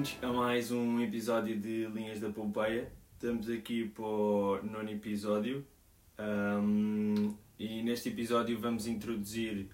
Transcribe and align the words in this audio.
bem-vindos 0.00 0.16
a 0.22 0.32
mais 0.32 0.70
um 0.70 0.98
episódio 1.00 1.58
de 1.58 1.84
Linhas 1.86 2.20
da 2.20 2.30
Pompeia. 2.30 2.90
Estamos 3.12 3.50
aqui 3.50 3.86
para 3.86 4.02
o 4.02 4.62
nono 4.62 4.88
episódio 4.88 5.66
um, 6.18 7.34
e 7.58 7.82
neste 7.82 8.08
episódio 8.08 8.58
vamos 8.58 8.86
introduzir 8.86 9.68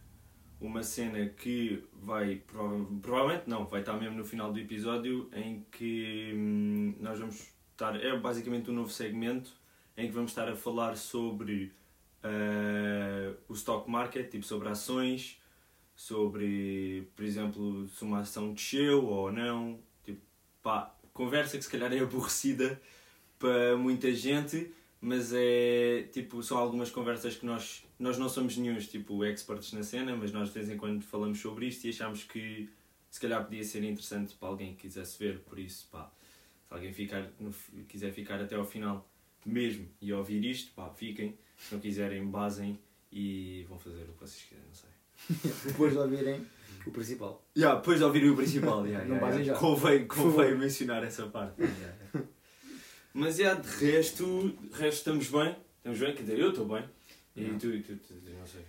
uma 0.60 0.82
cena 0.82 1.26
que 1.28 1.84
vai, 1.92 2.42
prova 2.44 2.84
provavelmente 3.00 3.44
não, 3.48 3.66
vai 3.66 3.80
estar 3.80 3.92
mesmo 3.92 4.16
no 4.16 4.24
final 4.24 4.52
do 4.52 4.58
episódio 4.58 5.30
em 5.32 5.64
que 5.70 6.32
hum, 6.34 6.96
nós 6.98 7.20
vamos 7.20 7.52
estar, 7.70 7.94
é 7.94 8.18
basicamente 8.18 8.68
um 8.68 8.74
novo 8.74 8.90
segmento 8.90 9.52
em 9.96 10.08
que 10.08 10.12
vamos 10.12 10.32
estar 10.32 10.48
a 10.48 10.56
falar 10.56 10.96
sobre 10.96 11.72
uh, 12.24 13.36
o 13.48 13.52
stock 13.52 13.88
market, 13.88 14.28
tipo 14.28 14.44
sobre 14.44 14.68
ações, 14.68 15.40
sobre, 15.94 17.08
por 17.14 17.24
exemplo, 17.24 17.86
se 17.86 18.02
uma 18.02 18.20
ação 18.20 18.52
desceu 18.52 19.06
ou 19.06 19.30
não. 19.30 19.85
Pá, 20.66 20.92
conversa 21.12 21.56
que 21.56 21.62
se 21.62 21.70
calhar 21.70 21.92
é 21.92 22.00
aborrecida 22.00 22.82
para 23.38 23.76
muita 23.76 24.12
gente, 24.12 24.72
mas 25.00 25.32
é 25.32 26.08
tipo, 26.12 26.42
são 26.42 26.58
algumas 26.58 26.90
conversas 26.90 27.36
que 27.36 27.46
nós, 27.46 27.84
nós 27.96 28.18
não 28.18 28.28
somos 28.28 28.56
nenhum 28.56 28.76
tipo 28.78 29.24
experts 29.24 29.72
na 29.72 29.84
cena, 29.84 30.16
mas 30.16 30.32
nós 30.32 30.48
de 30.48 30.54
vez 30.54 30.68
em 30.68 30.76
quando 30.76 31.04
falamos 31.04 31.38
sobre 31.38 31.68
isto 31.68 31.84
e 31.84 31.90
achamos 31.90 32.24
que 32.24 32.68
se 33.08 33.20
calhar 33.20 33.44
podia 33.44 33.62
ser 33.62 33.84
interessante 33.84 34.34
para 34.34 34.48
alguém 34.48 34.74
que 34.74 34.88
quisesse 34.88 35.16
ver, 35.16 35.38
por 35.38 35.56
isso, 35.56 35.86
pá, 35.88 36.10
se 36.66 36.74
alguém 36.74 36.92
ficar, 36.92 37.30
quiser 37.86 38.12
ficar 38.12 38.40
até 38.40 38.56
ao 38.56 38.64
final 38.64 39.08
mesmo 39.44 39.88
e 40.00 40.12
ouvir 40.12 40.44
isto, 40.44 40.72
pá, 40.72 40.90
fiquem, 40.90 41.38
se 41.56 41.72
não 41.72 41.80
quiserem, 41.80 42.26
basem 42.26 42.76
e 43.12 43.64
vão 43.68 43.78
fazer 43.78 44.02
o 44.02 44.14
que 44.14 44.18
vocês 44.18 44.42
quiserem, 44.42 44.66
não 44.66 44.74
sei. 44.74 44.90
depois 45.70 45.92
de 45.92 45.98
ouvirem 46.00 46.44
o 46.86 46.90
principal. 46.90 47.44
Yeah, 47.56 47.78
depois 47.78 47.98
de 47.98 48.04
ouvirem 48.04 48.30
o 48.30 48.36
principal, 48.36 48.86
yeah, 48.86 49.04
Não 49.06 49.16
yeah, 49.16 49.26
basem 49.26 49.42
yeah. 49.46 49.54
já. 49.54 49.58
Convém, 49.60 50.06
convém 50.06 50.56
mencionar 50.56 51.02
essa 51.04 51.26
parte. 51.26 51.60
Yeah, 51.60 51.76
yeah. 52.14 52.28
Mas 53.12 53.38
yeah, 53.38 53.60
de 53.60 53.68
resto, 53.84 54.56
de 54.62 54.78
resto 54.78 54.98
estamos 54.98 55.28
bem. 55.28 55.56
Estamos 55.78 55.98
bem, 56.00 56.14
quer 56.14 56.22
dizer, 56.22 56.38
eu 56.38 56.50
estou 56.50 56.66
bem. 56.66 56.84
E 57.34 57.40
Yeah. 57.42 57.58
tu, 57.58 57.66
e 57.74 57.82
tu, 57.82 57.96
tu, 57.96 58.14
não 58.14 58.22
sei. 58.22 58.34
Não 58.34 58.46
sei. 58.46 58.60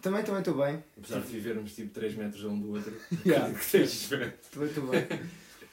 Também, 0.00 0.22
também 0.24 0.40
estou 0.40 0.54
bem. 0.56 0.82
Apesar 0.96 1.20
de 1.20 1.26
vivermos 1.28 1.74
tipo 1.74 1.90
3 1.92 2.14
metros 2.14 2.44
um 2.44 2.58
do 2.60 2.72
outro. 2.72 2.92
Yeah. 3.26 3.52
que 3.52 3.70
tens 3.70 3.90
diferente. 3.92 4.36
Também 4.52 4.68
estou 4.68 4.86
bem. 4.86 5.06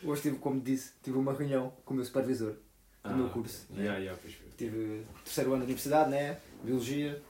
Hoje 0.04 0.22
tive, 0.24 0.38
como 0.38 0.60
disse, 0.62 0.92
tive 1.04 1.18
uma 1.18 1.34
reunião 1.34 1.74
com 1.84 1.94
o 1.94 1.98
meu 1.98 2.06
supervisor 2.06 2.56
do 3.04 3.16
meu 3.16 3.30
curso. 3.30 3.68
Ah, 3.72 3.80
Yeah, 3.80 4.00
yeah, 4.00 4.20
pois 4.22 4.34
foi. 4.34 4.48
Tive 4.58 5.04
terceiro 5.24 5.52
ano 5.52 5.60
da 5.60 5.66
universidade, 5.66 6.10
né? 6.10 6.40
Biologia. 6.64 7.22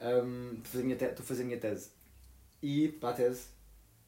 Um, 0.00 0.60
estou 0.64 1.06
a 1.06 1.22
fazer 1.22 1.42
a 1.42 1.46
minha 1.46 1.58
tese. 1.58 1.90
E 2.62 2.88
para 2.88 3.10
a 3.10 3.12
tese. 3.14 3.46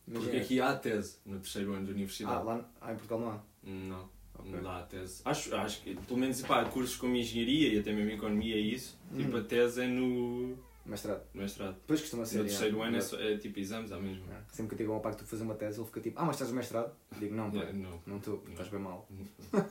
Porque 0.05 0.19
imagina- 0.20 0.42
aqui 0.44 0.60
há 0.60 0.77
tese 0.77 1.16
no 1.24 1.38
terceiro 1.41 1.72
ano 1.72 1.86
da 1.86 1.92
Ah, 1.92 1.94
universidade. 1.94 2.44
lá 2.44 2.70
ah, 2.80 2.92
em 2.92 2.97
Portugal 2.97 3.20
não 3.20 3.30
há. 3.30 3.41
Não, 3.62 4.08
Ok. 4.38 4.52
não 4.52 4.62
dá 4.62 4.78
a 4.80 4.83
tese. 4.83 5.22
Acho, 5.24 5.55
acho 5.56 5.83
que, 5.83 5.94
pelo 5.94 6.19
menos, 6.20 6.42
pá, 6.42 6.64
cursos 6.66 6.97
como 6.97 7.16
engenharia 7.16 7.69
e 7.75 7.78
até 7.78 7.92
mesmo 7.92 8.10
economia 8.10 8.56
e 8.56 8.75
isso, 8.75 8.98
tipo, 9.16 9.30
Uhum. 9.32 9.41
a 9.41 9.44
tese 9.44 9.80
é 9.82 9.86
no 9.86 10.58
Mestrado. 10.84 11.22
mestrado. 11.32 11.75
Depois 11.77 12.00
costuma 12.02 12.27
ser. 12.27 12.38
No 12.38 12.44
terceiro 12.44 12.82
ano 12.82 12.97
é, 12.98 13.00
só- 13.00 13.19
é 13.19 13.38
tipo 13.38 13.58
exames, 13.58 13.91
há 13.92 13.98
mesmo. 13.98 14.22
Yeah. 14.27 14.44
Sempre 14.52 14.69
que 14.77 14.82
eu 14.82 14.86
digo 14.86 14.92
a 14.92 14.98
um 14.98 15.00
pai 15.00 15.12
que 15.12 15.19
tu 15.20 15.25
fazer 15.25 15.42
uma 15.42 15.55
tese, 15.55 15.78
ele 15.80 15.86
fica 15.86 16.00
tipo, 16.02 16.20
ah, 16.20 16.25
mas 16.27 16.36
estás 16.36 16.50
no 16.50 16.56
mestrado? 16.56 16.92
Eu 17.14 17.19
digo, 17.20 17.34
não, 17.34 17.48
Yeah, 17.48 17.72
não. 17.72 18.02
não 18.06 18.16
estou, 18.19 18.44
estás 18.50 18.69
bem 18.69 18.80
mal. 18.80 19.08
Não. 19.10 19.25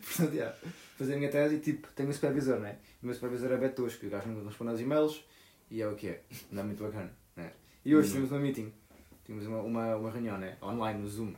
Portanto, 0.00 0.32
yeah, 0.34 0.56
fazer 0.96 1.12
a 1.12 1.16
minha 1.18 1.30
tese 1.30 1.56
e 1.56 1.60
tipo, 1.60 1.88
tenho 1.94 2.08
um 2.08 2.12
supervisor, 2.14 2.58
né? 2.60 2.78
O 3.02 3.06
meu 3.06 3.14
supervisor 3.14 3.52
é 3.52 3.56
Beto 3.58 3.82
Tosco, 3.82 4.06
o 4.06 4.08
gajo 4.08 4.28
nunca 4.30 4.46
responde 4.48 4.70
aos 4.70 4.80
e-mails 4.80 5.22
e 5.70 5.82
é 5.82 5.86
o 5.86 5.94
que 5.94 6.08
é. 6.08 6.22
Não 6.50 6.62
é 6.62 6.64
muito 6.64 6.82
bacana? 6.82 7.14
E 7.86 7.94
hoje 7.94 8.08
Não. 8.08 8.14
tivemos 8.14 8.32
uma 8.32 8.40
meeting, 8.40 8.72
tivemos 9.24 9.46
uma, 9.46 9.60
uma, 9.62 9.96
uma 9.96 10.10
reunião, 10.10 10.36
né? 10.38 10.56
Online, 10.60 10.98
no 11.00 11.08
Zoom. 11.08 11.32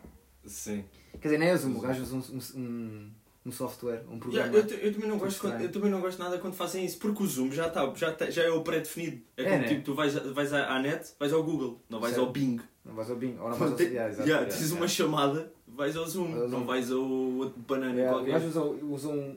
Sim. 0.46 0.82
Quer 1.20 1.28
dizer, 1.28 1.38
nem 1.38 1.48
é 1.50 1.56
Zoom, 1.56 1.76
o 1.76 1.80
gajo 1.80 2.02
usa 2.02 2.16
um, 2.16 2.38
um, 2.58 3.10
um, 3.44 3.52
software, 3.52 4.02
um 4.10 4.18
programa. 4.18 4.46
Yeah, 4.56 4.74
eu, 4.74 4.78
eu 4.78 4.92
também 4.94 5.08
não 5.10 5.18
gosto 5.18 5.40
quando- 5.42 5.60
eu 5.60 5.70
também 5.70 5.90
não 5.90 6.00
gosto 6.00 6.18
nada 6.18 6.38
quando 6.38 6.54
fazem 6.54 6.86
isso, 6.86 6.96
porque 6.98 7.22
o 7.22 7.26
Zoom 7.26 7.52
já, 7.52 7.68
tá, 7.68 7.92
já, 7.94 8.12
tá- 8.12 8.30
já 8.30 8.44
é 8.44 8.50
o 8.50 8.62
pré-definido. 8.62 9.20
É, 9.36 9.42
É, 9.42 9.44
como 9.50 9.58
né? 9.60 9.68
tipo, 9.68 9.82
tu 9.82 9.94
vais, 9.94 10.14
vais 10.14 10.52
à 10.54 10.78
net, 10.80 11.12
vais 11.20 11.32
ao 11.34 11.42
Google, 11.44 11.82
não 11.90 12.00
vais 12.00 12.14
Certo. 12.14 12.26
ao 12.26 12.32
Bing. 12.32 12.58
Não 12.82 12.94
vais 12.94 13.10
ao 13.10 13.16
Bing, 13.16 13.36
ou 13.38 13.50
não 13.50 13.56
vais 13.58 13.72
ao... 13.72 13.78
Yeah, 13.78 14.08
exato, 14.08 14.26
yeah, 14.26 14.42
yeah, 14.46 14.46
tens 14.46 14.70
uma 14.70 14.86
yeah. 14.86 14.88
chamada, 14.88 15.52
vais 15.66 15.96
ao 15.98 16.06
Zoom, 16.06 16.30
Vais 16.30 16.42
ao 16.44 16.48
não 16.48 16.58
Zoom. 16.60 16.66
vais 16.66 16.90
ao 16.92 17.02
outro 17.02 17.60
banana 17.60 17.92
Yeah, 17.94 18.10
o 18.16 18.20
qualquer. 18.20 18.32
gajo 18.32 18.46
usa, 18.48 18.62
usa 18.86 19.08
um, 19.10 19.36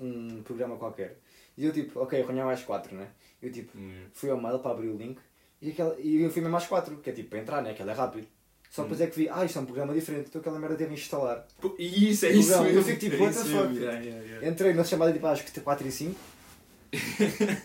um, 0.00 0.36
um 0.38 0.42
programa 0.42 0.76
qualquer. 0.78 1.18
E 1.58 1.66
eu 1.66 1.72
tipo, 1.74 2.00
ok, 2.00 2.18
reunião 2.22 2.48
às 2.48 2.62
4, 2.62 2.94
né? 2.96 3.08
Eu 3.42 3.52
tipo, 3.52 3.76
Yeah. 3.76 4.08
fui 4.14 4.30
ao 4.30 4.40
mail 4.40 4.58
para 4.60 4.70
abrir 4.70 4.88
o 4.88 4.96
link 4.96 5.18
e, 5.62 5.70
aquela, 5.70 5.94
e 5.98 6.22
eu 6.22 6.30
fui 6.30 6.42
mesmo 6.42 6.56
às 6.56 6.66
4, 6.66 6.96
que 6.98 7.10
é 7.10 7.12
tipo 7.12 7.30
para 7.30 7.38
entrar, 7.38 7.62
né? 7.62 7.70
Aquela 7.70 7.92
é 7.92 7.94
rápido. 7.94 8.26
Só 8.70 8.82
Hum. 8.82 8.84
depois 8.86 9.00
é 9.00 9.06
que 9.06 9.16
vi, 9.16 9.28
ah, 9.28 9.44
isto 9.44 9.58
é 9.58 9.62
um 9.62 9.66
programa 9.66 9.94
diferente, 9.94 10.26
então 10.28 10.40
aquela 10.40 10.58
merda 10.58 10.76
deve 10.76 10.92
instalar. 10.94 11.46
E 11.78 12.10
isso, 12.10 12.26
é 12.26 12.30
O 12.30 12.32
isso 12.32 12.48
programa, 12.48 12.68
eu 12.68 12.74
mesmo. 12.74 12.84
fico 12.90 13.00
tipo, 13.00 13.16
é 13.16 13.20
what 13.20 13.34
the 13.36 13.44
mesmo, 13.44 13.60
fuck? 13.62 13.74
yeah, 13.78 14.00
yeah, 14.00 14.24
yeah. 14.24 14.48
Entrei 14.48 14.74
na 14.74 14.84
chamada 14.84 15.12
tipo 15.12 15.26
às 15.26 15.40
4 15.42 15.86
e 15.86 15.92
5 15.92 16.20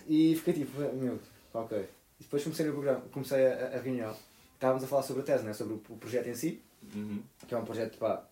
e 0.08 0.36
fiquei 0.36 0.54
tipo, 0.54 0.80
meu, 0.80 1.20
ok. 1.54 1.78
E 2.20 2.24
depois 2.24 2.44
comecei 2.44 2.66
no 2.66 2.74
programa, 2.74 3.02
comecei 3.12 3.46
a, 3.48 3.78
a 3.78 3.80
reunião. 3.82 4.16
Estávamos 4.54 4.84
a 4.84 4.88
falar 4.88 5.04
sobre 5.04 5.24
a 5.24 5.26
tese, 5.26 5.44
né? 5.44 5.54
sobre 5.54 5.74
o, 5.74 5.82
o 5.90 5.98
projeto 5.98 6.28
em 6.28 6.36
si, 6.36 6.62
Uhum. 6.96 7.22
que 7.48 7.54
é 7.54 7.58
um 7.60 7.64
projeto 7.64 7.96
pá, 8.00 8.24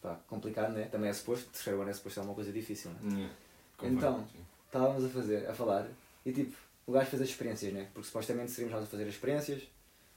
pá, 0.00 0.18
complicado, 0.28 0.72
né? 0.72 0.88
também 0.90 1.10
é 1.10 1.12
suposto, 1.12 1.50
terceiro 1.50 1.78
ano 1.82 1.90
é 1.90 1.92
suposto 1.92 2.20
ser 2.20 2.24
uma 2.26 2.34
coisa 2.34 2.50
difícil. 2.50 2.90
Né? 3.02 3.28
Então. 3.82 4.26
estávamos 4.66 5.04
a 5.04 5.08
fazer, 5.10 5.46
a 5.46 5.52
falar, 5.52 5.86
e 6.24 6.32
tipo, 6.32 6.56
o 6.86 6.92
gajo 6.92 7.06
fez 7.10 7.22
as 7.22 7.28
experiências, 7.28 7.72
né? 7.72 7.88
Porque 7.92 8.06
supostamente 8.06 8.50
seríamos 8.52 8.74
nós 8.74 8.84
a 8.84 8.86
fazer 8.86 9.02
as 9.04 9.08
experiências, 9.10 9.62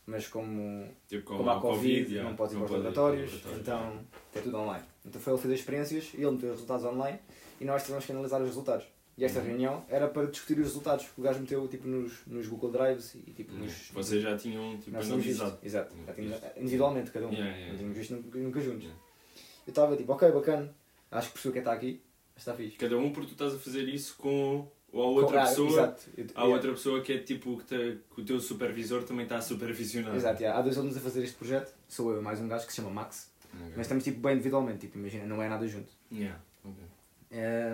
mas 0.06 0.28
como, 0.28 0.88
Tipo, 1.08 1.24
como 1.38 1.50
há 1.50 1.60
Covid, 1.60 2.12
yeah, 2.12 2.28
não 2.30 2.36
podes 2.36 2.54
ir 2.54 2.58
para 2.58 2.66
os 2.66 2.72
laboratórios, 2.72 3.42
então 3.60 4.00
é 4.36 4.40
tudo 4.42 4.58
online. 4.58 4.84
Então 5.06 5.20
foi 5.22 5.34
ele 5.34 5.42
fazer 5.42 5.54
as 5.54 5.60
experiências, 5.60 6.10
ele 6.14 6.32
meteu 6.32 6.50
os 6.50 6.56
resultados 6.56 6.86
online 6.86 7.20
e 7.60 7.66
nós 7.66 7.84
tivemos 7.84 8.06
que 8.06 8.12
analisar 8.12 8.42
os 8.42 8.48
resultados. 8.48 8.86
E 9.18 9.26
esta 9.26 9.40
Uhum. 9.40 9.46
reunião 9.48 9.86
era 9.90 10.08
para 10.08 10.28
discutir 10.28 10.54
os 10.60 10.68
resultados. 10.68 11.06
O 11.18 11.22
gajo 11.22 11.42
meteu 11.42 11.68
tipo 11.68 11.86
nos, 11.86 12.26
nos 12.26 12.48
Google 12.48 12.72
Drives 12.72 13.16
e 13.16 13.34
tipo 13.34 13.52
Uhum. 13.54 13.60
nos. 13.66 13.90
Vocês 13.92 14.22
já 14.24 14.38
tinham 14.38 14.78
tipo, 14.78 14.96
analisado. 14.98 15.60
Exato, 15.62 15.94
Uhum. 15.94 16.06
já 16.06 16.14
tínhamos, 16.14 16.40
individualmente 16.56 17.12
cada 17.12 17.28
um. 17.28 17.32
Yeah, 17.34 17.50
yeah, 17.52 17.70
Não 17.72 17.76
tínhamos 17.78 17.98
visto 17.98 18.12
nunca, 18.16 18.38
nunca 18.40 18.62
juntos. 18.62 18.84
Yeah. 18.84 19.02
Eu 19.68 19.72
estava 19.72 19.98
tipo, 19.98 20.12
ok, 20.14 20.32
bacana, 20.32 20.74
acho 21.12 21.28
que 21.28 21.34
percebeu 21.34 21.52
quem 21.54 21.60
está 21.60 21.74
aqui, 21.74 22.02
está 22.36 22.54
fixe. 22.54 22.78
Cada 22.78 22.98
um 22.98 23.12
porque 23.12 23.28
tu 23.28 23.34
estás 23.34 23.54
a 23.54 23.60
fazer 23.60 23.84
isso 23.90 24.16
com 24.18 24.66
ou 24.92 25.04
a 25.04 25.08
outra 25.22 25.44
Ah, 25.44 25.46
pessoa. 25.48 25.70
Exato. 25.70 26.02
Eu- 26.18 26.26
Há 26.36 26.42
yeah. 26.42 26.54
outra 26.56 26.72
pessoa 26.72 27.02
que 27.02 27.14
é 27.14 27.18
tipo 27.20 27.58
que, 27.58 27.64
te- 27.66 28.00
que 28.16 28.22
o 28.22 28.26
teu 28.26 28.40
supervisor 28.40 29.04
também 29.04 29.24
está 29.24 29.38
a 29.38 29.42
supervisionar. 29.42 30.16
Exato, 30.16 30.42
yeah. 30.42 30.58
há 30.60 30.62
dois 30.62 30.78
alunos 30.78 30.98
a 30.98 31.00
fazer 31.00 31.24
este 31.24 31.36
projeto, 31.36 31.74
sou 31.88 32.12
eu 32.12 32.20
e 32.20 32.24
mais 32.24 32.40
um 32.40 32.48
gajo 32.48 32.66
que 32.66 32.72
se 32.74 32.78
chama 32.78 32.90
Max, 32.90 33.32
Ok. 33.54 33.68
mas 33.76 33.82
estamos 33.86 34.04
tipo 34.04 34.20
bem 34.20 34.34
individualmente, 34.34 34.80
tipo, 34.80 34.98
imagina, 34.98 35.26
não 35.26 35.42
é 35.42 35.48
nada 35.50 35.68
junto. 35.68 35.92
Yeah. 36.12 36.40
ok. 36.64 36.84
É, 37.32 37.72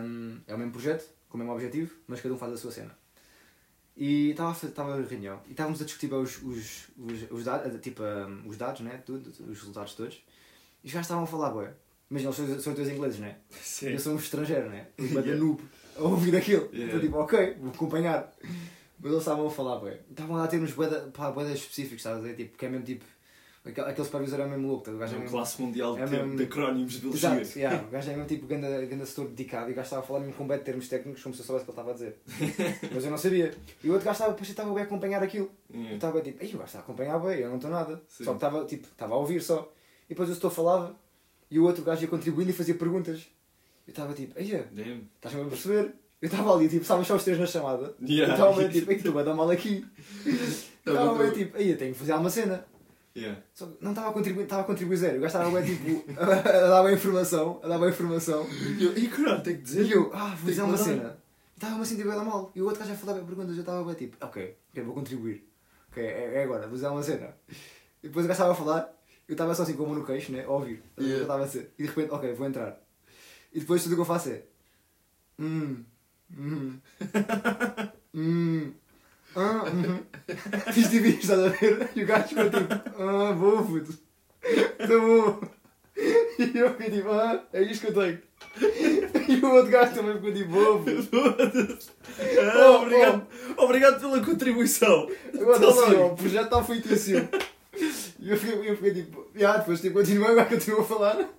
é 0.48 0.53
o 0.53 0.58
mesmo 0.58 0.72
projeto, 0.74 1.09
com 1.30 1.38
o 1.38 1.40
mesmo 1.40 1.53
objetivo, 1.53 1.94
mas 2.08 2.20
cada 2.22 2.34
um 2.34 2.38
faz 2.38 2.53
a 2.53 2.58
sua 2.58 2.72
cena. 2.72 2.92
E 3.97 4.32
estava 4.32 4.52
a, 4.52 4.53
fa- 4.53 4.68
estava 4.68 4.94
a 4.97 5.02
reunião 5.02 5.40
e 5.47 5.52
estávamos 5.52 5.82
a 5.82 5.86
discutir 5.86 6.14
os, 6.14 6.42
os, 6.44 6.88
os, 6.97 7.32
os, 7.32 7.44
dados, 7.46 7.80
tipo, 7.82 8.03
um, 8.03 8.47
os 8.50 8.58
dados, 8.58 8.82
né? 8.82 9.02
Tudo, 9.06 9.30
os 9.30 9.58
resultados 9.59 9.94
todos. 9.96 10.16
E 10.84 10.88
os 10.88 10.94
gajos 10.94 11.06
estavam 11.06 11.24
a 11.24 11.28
falar, 11.28 11.56
ué. 11.56 11.72
Imagina, 12.12 12.30
eles 12.34 12.36
são, 12.36 12.59
são 12.59 12.76
todos 12.76 12.90
ingleses, 12.92 13.20
né? 13.20 13.38
Sim. 13.50 13.92
Eu 13.92 14.00
sou 14.00 14.14
um 14.14 14.18
estrangeiro, 14.18 14.70
né? 14.70 14.88
Um 15.00 15.03
Yeah. 15.06 15.22
yeah. 15.22 15.44
noob 15.46 15.62
a 15.97 16.01
ouvir 16.03 16.35
aquilo. 16.35 16.69
Yeah. 16.73 16.85
Então, 16.88 17.00
tipo, 17.00 17.17
ok, 17.17 17.56
vou 17.61 17.72
acompanhar. 17.72 18.33
Mas 19.00 19.11
eles 19.11 19.19
estavam 19.23 19.47
a 19.47 19.51
falar, 19.51 19.81
ué. 19.83 20.00
Estavam 20.09 20.35
lá 20.38 20.45
a 20.45 20.47
ter 20.47 20.59
uns 20.59 20.72
boedas 20.72 21.53
específicos, 21.53 21.97
estás 21.97 22.17
a 22.17 22.19
dizer? 22.22 22.35
Tipo, 22.35 22.57
que 22.57 22.66
é 22.66 22.69
mesmo 22.69 22.85
tipo. 22.85 23.06
Aquele, 23.67 23.88
aquele 23.89 24.05
supervisor 24.05 24.39
é 24.41 24.45
mesmo 24.47 24.67
louco, 24.67 24.84
tá? 24.85 24.91
o 24.91 24.95
É 24.95 25.00
gajo 25.00 25.13
é 25.16 25.17
um 25.17 25.22
mesmo. 25.22 25.35
classe 25.38 25.59
mundial 25.59 25.95
de, 25.95 26.01
é 26.01 26.05
mesmo- 26.05 26.35
de 26.38 26.44
acrónimos 26.44 26.94
de 26.94 27.00
biologia. 27.00 27.29
Exato, 27.41 27.57
yeah, 27.59 27.81
o 27.87 27.90
gajo 27.90 28.09
é 28.11 28.14
mesmo 28.14 28.28
tipo 28.28 28.46
ganda, 28.46 28.85
ganda 28.85 29.05
setor 29.08 29.28
dedicado 29.29 29.70
e 29.70 29.73
o 29.73 29.75
gajo 29.75 29.85
estava 29.87 30.03
a 30.03 30.05
falar 30.05 30.20
mesmo 30.20 30.34
com 30.35 30.47
bem 30.47 30.58
de 30.59 30.64
termos 30.66 30.87
técnicos 30.87 31.23
como 31.23 31.34
se 31.34 31.41
eu 31.41 31.46
soubesse 31.47 31.67
o 31.67 31.73
que 31.73 31.79
ele 31.79 31.90
estava 31.90 31.90
a 31.90 31.93
dizer. 31.96 32.79
Mas 32.93 33.05
eu 33.05 33.09
não 33.09 33.17
sabia. 33.17 33.52
E 33.84 33.90
o 33.90 33.93
outro 33.93 34.05
gajo 34.05 34.14
estava, 34.17 34.31
depois 34.34 34.49
estava 34.49 34.70
bem 34.72 34.84
a 34.84 34.85
acompanhar 34.85 35.23
aquilo. 35.23 35.49
Eu 35.72 35.75
Yeah. 35.79 35.96
estava 35.96 36.14
bem 36.14 36.23
tipo, 36.31 36.43
ei, 36.43 36.49
o 36.49 36.58
gajo 36.59 36.66
está 36.66 36.78
a 36.78 36.81
acompanhar 36.84 37.17
bem, 37.20 37.40
eu 37.40 37.49
não 37.49 37.55
estou 37.55 37.72
nada. 37.72 37.99
Sim. 38.08 38.23
Só 38.23 38.31
que 38.31 38.37
estava 38.37 38.66
tipo, 38.66 38.85
estava 38.87 39.14
a 39.16 39.17
ouvir 39.17 39.41
só. 39.41 39.72
E 40.05 40.09
depois 40.09 40.29
o 40.29 40.35
setor 40.35 40.52
falava 40.52 40.96
e 41.49 41.59
o 41.59 41.64
outro 41.64 41.84
gajo 41.84 42.03
ia 42.03 42.08
contribuindo 42.08 42.52
e 42.52 42.53
fazia 42.53 42.75
perguntas. 42.75 43.28
Eu 43.87 43.91
estava 43.91 44.14
tipo, 44.14 44.37
ei, 44.40 44.52
Damn. 44.72 45.08
estás-me 45.16 45.41
a 45.41 45.46
perceber? 45.46 45.93
Eu 46.22 46.28
estava 46.28 46.55
ali, 46.55 46.67
tipo, 46.67 46.82
estávamos 46.82 47.08
só 47.08 47.16
os 47.16 47.23
três 47.23 47.37
na 47.40 47.46
chamada. 47.46 47.93
Yeah. 48.02 48.34
Eu 48.34 48.37
estava 48.37 48.58
bem 48.58 48.70
tipo, 48.70 48.91
ei, 48.91 48.97
tu 48.97 49.11
vai 49.11 49.23
dar 49.23 49.34
mal 49.35 49.49
aqui. 49.49 49.85
Eu 50.26 50.34
Tava 50.96 50.97
estava 50.99 51.17
bem 51.23 51.32
tu- 51.32 51.37
tipo, 51.37 51.58
ei, 51.58 51.73
eu 51.73 51.78
tenho 51.78 51.93
que 51.93 51.99
fazer 51.99 52.11
alguma 52.14 52.29
cena. 52.29 52.66
Yeah. 53.16 53.40
Só 53.53 53.70
não 53.79 53.91
estava 53.91 54.09
a 54.09 54.14
contribuir, 54.14 54.43
estava 54.43 54.61
a 54.64 54.66
contribuir 54.66 54.97
zero. 54.97 55.17
O 55.17 55.22
gajo 55.22 55.37
estava 55.37 55.61
bem 55.61 55.76
tipo, 55.76 56.03
a 56.20 56.26
dar 56.67 56.84
bem 56.84 56.93
informação, 56.96 57.59
a 57.64 57.67
dar 57.67 57.78
bem 57.78 57.90
informação. 57.90 58.46
E 58.79 58.84
eu, 58.84 58.97
e 58.97 59.08
caralho, 59.08 59.41
tenho 59.43 59.58
que 59.58 59.64
dizer. 59.64 59.85
E 59.85 59.91
eu, 59.91 60.09
ah, 60.14 60.35
vou 60.35 60.49
dizer 60.49 60.61
que 60.64 60.67
uma 60.67 60.78
cena. 60.78 61.17
Estava-me 61.55 61.82
a 61.82 61.85
sentir 61.85 62.03
bem 62.03 62.14
da 62.16 62.23
mal. 62.23 62.52
E 62.55 62.61
o 62.61 62.66
outro 62.66 62.79
gajo 62.79 62.91
já 62.91 62.97
falava 62.97 63.23
perguntas, 63.23 63.55
eu 63.55 63.61
estava 63.61 63.84
bem 63.85 63.93
tipo, 63.96 64.17
ok, 64.26 64.55
ok, 64.72 64.84
vou 64.84 64.93
contribuir. 64.93 65.47
Ok, 65.91 66.03
é, 66.03 66.35
é 66.35 66.43
agora, 66.43 66.64
vou 66.67 66.73
dizer 66.76 66.87
uma 66.87 67.02
cena. 67.03 67.34
E 68.03 68.08
depois 68.08 68.26
o 68.26 68.28
gajo 68.28 68.37
estava 68.37 68.52
a 68.52 68.55
falar, 68.55 68.93
eu 69.28 69.34
estava 69.34 69.55
só 69.55 69.64
assim 69.64 69.73
com 69.73 69.84
a 69.84 69.87
mão 69.87 69.96
no 69.96 70.05
queixo, 70.05 70.32
né, 70.34 70.43
a 70.43 70.49
ouvir. 70.52 70.84
A 70.97 71.02
Yeah. 71.02 71.20
eu 71.20 71.22
estava 71.22 71.43
a 71.43 71.46
dizer. 71.46 71.72
E 71.79 71.84
de 71.84 71.90
repente, 71.90 72.11
ok, 72.11 72.34
vou 72.34 72.47
entrar. 72.47 72.78
E 73.55 73.59
depois 73.61 73.81
tudo 73.81 73.93
o 73.93 73.96
que 73.96 74.02
eu 74.02 74.05
faço 74.05 74.29
é, 74.29 74.41
hum, 75.40 75.78
hum, 76.37 76.78
hum, 78.13 78.73
ah, 79.34 79.63
uhum. 79.73 80.03
Fiz 80.73 80.90
tipo 80.90 81.05
isto, 81.07 81.22
estás 81.22 81.40
a 81.40 81.47
ver? 81.47 81.90
E 81.96 82.03
o 82.03 82.05
gajo 82.05 82.28
ficou 82.28 82.49
tipo, 82.49 82.73
ah, 83.02 83.31
vou, 83.31 83.63
puto. 83.66 83.93
Tá 84.78 84.87
bom. 84.87 85.40
E 86.37 86.57
eu 86.57 86.72
fiquei 86.72 86.91
tipo, 86.91 87.09
ah, 87.09 87.41
é 87.53 87.61
isto 87.63 87.85
que 87.85 87.91
eu 87.91 87.93
tenho. 87.93 88.19
E 89.29 89.37
o 89.43 89.53
outro 89.53 89.72
gajo 89.72 89.96
também 89.96 90.16
ficou 90.16 90.34
tipo, 90.34 90.58
ovo. 90.58 90.85
Ah, 90.90 92.69
Oh, 92.69 92.81
obrigado, 92.81 93.28
obrigado 93.55 93.99
pela 94.01 94.25
contribuição. 94.25 95.09
Agora 95.34 95.59
Tá 95.61 95.69
assim, 95.69 95.96
ó, 95.96 96.08
o 96.08 96.16
projeto 96.17 96.43
está 96.43 96.61
feito 96.61 96.93
assim. 96.93 97.16
E 98.19 98.29
eu 98.29 98.37
fiquei, 98.37 98.69
eu 98.69 98.75
fiquei 98.75 98.93
tipo, 98.93 99.25
ah, 99.47 99.58
depois 99.58 99.79
tipo, 99.79 99.97
continuei, 99.97 100.31
agora 100.31 100.46
continuo 100.46 100.81
a 100.81 100.84
falar. 100.84 101.29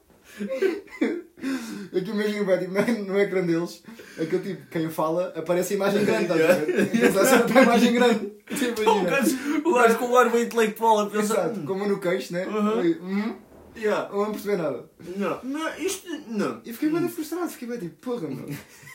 Aqui 1.97 2.11
imagina, 2.11 2.45
vai, 2.45 2.59
tipo, 2.59 2.73
no- 2.73 3.05
no 3.13 3.19
ecrã 3.21 3.43
deles, 3.43 3.83
aquele 4.21 4.43
tipo, 4.55 4.67
quem 4.71 4.91
fala, 4.91 5.33
aparece 5.37 5.73
a 5.73 5.77
imagem 5.77 6.05
grande, 6.07 6.25
estás 6.25 6.41
a 6.41 6.55
ver? 6.55 7.07
A 7.21 7.25
cena 7.25 7.45
para 7.45 7.61
a 7.61 7.63
imagem 7.63 7.93
grande. 7.95 8.37
Tipo, 8.47 8.83
O 9.69 9.75
gajo, 9.75 9.99
com 9.99 10.05
o 10.11 10.17
ar 10.17 10.31
bem 10.31 10.45
intelectual 10.45 11.01
a 11.01 11.07
pensar. 11.11 11.47
Exato, 11.51 11.61
como 11.63 11.85
no 11.89 11.99
queixo, 11.99 12.33
né? 12.33 12.47
Uhum. 12.47 13.35
Yeah. 13.77 14.09
Não 14.11 14.31
perceber 14.31 14.57
nada. 14.57 14.89
Não, 15.17 15.41
não, 15.43 15.79
isto 15.79 16.09
não. 16.29 16.61
E 16.65 16.73
fiquei 16.73 16.89
bem 16.89 17.09
frustrado, 17.09 17.49
fiquei 17.51 17.67
bem 17.69 17.79
tipo, 17.79 17.97
porra, 17.97 18.29
meu. 18.29 18.49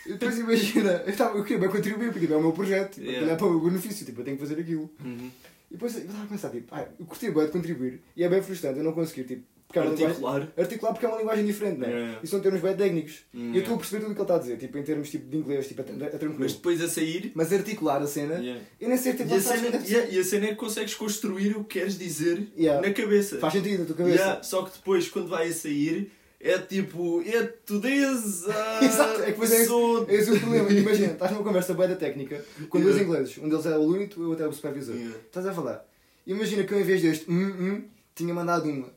E 0.05 0.13
depois 0.13 0.39
imagina, 0.39 1.03
eu, 1.05 1.15
tava, 1.15 1.37
eu 1.37 1.43
queria 1.43 1.59
bem 1.59 1.69
contribuir, 1.69 2.05
porque 2.07 2.21
tipo, 2.21 2.33
é 2.33 2.37
o 2.37 2.41
meu 2.41 2.53
projeto, 2.53 2.95
tipo, 2.95 3.05
Yeah. 3.07 3.27
olhar 3.27 3.35
para 3.37 3.47
o 3.47 3.59
benefício, 3.59 4.05
tipo, 4.05 4.21
eu 4.21 4.25
tenho 4.25 4.37
que 4.37 4.43
fazer 4.43 4.59
aquilo. 4.59 4.89
Uhum. 5.03 5.29
E 5.69 5.73
depois 5.73 5.95
eu 5.95 6.01
estava 6.01 6.23
a 6.23 6.27
pensar, 6.27 6.49
tipo, 6.49 6.73
ah, 6.73 6.85
eu 6.99 7.05
curti 7.05 7.29
bem 7.29 7.45
de 7.45 7.51
contribuir, 7.51 8.01
e 8.15 8.23
é 8.23 8.29
bem 8.29 8.41
frustrante 8.41 8.77
eu 8.79 8.83
não 8.85 8.93
conseguir, 8.93 9.25
tipo, 9.25 9.43
porque 9.71 9.79
é 9.79 9.81
linguagem, 9.83 10.05
Articular. 10.07 10.47
articular 10.57 10.91
porque 10.93 11.05
é 11.05 11.09
uma 11.09 11.17
linguagem 11.17 11.45
diferente, 11.45 11.79
né? 11.79 11.87
Yeah. 11.89 12.19
E 12.23 12.27
são 12.27 12.39
termos 12.39 12.61
bem 12.61 12.75
técnicos. 12.75 13.13
E 13.33 13.37
Yeah. 13.37 13.57
eu 13.57 13.61
estou 13.61 13.75
a 13.75 13.77
perceber 13.77 14.01
tudo 14.03 14.11
o 14.11 14.15
que 14.15 14.21
ele 14.21 14.25
está 14.25 14.35
a 14.35 14.39
dizer, 14.39 14.57
tipo, 14.57 14.77
em 14.77 14.83
termos 14.83 15.09
tipo, 15.09 15.29
de 15.29 15.37
inglês, 15.37 15.67
tipo, 15.67 15.81
a, 15.81 15.83
tranquilo. 15.85 16.35
Mas 16.37 16.53
depois 16.53 16.81
a 16.81 16.87
sair. 16.89 17.31
Mas 17.33 17.51
articular 17.53 18.01
a 18.01 18.07
cena, 18.07 18.35
Yeah. 18.35 18.61
eu 18.79 18.89
nem 18.89 18.97
sei 18.97 19.13
E 19.13 19.15
tipo, 19.15 19.33
a, 19.33 19.39
cena, 19.39 19.83
e 20.11 20.19
a 20.19 20.23
cena 20.23 20.45
é 20.45 20.49
que 20.49 20.55
consegues 20.55 20.93
construir 20.95 21.55
o 21.57 21.63
que 21.63 21.79
queres 21.79 21.97
dizer 21.97 22.47
na 22.81 22.91
cabeça. 22.93 23.37
faz 23.39 23.53
sentido 23.53 23.79
na 23.79 23.85
tua 23.85 23.95
cabeça. 23.95 24.39
Só 24.43 24.63
que 24.63 24.77
depois, 24.77 25.07
quando 25.09 25.27
vai 25.29 25.47
a 25.47 25.53
sair, 25.53 26.11
é 26.43 26.57
tipo, 26.57 27.21
é 27.25 27.43
tudez. 27.43 28.45
ah, 28.49 28.79
Exato, 28.85 29.21
é 29.21 29.25
que 29.25 29.31
depois 29.31 29.51
é 29.51 29.61
esse, 29.61 29.71
é 29.71 30.15
esse 30.15 30.31
o 30.31 30.39
problema. 30.39 30.71
Imagina, 30.71 31.13
estás 31.13 31.31
numa 31.31 31.43
conversa 31.43 31.73
bem 31.73 31.87
da 31.87 31.95
técnica, 31.95 32.43
com 32.69 32.81
dois 32.81 32.99
ingleses, 32.99 33.37
um 33.37 33.47
deles 33.47 33.65
é 33.65 33.69
o 33.69 33.73
aluno 33.75 34.01
e 34.01 34.19
o 34.19 34.29
outro 34.29 34.45
é 34.45 34.47
o 34.47 34.51
supervisor. 34.53 34.95
Estás 34.95 35.45
a 35.45 35.53
falar. 35.53 35.85
Imagina 36.25 36.63
que 36.63 36.73
eu, 36.73 36.79
em 36.79 36.83
vez 36.83 37.01
deste 37.01 37.29
hum, 37.29 37.55
hum, 37.59 37.83
tinha 38.15 38.33
mandado 38.33 38.67
uma. 38.69 38.91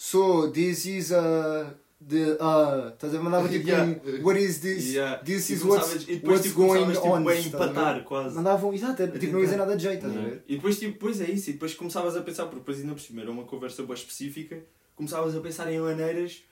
So, 0.00 0.48
this 0.52 0.86
is 0.86 1.10
a. 1.12 1.74
The, 2.00 2.38
uh, 2.40 2.90
estás 2.94 3.12
a 3.12 3.20
mandar 3.20 3.42
tipo 3.50 3.66
Yeah. 3.68 3.82
um, 3.84 4.22
What 4.22 4.38
is 4.40 4.60
this? 4.60 4.94
Yeah. 4.94 5.20
This 5.24 5.50
E 5.50 5.54
is 5.54 5.64
what's, 5.64 6.04
depois 6.06 6.22
what's 6.38 6.42
tipo, 6.44 6.60
going 6.68 6.92
tipo, 6.92 7.08
on. 7.08 7.26
a 7.28 7.34
estás 7.34 7.44
a 7.44 7.48
empatar 7.48 8.04
quase. 8.04 8.36
Mandavam, 8.36 8.72
exato, 8.72 9.02
era, 9.02 9.18
tipo, 9.18 9.32
não 9.32 9.40
ia 9.40 9.46
dizer 9.46 9.56
nada 9.56 9.76
de 9.76 9.82
jeito, 9.82 10.06
estás 10.06 10.16
a 10.16 10.20
ver? 10.28 10.44
E 10.46 10.54
depois, 10.54 10.78
tipo, 10.78 10.96
pois 11.00 11.20
é 11.20 11.28
isso, 11.28 11.50
e 11.50 11.54
depois 11.54 11.74
começavas 11.74 12.16
a 12.16 12.20
pensar, 12.22 12.44
porque 12.44 12.60
depois 12.60 12.78
ainda 12.78 12.92
por 12.94 13.00
cima 13.00 13.22
era 13.22 13.30
uma 13.32 13.42
conversa 13.42 13.82
boa 13.82 13.96
específica, 13.96 14.60
começavas 14.94 15.34
a 15.34 15.40
pensar 15.40 15.72
em 15.72 15.80
maneiras 15.80 16.44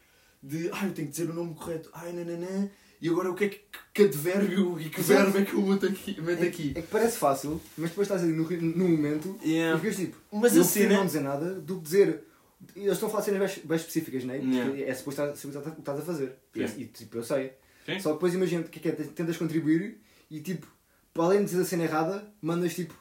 de, 0.42 0.68
ah, 0.72 0.84
eu 0.84 0.92
tenho 0.92 1.06
que 1.06 1.12
dizer 1.12 1.30
o 1.30 1.34
nome 1.34 1.54
correto, 1.54 1.90
ai, 1.92 2.10
nananã, 2.12 2.68
e 3.00 3.08
agora 3.08 3.30
o 3.30 3.34
que 3.36 3.44
é 3.44 3.48
que, 3.50 3.60
que 3.94 4.02
advérbio 4.02 4.80
e 4.80 4.90
que 4.90 4.98
Exato. 5.00 5.30
verbo 5.30 5.38
é 5.38 5.44
que 5.44 5.54
eu 5.54 5.62
meto 5.62 5.86
aqui? 5.86 6.20
Meto 6.20 6.42
É, 6.42 6.48
aqui? 6.48 6.72
é 6.74 6.82
que 6.82 6.88
parece 6.88 7.18
fácil, 7.18 7.60
mas 7.78 7.90
depois 7.90 8.06
estás 8.08 8.24
ali 8.24 8.32
no, 8.32 8.42
no 8.50 8.88
momento 8.88 9.38
Yeah. 9.44 9.78
e 9.78 9.80
ficas 9.80 9.96
tipo, 9.96 10.16
Mas 10.32 10.56
eu 10.56 10.62
a 10.62 10.64
prefiro 10.64 10.88
cena- 10.88 10.98
não 10.98 11.06
dizer 11.06 11.20
nada 11.20 11.54
do 11.54 11.76
que 11.76 11.82
dizer. 11.82 12.24
Eles 12.74 12.92
estão 12.92 13.08
a 13.08 13.10
falar 13.12 13.24
de 13.24 13.30
cenas 13.30 13.54
bem, 13.54 13.64
bem 13.66 13.76
específicas, 13.76 14.24
não 14.24 14.34
é? 14.34 14.38
Porque 14.38 14.54
Yeah. 14.56 14.82
é 14.90 14.94
suposto 14.94 15.36
saber 15.36 15.58
o 15.58 15.62
que 15.72 15.80
estás 15.80 15.98
a 16.00 16.02
fazer. 16.02 16.32
E, 16.54 16.62
e, 16.62 16.84
tipo, 16.86 17.18
eu 17.18 17.24
sei. 17.24 17.52
Sim. 17.84 18.00
Só 18.00 18.12
depois 18.14 18.34
imagina 18.34 18.62
o 18.62 18.64
que 18.68 18.78
é 18.78 18.82
que 18.82 18.88
é, 18.88 18.92
tentas 19.06 19.36
contribuir 19.36 20.00
e 20.30 20.40
tipo, 20.40 20.66
para 21.14 21.24
além 21.24 21.38
de 21.40 21.44
dizer 21.46 21.62
a 21.62 21.64
cena 21.64 21.84
errada, 21.84 22.26
mandas 22.42 22.74
tipo, 22.74 22.94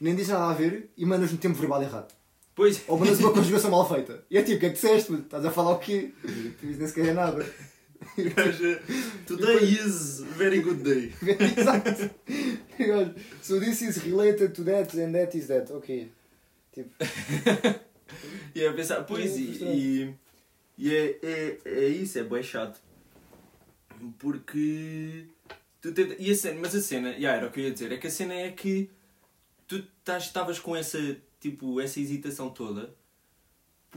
nem 0.00 0.14
dizes 0.14 0.30
nada 0.32 0.50
a 0.50 0.54
ver 0.54 0.90
e 0.96 1.06
mandas 1.06 1.32
no 1.32 1.38
tempo 1.38 1.58
verbal 1.58 1.82
errado. 1.82 2.12
Pois, 2.54 2.82
Ou 2.88 2.98
mandas 2.98 3.18
uma 3.20 3.32
conjugação 3.34 3.70
mal 3.70 3.88
feita. 3.88 4.24
E 4.30 4.36
é 4.36 4.42
tipo, 4.42 4.56
o 4.56 4.60
que 4.60 4.66
é 4.66 4.68
que 4.70 4.74
disseste? 4.74 5.14
Estás 5.14 5.44
a 5.44 5.50
falar 5.50 5.72
o 5.72 5.78
quê? 5.78 6.12
Isso 6.62 6.78
nem 6.78 6.86
sequer 6.86 7.06
é 7.08 7.12
nada. 7.14 7.46
gaja, 8.16 8.80
today 9.26 9.56
is 9.64 10.20
very 10.36 10.60
good 10.60 10.82
day. 10.82 11.12
Exato. 11.56 12.10
So 13.42 13.58
this 13.58 13.82
is 13.82 14.04
related 14.04 14.54
to 14.54 14.64
that 14.64 14.94
and 14.94 15.12
that 15.12 15.36
is 15.36 15.46
that. 15.48 15.72
Ok. 15.72 16.08
Tipo, 16.72 16.90
E 18.54 18.66
a 18.66 18.72
pensar, 18.72 19.04
pois, 19.04 19.36
É 19.36 19.40
e, 19.40 20.14
e, 20.76 20.94
é, 20.94 21.18
é, 21.22 21.58
é 21.64 21.88
isso, 21.88 22.18
é 22.18 22.24
bem 22.24 22.42
chato. 22.42 22.80
Porque. 24.18 25.26
Tu 25.80 25.92
tenta, 25.92 26.16
e 26.18 26.30
a 26.30 26.34
cena, 26.34 26.60
mas 26.60 26.74
a 26.74 26.80
cena, 26.80 27.10
yeah, 27.10 27.36
era 27.38 27.46
o 27.46 27.52
que 27.52 27.60
eu 27.60 27.64
ia 27.64 27.70
dizer, 27.70 27.92
é 27.92 27.96
que 27.96 28.06
a 28.08 28.10
cena 28.10 28.34
é 28.34 28.50
que 28.50 28.90
tu 29.66 29.84
estavas 30.06 30.58
com 30.58 30.74
essa, 30.74 30.98
tipo, 31.38 31.80
essa 31.80 32.00
hesitação 32.00 32.50
toda 32.50 32.97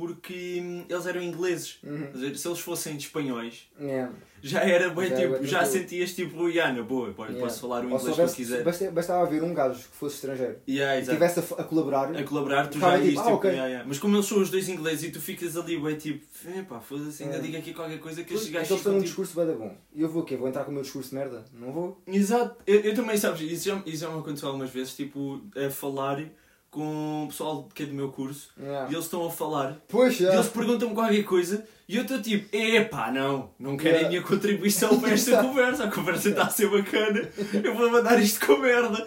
porque 0.02 0.60
hum, 0.60 0.84
eles 0.90 1.06
eram 1.06 1.22
ingleses. 1.22 1.78
Uhum. 1.84 2.12
Dizer, 2.12 2.36
Se 2.36 2.48
eles 2.48 2.60
fossem 2.60 2.98
espanhóis, 2.98 3.70
yeah. 3.80 4.12
já 4.42 4.62
era 4.64 4.90
bem 4.90 5.10
Já 5.10 5.16
tipo, 5.16 5.36
era 5.36 5.46
já 5.46 5.60
tranquilo. 5.60 5.80
sentias 5.84 6.14
tipo, 6.16 6.50
yeah, 6.50 6.74
na 6.76 6.82
boa, 6.82 7.10
Yeah. 7.16 7.40
posso 7.40 7.62
falar 7.62 7.86
o 7.86 7.86
inglês 7.86 8.16
que 8.16 8.22
eu 8.22 8.28
quiser. 8.30 8.64
basta- 8.64 8.90
bastava 8.90 9.28
haver 9.28 9.44
um 9.44 9.54
gajo 9.54 9.78
que 9.78 9.96
fosse 9.96 10.16
estrangeiro 10.16 10.58
Yeah, 10.68 10.98
e 10.98 11.02
estivesse 11.04 11.40
a, 11.40 11.44
a 11.62 11.64
colaborar. 11.64 12.16
a 12.16 12.24
colaborar, 12.24 12.68
tu 12.68 12.80
já 12.80 12.94
tipo, 12.98 13.06
ias 13.10 13.20
ah, 13.20 13.24
tipo, 13.24 13.36
ok. 13.36 13.50
yeah, 13.52 13.68
yeah. 13.68 13.88
mas 13.88 14.00
como 14.00 14.16
eles 14.16 14.26
são 14.26 14.42
os 14.42 14.50
dois 14.50 14.68
ingleses 14.70 15.04
e 15.04 15.12
tu 15.12 15.22
ficas 15.22 15.56
ali, 15.56 15.78
bem 15.80 15.96
tipo, 15.96 16.26
epá, 16.58 16.80
foda-se, 16.80 17.22
ainda 17.24 17.36
É. 17.36 17.40
digo 17.40 17.58
aqui 17.58 17.72
qualquer 17.76 18.00
coisa 18.00 18.24
que 18.24 18.34
estes 18.34 18.50
então 18.50 18.60
gajos 18.62 18.72
eles 18.72 18.84
têm 18.84 18.92
um 18.94 18.96
tipo... 18.96 19.06
discurso 19.06 19.36
bem 19.46 19.56
bom. 19.56 19.78
E 19.94 20.02
eu 20.02 20.10
vou 20.10 20.24
o 20.24 20.26
quê? 20.26 20.36
Vou 20.36 20.48
entrar 20.48 20.64
com 20.64 20.72
o 20.72 20.74
meu 20.74 20.82
discurso 20.82 21.10
de 21.10 21.16
merda? 21.16 21.46
Não 21.54 21.72
vou? 21.72 22.02
Exato, 22.08 22.56
eu, 22.66 22.80
eu 22.80 22.96
também, 22.96 23.16
sabes, 23.18 23.42
isso 23.42 23.70
já, 23.70 23.80
isso 23.86 23.98
já 23.98 24.10
me 24.10 24.18
aconteceu 24.18 24.48
algumas 24.48 24.72
vezes, 24.72 24.96
tipo, 24.96 25.42
a 25.56 25.70
falar 25.70 26.24
com 26.72 27.26
o 27.26 27.28
pessoal 27.28 27.68
que 27.76 27.84
é 27.84 27.86
do 27.86 27.94
meu 27.94 28.10
curso 28.10 28.50
Yeah. 28.60 28.90
e 28.90 28.94
eles 28.96 29.04
estão 29.06 29.26
a 29.26 29.30
falar 29.30 29.78
Pois, 29.90 30.20
e 30.20 30.24
eles 30.24 30.48
perguntam-me 30.48 30.96
qualquer 30.96 31.24
coisa 31.24 31.64
e 31.88 31.98
eu 31.98 32.04
estou 32.04 32.22
tipo, 32.22 32.56
epá, 32.56 33.12
não, 33.12 33.50
não 33.60 33.76
querem 33.76 33.92
Yeah. 33.98 34.08
a 34.08 34.10
minha 34.10 34.22
contribuição 34.24 34.98
para 35.00 35.12
esta 35.12 35.40
conversa, 35.44 35.84
a 35.84 35.92
conversa 35.92 36.30
está 36.30 36.44
a 36.44 36.50
ser 36.50 36.70
bacana, 36.70 37.30
eu 37.62 37.76
vou 37.76 37.92
mandar 37.92 38.18
isto 38.22 38.46
com 38.46 38.58
merda, 38.58 39.06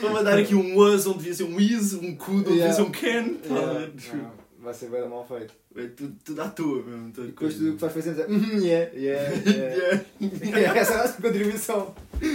vou 0.00 0.10
mandar 0.10 0.36
aqui 0.36 0.54
um 0.56 0.76
was 0.76 1.06
onde 1.06 1.18
devia 1.18 1.34
ser 1.34 1.44
um 1.44 1.60
is, 1.60 1.94
um 1.94 2.16
could 2.16 2.40
onde 2.40 2.58
devia 2.58 2.64
Yeah. 2.64 2.74
ser 2.74 2.82
um 2.82 2.90
can, 2.90 3.34
tá 3.34 3.54
Yeah. 3.54 4.30
vai 4.60 4.74
ser 4.74 4.90
bem 4.90 5.08
mal 5.08 5.24
feito. 5.26 5.54
É 5.76 5.86
tudo, 5.86 6.16
tudo 6.24 6.42
à 6.42 6.48
toa 6.48 6.82
mesmo. 6.82 7.12
tudo 7.12 7.28
E 7.28 7.30
depois 7.30 7.54
tudo 7.54 7.70
o 7.70 7.74
que 7.74 7.80
vais 7.80 7.92
fazendo 7.92 8.20
é. 8.22 8.26
"Uhum, 8.26 8.58
yeah, 8.58 8.92
yeah, 8.92 9.30
yeah. 9.46 10.04
Yeah. 10.42 10.80
Essa 10.80 10.92
é 10.94 10.96
a 10.96 11.02
nossa 11.02 11.22
contribuição. 11.22 11.94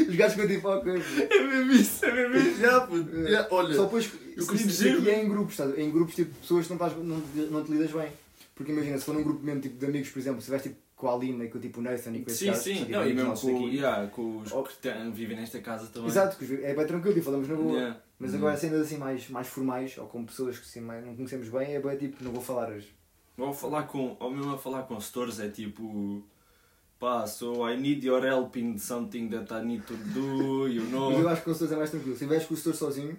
Os 0.09 0.15
gajos 0.15 0.33
ficam 0.35 0.47
tipo, 0.47 0.67
ok. 0.69 0.93
É 1.29 1.43
mesmo 1.43 1.71
isso, 1.73 2.05
é 2.05 2.11
mesmo 2.11 2.35
isso. 2.49 2.59
Já, 2.61 2.81
puto. 2.81 3.15
É. 3.17 3.31
Já, 3.31 3.47
olha, 3.51 3.75
Só 3.75 3.83
depois, 3.85 4.11
eu 4.35 4.47
queria 4.47 4.67
dizer- 4.67 4.97
aqui 4.97 5.09
é 5.09 5.23
em 5.23 5.29
grupos, 5.29 5.53
estás? 5.53 5.77
Em 5.77 5.91
grupos, 5.91 6.15
tipo, 6.15 6.33
pessoas 6.35 6.67
que 6.67 6.73
não, 6.73 6.85
estás, 6.87 7.03
não, 7.05 7.17
não 7.51 7.63
te 7.63 7.71
lidas 7.71 7.91
bem. 7.91 8.09
Porque 8.55 8.71
imagina, 8.71 8.97
se 8.97 9.05
for 9.05 9.15
num 9.15 9.23
grupo 9.23 9.43
mesmo 9.43 9.61
tipo, 9.61 9.77
de 9.77 9.85
amigos, 9.85 10.09
por 10.09 10.19
exemplo, 10.19 10.39
se 10.41 10.51
estiveres 10.51 10.63
tipo, 10.63 10.75
com 10.95 11.09
a 11.09 11.13
Alina 11.13 11.43
e 11.45 11.49
com 11.49 11.59
tipo, 11.59 11.79
o 11.79 11.83
Nathan 11.83 12.11
e 12.11 12.21
com 12.21 12.27
esses 12.29 12.39
sim, 12.39 12.45
gajos, 12.47 12.63
que 12.63 12.69
sim. 12.69 12.75
são, 12.75 12.85
tipo, 12.85 12.91
Não, 12.91 12.99
e 12.99 13.01
amigos 13.03 13.15
mesmo 13.17 13.29
nossos 13.29 13.49
com, 13.51 13.63
daqui. 13.65 13.75
yeah, 13.75 14.07
com 14.07 14.37
os 14.37 14.51
Oh. 14.51 14.63
que 14.63 14.77
têm- 14.77 15.11
vivem 15.11 15.35
nesta 15.37 15.59
casa 15.59 15.87
também. 15.87 16.07
Exato, 16.09 16.37
que 16.37 16.53
é 16.63 16.73
bem 16.73 16.85
tranquilo 16.85 17.17
e 17.17 17.21
falamos 17.21 17.47
na 17.49 17.55
boa. 17.55 17.73
Yeah. 17.73 17.97
Mas 18.19 18.33
Hum. 18.33 18.37
agora 18.37 18.55
cenas 18.57 18.81
assim 18.81 18.97
mais, 18.97 19.27
mais 19.29 19.47
formais, 19.47 19.97
ou 19.97 20.05
com 20.07 20.23
pessoas 20.23 20.57
que 20.59 20.65
assim, 20.65 20.79
mais, 20.81 21.03
não 21.05 21.15
conhecemos 21.15 21.49
bem, 21.49 21.73
é 21.75 21.79
bem 21.81 21.97
tipo, 21.97 22.23
não 22.23 22.31
vou 22.31 22.41
falar 22.41 22.69
hoje. 22.69 22.93
Ou 23.37 23.51
falar 23.51 23.83
com, 23.83 24.15
ou 24.19 24.31
mesmo 24.31 24.53
a 24.53 24.57
falar 24.57 24.83
com 24.83 24.99
stores 25.01 25.39
é 25.39 25.49
tipo. 25.49 26.23
Pá, 27.03 27.27
so 27.27 27.69
I 27.69 27.75
need 27.75 28.05
your 28.05 28.25
help 28.25 28.55
in 28.55 28.77
something 28.77 29.27
that 29.27 29.53
I 29.53 29.61
need 29.61 29.83
to 29.87 29.93
do, 29.93 30.69
you 30.69 30.83
Mas 30.83 30.93
eu 30.93 31.19
know. 31.19 31.27
acho 31.27 31.41
que 31.41 31.45
com 31.45 31.51
os 31.51 31.69
é 31.69 31.75
mais 31.75 31.89
tranquilo. 31.89 32.15
Se 32.15 32.23
estiveres 32.23 32.45
com 32.47 32.53
o 32.53 32.57
setor 32.57 32.75
sozinho, 32.75 33.17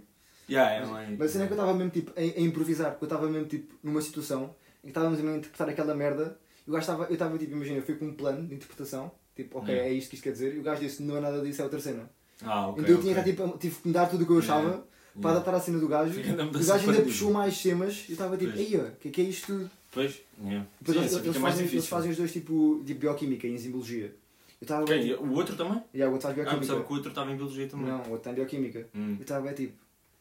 Yeah, 0.49 1.03
é. 1.03 1.17
Mas 1.19 1.31
a 1.31 1.33
cena 1.33 1.45
é 1.45 1.47
que 1.47 1.53
eu 1.53 1.57
estava 1.57 1.75
mesmo 1.75 1.91
tipo, 1.91 2.11
a, 2.17 2.21
a 2.21 2.41
improvisar, 2.41 2.93
porque 2.93 3.05
eu 3.05 3.09
estava 3.09 3.29
mesmo 3.31 3.47
tipo, 3.47 3.75
numa 3.83 4.01
situação 4.01 4.55
em 4.83 4.87
que 4.87 4.89
estávamos 4.89 5.19
a 5.19 5.23
interpretar 5.23 5.69
aquela 5.69 5.95
merda 5.95 6.39
e 6.67 6.71
o 6.71 6.73
gajo 6.73 6.81
estava, 6.83 7.05
eu 7.05 7.13
estava 7.13 7.37
tipo, 7.37 7.53
imagina, 7.53 7.77
eu 7.79 7.83
fui 7.83 7.95
com 7.97 8.07
um 8.07 8.15
plano 8.15 8.47
de 8.47 8.55
interpretação, 8.55 9.13
tipo, 9.37 9.59
ok, 9.59 9.75
Yeah. 9.75 9.91
é 9.91 9.95
isto 9.99 10.09
que 10.09 10.15
isto 10.17 10.25
quer 10.25 10.33
dizer, 10.33 10.55
e 10.55 10.59
o 10.61 10.63
gajo 10.63 10.81
disse, 10.81 11.03
não 11.03 11.19
é 11.19 11.21
nada 11.21 11.43
disso, 11.43 11.61
é 11.61 11.65
outra 11.65 11.81
cena. 11.81 12.09
Ah, 12.43 12.73
então 12.77 12.85
eu 12.87 13.01
tinha 13.03 13.13
ok. 13.13 13.23
que 13.23 13.31
estar, 13.31 13.45
tipo, 13.45 13.59
tive 13.59 13.75
que 13.77 13.89
mudar 13.89 14.07
tudo 14.07 14.25
o 14.25 14.27
que 14.27 14.33
eu 14.33 14.39
achava 14.39 14.63
Yeah. 14.63 14.85
para 15.21 15.31
Yeah. 15.31 15.31
adaptar 15.41 15.55
a 15.57 15.61
cena 15.61 15.79
do 15.79 15.89
gajo. 15.89 16.13
O 16.13 16.23
gajo 16.23 16.31
ainda 16.31 16.47
paradigma. 16.53 16.95
puxou 17.05 17.33
mais 17.33 17.63
temas 17.63 18.05
e 18.09 18.13
eu 18.13 18.13
estava 18.15 18.37
tipo, 18.39 18.57
eia, 18.59 18.95
o 18.97 18.97
que 18.97 19.09
é 19.09 19.11
que 19.11 19.21
é 19.21 19.25
isto 19.25 19.47
tudo? 19.47 19.71
Pois, 19.95 20.21
yeah. 20.43 20.67
Depois 20.81 20.97
Sim, 20.99 21.03
eles, 21.05 21.15
assim 21.15 21.25
eles 21.29 21.37
fazem, 21.39 21.67
eles 21.67 21.87
fazem 21.87 22.11
os 22.11 22.17
dois 22.17 22.33
tipo 22.33 22.83
de 22.85 22.95
bioquímica 22.95 23.47
e 23.47 23.53
enzimologia. 23.53 24.15
Eu 24.61 24.85
Quem? 24.87 25.03
tipo, 25.09 25.25
O 25.25 25.33
outro 25.35 25.57
também? 25.57 25.83
yeah, 25.95 26.11
o 26.11 26.15
outro 26.15 26.29
faz 26.29 26.33
Ah, 26.33 26.43
pensava 26.43 26.57
bioquímica. 26.59 26.85
que 26.87 26.93
o 26.93 26.97
outro 26.97 27.09
estava 27.11 27.31
em 27.33 27.37
biologia 27.37 27.69
também. 27.69 27.87
não, 27.87 27.99
o 28.03 28.11
outro 28.11 28.19
tem 28.21 28.35
bioquímica. 28.35 28.89
Hum. 28.95 29.15
Eu 29.17 29.23
estava 29.23 29.45
bem 29.47 29.55
tipo, 29.55 29.75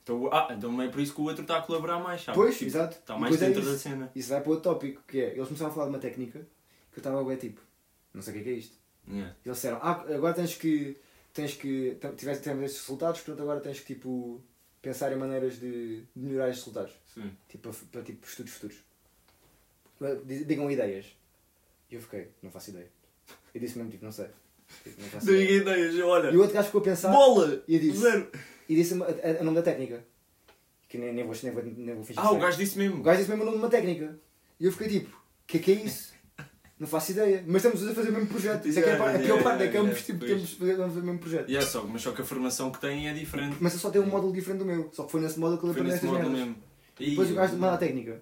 Então, 0.03 0.29
ah, 0.33 0.47
então 0.51 0.81
é 0.81 0.87
por 0.89 0.99
isso 1.01 1.13
que 1.15 1.21
o 1.21 1.23
outro 1.23 1.41
está 1.43 1.57
a 1.57 1.61
colaborar 1.61 1.99
mais, 1.99 2.21
sabe? 2.23 2.37
pois, 2.37 2.53
Tipo, 2.57 2.69
exato. 2.69 2.97
Está 2.97 3.17
mais 3.17 3.35
é 3.41 3.45
dentro 3.47 3.61
da 3.63 3.71
isso. 3.71 3.79
cena. 3.79 4.11
Isso 4.13 4.29
vai 4.29 4.41
para 4.41 4.49
outro 4.51 4.63
tópico, 4.71 5.01
que 5.07 5.19
é, 5.19 5.31
eles 5.33 5.47
começaram 5.47 5.71
a 5.71 5.73
falar 5.73 5.85
de 5.87 5.93
uma 5.93 5.99
técnica 5.99 6.39
que 6.91 6.99
eu 6.99 7.01
estava 7.01 7.23
bem 7.23 7.37
tipo, 7.37 7.61
não 8.13 8.21
sei 8.21 8.33
o 8.33 8.35
que 8.35 8.41
é 8.41 8.43
que 8.43 8.49
é 8.49 8.53
isto. 8.53 8.75
Yeah. 9.09 9.35
Eles 9.45 9.57
disseram, 9.57 9.79
ah, 9.81 10.03
agora 10.13 10.33
tens 10.33 10.55
que, 10.55 10.97
tens 11.33 11.53
que, 11.55 11.97
tiveste 12.17 12.43
tivemos 12.43 12.65
estes 12.65 12.81
resultados, 12.81 13.21
portanto 13.21 13.41
agora 13.41 13.59
tens 13.61 13.79
que 13.79 13.93
tipo, 13.95 14.41
pensar 14.81 15.11
em 15.13 15.15
maneiras 15.15 15.59
de, 15.59 16.01
de 16.01 16.05
melhorar 16.15 16.49
estes 16.49 16.65
resultados, 16.65 16.93
Sim. 17.13 17.31
tipo, 17.47 17.69
para, 17.69 17.79
para 17.91 18.01
tipo, 18.03 18.27
estudos 18.27 18.51
futuros. 18.53 18.77
Di- 20.25 20.45
Digam 20.45 20.69
ideias. 20.69 21.05
E 21.89 21.95
eu 21.95 22.01
fiquei, 22.01 22.29
não 22.41 22.49
faço 22.51 22.71
ideia. 22.71 22.87
Eu 23.53 23.61
disse 23.61 23.77
mesmo, 23.77 23.91
tipo, 23.91 24.03
não 24.05 24.11
sei. 24.11 24.27
Tipo, 24.83 25.01
não 25.01 25.09
faço 25.09 25.29
ideia. 25.31 25.51
ideias, 25.61 25.99
olha. 25.99 26.29
E 26.31 26.37
o 26.37 26.39
outro 26.39 26.53
gajo 26.55 26.67
ficou 26.67 26.81
a 26.81 26.83
pensar 26.83 27.11
Bola! 27.11 27.63
e 27.67 27.75
eu 27.75 27.79
disse, 27.81 27.97
Zero! 27.99 28.27
e 28.67 28.75
disse 28.75 28.93
a, 29.01 29.05
a- 29.05 29.41
a 29.41 29.43
nome 29.43 29.55
da 29.57 29.61
técnica. 29.63 30.03
Que 30.89 30.97
nem, 30.97 31.13
nem, 31.13 31.25
vou, 31.25 31.35
nem, 31.43 31.51
vou, 31.51 31.63
nem 31.63 31.95
vou 31.95 32.03
fingir 32.03 32.21
Ah, 32.23 32.31
o 32.31 32.37
gajo 32.39 32.57
disse 32.57 32.77
mesmo. 32.77 32.99
O 32.99 33.03
gajo 33.03 33.17
disse 33.19 33.29
mesmo 33.29 33.43
o 33.43 33.45
nome 33.45 33.57
de 33.57 33.63
uma 33.63 33.69
técnica. 33.69 34.17
E 34.59 34.65
eu 34.65 34.71
fiquei 34.71 34.87
tipo, 34.99 35.09
o 35.15 35.47
que 35.47 35.57
é 35.57 35.59
que 35.59 35.71
é 35.71 35.75
isso? 35.75 36.13
Não 36.79 36.87
faço 36.87 37.11
ideia. 37.11 37.43
Mas 37.47 37.63
estamos 37.63 37.87
a 37.87 37.93
fazer 37.93 38.09
o 38.09 38.13
mesmo 38.13 38.27
projeto. 38.27 38.67
Isso 38.67 38.79
é 38.79 38.81
que 38.81 38.89
é 38.89 38.93
a 38.93 38.97
parte- 38.97 39.15
a 39.17 39.19
pior 39.19 39.43
parte, 39.43 39.63
é 39.63 39.67
que 39.69 39.77
ambos 39.77 40.01
tipo, 40.05 40.25
temos 40.25 40.51
fazer 40.53 40.73
o 40.79 40.87
mesmo 40.87 41.19
projeto. 41.19 41.49
Yeah, 41.49 41.67
só, 41.69 41.83
mas 41.83 42.01
só 42.01 42.11
que 42.11 42.21
a 42.21 42.25
formação 42.25 42.71
que 42.71 42.79
têm 42.81 43.07
é 43.09 43.13
diferente. 43.13 43.57
Mas 43.59 43.73
eu 43.73 43.79
só 43.79 43.89
tenho 43.89 44.03
um 44.03 44.07
módulo 44.07 44.33
diferente 44.33 44.59
do 44.59 44.65
meu. 44.65 44.89
Só 44.93 45.03
que 45.05 45.11
foi 45.11 45.21
nesse 45.21 45.39
módulo 45.39 45.59
que 45.59 45.65
ele 45.65 45.71
aprendeu 45.71 45.93
estas 45.95 46.09
módulo 46.09 46.29
merdas. 46.29 46.47
mesmo. 46.47 46.63
E 46.99 47.09
depois 47.11 47.31
o 47.31 47.35
gajo 47.35 47.53
manda 47.57 47.73
a 47.73 47.77
técnica. 47.77 48.21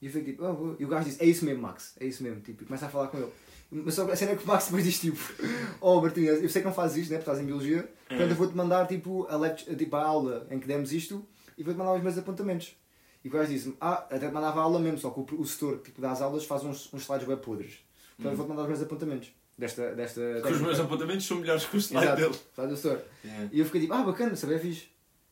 E 0.00 0.06
eu 0.06 0.12
fico 0.12 0.24
tipo, 0.24 0.44
oh, 0.44 0.76
e 0.78 0.84
o 0.84 0.88
gajo 0.88 1.04
diz, 1.08 1.20
é 1.20 1.24
isso 1.26 1.44
mesmo, 1.44 1.62
Max, 1.62 1.94
é 2.00 2.06
isso 2.06 2.22
mesmo. 2.22 2.40
Tipo, 2.40 2.62
e 2.62 2.66
começa 2.66 2.86
a 2.86 2.88
falar 2.88 3.08
com 3.08 3.18
ele. 3.18 3.30
Mas 3.70 3.94
só 3.94 4.04
que 4.04 4.12
a 4.12 4.16
cena 4.16 4.32
é 4.32 4.36
que 4.36 4.42
o 4.44 4.46
Max 4.46 4.64
depois 4.64 4.82
diz 4.84 4.98
tipo, 4.98 5.18
oh 5.80 6.00
Martinho, 6.00 6.28
eu 6.28 6.48
sei 6.48 6.62
que 6.62 6.66
não 6.66 6.74
fazes 6.74 6.96
isto, 6.98 7.10
né? 7.12 7.18
Porque 7.18 7.30
estás 7.30 7.38
em 7.42 7.46
biologia, 7.46 7.88
portanto 8.08 8.30
eu 8.30 8.36
vou-te 8.36 8.56
mandar 8.56 8.86
tipo 8.88 9.26
a, 9.28 9.48
tipo, 9.50 9.96
a 9.96 10.02
aula 10.04 10.46
em 10.50 10.58
que 10.58 10.66
demos 10.66 10.92
isto 10.92 11.24
e 11.56 11.62
vou-te 11.62 11.76
mandar 11.78 11.94
os 11.94 12.02
meus 12.02 12.18
apontamentos. 12.18 12.74
E 13.22 13.28
o 13.28 13.30
gajo 13.30 13.52
disse-me, 13.52 13.76
ah, 13.80 14.06
até 14.10 14.26
te 14.28 14.32
mandava 14.32 14.58
a 14.60 14.62
aula 14.62 14.78
mesmo, 14.80 14.98
só 14.98 15.10
que 15.10 15.20
o, 15.20 15.40
o 15.40 15.46
setor 15.46 15.78
tipo, 15.80 16.00
das 16.00 16.20
aulas 16.22 16.44
faz 16.46 16.64
uns, 16.64 16.92
uns 16.92 17.02
slides 17.02 17.28
web 17.28 17.42
podres. 17.42 17.78
Portanto 18.16 18.32
eu 18.32 18.36
vou-te 18.38 18.48
mandar 18.48 18.62
os 18.62 18.68
meus 18.68 18.82
apontamentos. 18.82 19.32
Desta, 19.58 19.94
desta 19.94 20.20
Que 20.22 20.26
os 20.38 20.42
técnica. 20.42 20.64
meus 20.64 20.80
apontamentos 20.80 21.26
são 21.26 21.38
melhores 21.38 21.64
que 21.66 21.76
o 21.76 21.80
slide 21.80 22.06
Exato, 22.06 22.22
dele. 22.22 22.34
faz 22.54 22.72
o 22.72 22.76
setor. 22.76 23.02
Yeah, 23.22 23.48
E 23.52 23.58
eu 23.60 23.64
fiquei 23.66 23.82
tipo, 23.82 23.92
ah, 23.92 24.02
bacana, 24.02 24.34
saber 24.34 24.54
é 24.54 24.58
fixe. 24.58 24.88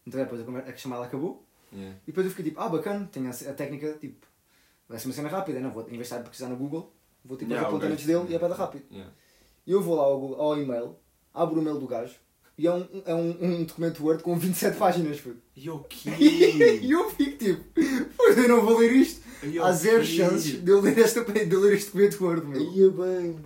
Então 0.06 0.20
depois 0.20 0.42
a 0.68 0.76
chamada 0.76 1.04
acabou. 1.06 1.44
yeah. 1.72 1.96
E 2.04 2.06
depois 2.08 2.26
eu 2.26 2.30
fiquei 2.30 2.44
tipo, 2.50 2.60
ah, 2.60 2.68
bacana, 2.68 3.08
tenho 3.10 3.26
a, 3.26 3.30
a 3.30 3.54
técnica, 3.54 3.94
tipo, 3.98 4.27
vai 4.88 4.99
ser 4.99 5.07
uma 5.09 5.14
cena 5.14 5.28
rápida, 5.28 5.61
não 5.61 5.71
vou, 5.71 5.83
em 5.83 5.87
vez 5.87 5.99
de 5.99 6.02
estar 6.04 6.16
a 6.16 6.21
pesquisar 6.21 6.49
no 6.49 6.57
Google, 6.57 6.92
vou 7.25 7.37
tipo 7.37 7.50
Yeah, 7.50 7.68
os 7.68 7.75
apontamentos 7.75 8.04
dele 8.04 8.25
e 8.30 8.35
é 8.35 8.38
para 8.38 8.49
dar 8.49 8.54
rápido. 8.57 8.85
Yeah. 8.90 9.12
E 9.66 9.73
eu 9.73 9.83
vou 9.83 9.97
lá 9.97 10.04
ao, 10.04 10.18
Google- 10.18 10.40
ao 10.40 10.59
e-mail, 10.61 10.97
abro 11.35 11.57
o 11.59 11.62
e-mail 11.62 11.78
do 11.78 11.87
gajo 11.87 12.14
e 12.57 12.66
é 12.66 12.73
um, 12.75 12.87
é 13.07 13.14
um, 13.14 13.37
um 13.45 13.64
documento 13.64 14.02
Word 14.04 14.23
com 14.23 14.37
27 14.38 14.76
páginas, 14.78 15.21
puto. 15.21 15.37
E 15.54 15.68
o 15.71 15.78
quê? 15.80 16.11
E 16.83 16.90
eu 16.90 17.11
fico 17.11 17.37
tipo, 17.38 17.64
pois 18.16 18.37
eu 18.38 18.49
não 18.49 18.64
vou 18.64 18.78
ler 18.78 18.92
isto. 18.92 19.21
E 19.42 19.59
o 19.59 19.64
Há 19.64 19.71
zero 19.73 20.00
quê? 20.00 20.07
chances 20.07 20.62
de 20.64 20.71
eu 20.71 20.80
ler, 20.80 20.99
esta, 20.99 21.23
de 21.25 21.54
eu 21.54 21.61
ler 21.61 21.75
este 21.75 21.87
documento 21.87 22.25
Word, 22.25 22.47
meu. 22.47 22.61
Ia 22.61 22.90
bem. 22.90 23.37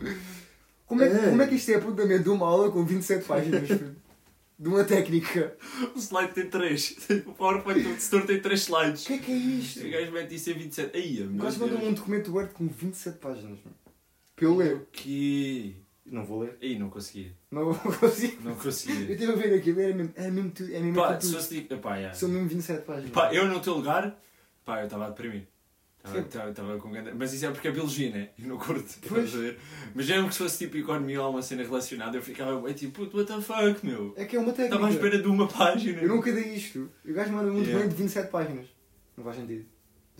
Como 0.86 1.02
é, 1.02 1.10
que- 1.10 1.16
É. 1.16 1.28
como 1.30 1.42
é 1.42 1.46
que 1.46 1.54
isto 1.56 1.70
é 1.70 1.74
apontamento 1.74 2.22
de 2.24 2.28
uma 2.30 2.46
aula 2.46 2.70
com 2.70 2.84
27 2.84 3.24
páginas, 3.26 3.68
puto? 3.68 3.96
De 4.58 4.68
uma 4.68 4.84
técnica. 4.84 5.56
O 5.94 5.98
slide 5.98 6.32
tem 6.34 6.48
3. 6.48 6.96
O 7.26 7.32
PowerPoint 7.32 7.80
do 7.82 8.00
setor 8.00 8.26
tem 8.26 8.40
3 8.40 8.60
O 8.60 8.62
slides. 8.62 9.06
que 9.06 9.12
é 9.14 9.18
que 9.18 9.32
é 9.32 9.34
isto? 9.36 9.86
O 9.86 9.90
gajo 9.90 10.12
mete 10.12 10.34
isso 10.34 10.50
em 10.50 10.54
27. 10.54 10.96
Aí, 10.96 11.22
O 11.22 11.30
meu 11.30 11.44
gajo 11.44 11.58
Deus. 11.58 11.70
mandou-me 11.70 11.90
um 11.90 11.94
documento 11.94 12.32
Word 12.32 12.52
com 12.54 12.68
27 12.68 13.18
páginas, 13.18 13.58
meu. 13.64 13.74
Para 14.36 14.44
eu 14.44 14.56
ler. 14.56 14.74
O 14.76 14.86
quê? 14.92 15.74
Não 16.06 16.24
vou 16.24 16.40
ler. 16.40 16.56
Aí, 16.62 16.78
não 16.78 16.90
conseguia. 16.90 17.32
Não 17.50 17.72
consigo. 17.74 18.42
Não 18.42 18.52
Eu 18.52 18.56
conseguia. 18.56 19.12
estive 19.12 19.32
a 19.32 19.36
ver 19.36 19.54
aquilo, 19.54 19.80
era 19.80 19.94
mesmo, 19.94 20.12
é 20.16 20.30
mesmo 20.30 20.50
tudo, 20.50 20.74
é 20.74 20.80
mesmo 20.80 20.94
Pá, 20.94 21.20
se 21.20 21.32
fosse 21.32 21.60
tipo... 21.62 21.78
Pá, 21.78 21.96
yeah. 21.96 22.14
São 22.14 22.28
mesmo 22.28 22.48
27 22.48 22.84
páginas. 22.84 23.10
Pá, 23.12 23.32
eu 23.34 23.46
no 23.46 23.60
teu 23.60 23.74
lugar... 23.74 24.20
Pá, 24.64 24.80
eu 24.80 24.84
estava 24.84 25.06
a 25.06 25.08
deprimir. 25.10 25.48
Estava 26.04 26.78
com 26.78 26.90
grande... 26.90 27.12
Mas 27.14 27.32
isso 27.32 27.46
é 27.46 27.50
porque 27.50 27.68
é 27.68 27.70
biologia, 27.70 28.10
né? 28.10 28.30
E 28.38 28.42
não 28.42 28.58
curto. 28.58 28.92
Pois. 29.08 29.32
Mas 29.94 30.08
mesmo 30.08 30.26
que 30.28 30.34
se 30.34 30.38
fosse 30.38 30.58
tipo 30.58 30.76
economia 30.76 31.22
ou 31.22 31.30
uma 31.30 31.42
cena 31.42 31.62
relacionada, 31.62 32.16
eu 32.16 32.22
ficava 32.22 32.60
bem 32.60 32.74
tipo, 32.74 33.02
what 33.16 33.24
the 33.26 33.40
fuck, 33.40 33.86
meu? 33.86 34.12
É 34.16 34.24
que 34.24 34.34
é 34.36 34.40
uma 34.40 34.52
técnica. 34.52 34.74
Estava 34.74 34.86
à 34.88 34.90
espera 34.90 35.22
de 35.22 35.28
uma 35.28 35.46
página. 35.46 36.00
Eu 36.02 36.08
nunca 36.08 36.32
dei 36.32 36.54
isto. 36.54 36.90
O 37.04 37.12
gajo 37.12 37.32
manda 37.32 37.50
um 37.50 37.54
Yeah. 37.58 37.72
documento 37.72 37.90
de 37.90 38.02
27 38.02 38.30
páginas. 38.30 38.66
Não 39.16 39.24
faz 39.24 39.36
sentido. 39.36 39.64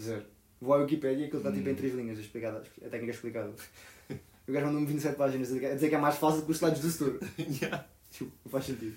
Zero. 0.01 0.25
Vou 0.61 0.75
à 0.75 0.77
Wikipedia 0.79 1.25
e 1.25 1.25
aquilo 1.25 1.39
está 1.39 1.51
tipo 1.53 1.69
em 1.69 1.73
Hum. 1.73 1.77
3 1.77 1.95
linhas, 1.95 2.19
explicada, 2.21 2.63
a 2.85 2.89
técnica 2.89 3.13
explicada. 3.13 3.53
o 4.47 4.53
gajo 4.53 4.67
mandou-me 4.67 4.87
27 4.87 5.17
páginas 5.17 5.51
a 5.53 5.75
dizer 5.75 5.89
que 5.89 5.95
é 5.95 5.99
mais 5.99 6.15
fácil 6.17 6.43
que 6.45 6.51
os 6.53 6.57
slides 6.59 6.81
do 6.81 6.91
setor. 6.91 7.19
Yeah. 7.61 7.85
Tipo, 8.11 8.31
não 8.45 8.53
faz 8.53 8.67
sentido. 8.67 8.95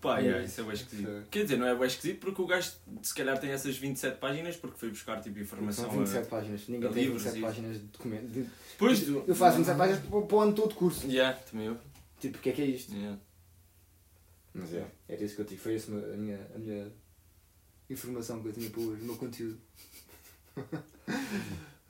Pá, 0.00 0.20
É. 0.20 0.24
yeah, 0.24 0.44
isso 0.44 0.60
é 0.60 0.64
bem 0.64 0.72
esquisito. 0.74 1.08
Sim. 1.08 1.24
Quer 1.30 1.42
dizer, 1.42 1.56
não 1.56 1.66
é 1.66 1.74
bem 1.74 1.86
esquisito 1.86 2.20
porque 2.20 2.40
o 2.40 2.46
gajo 2.46 2.70
se 3.02 3.14
calhar 3.14 3.38
tem 3.40 3.50
essas 3.50 3.76
27 3.76 4.18
páginas 4.18 4.56
porque 4.56 4.78
foi 4.78 4.90
buscar 4.90 5.20
tipo 5.20 5.38
informação. 5.40 5.86
São 5.90 5.98
27 5.98 6.28
páginas. 6.28 6.68
Ninguém 6.68 6.88
a 6.88 6.92
tem 6.92 7.02
livros 7.04 7.22
27 7.24 7.38
e- 7.38 7.42
páginas 7.42 7.76
de 7.80 7.86
documento. 7.86 8.26
De... 8.28 8.46
Depois 8.72 9.00
do. 9.00 9.24
Eu 9.26 9.34
faço 9.34 9.56
27 9.56 9.76
páginas 9.76 10.00
para 10.06 10.36
o 10.36 10.40
ano 10.40 10.52
todo 10.54 10.74
curso. 10.74 11.06
Yeah, 11.06 11.36
também 11.38 11.66
eu. 11.66 11.76
Tipo, 12.20 12.38
o 12.38 12.40
que 12.40 12.50
é 12.50 12.52
que 12.52 12.62
é 12.62 12.66
isto? 12.66 12.94
Yeah. 12.94 13.18
Mas 14.54 14.72
é, 14.74 14.86
era 15.08 15.24
isso 15.24 15.34
que 15.36 15.40
eu 15.42 15.44
tive. 15.46 15.60
Foi 15.60 15.74
essa 15.74 15.90
a 15.92 16.16
minha, 16.16 16.38
a 16.54 16.58
minha 16.58 16.90
informação 17.90 18.40
que 18.42 18.48
eu 18.48 18.52
tinha 18.52 18.70
para 18.70 18.80
hoje, 18.80 19.02
o 19.02 19.04
meu 19.06 19.16
conteúdo. 19.16 19.58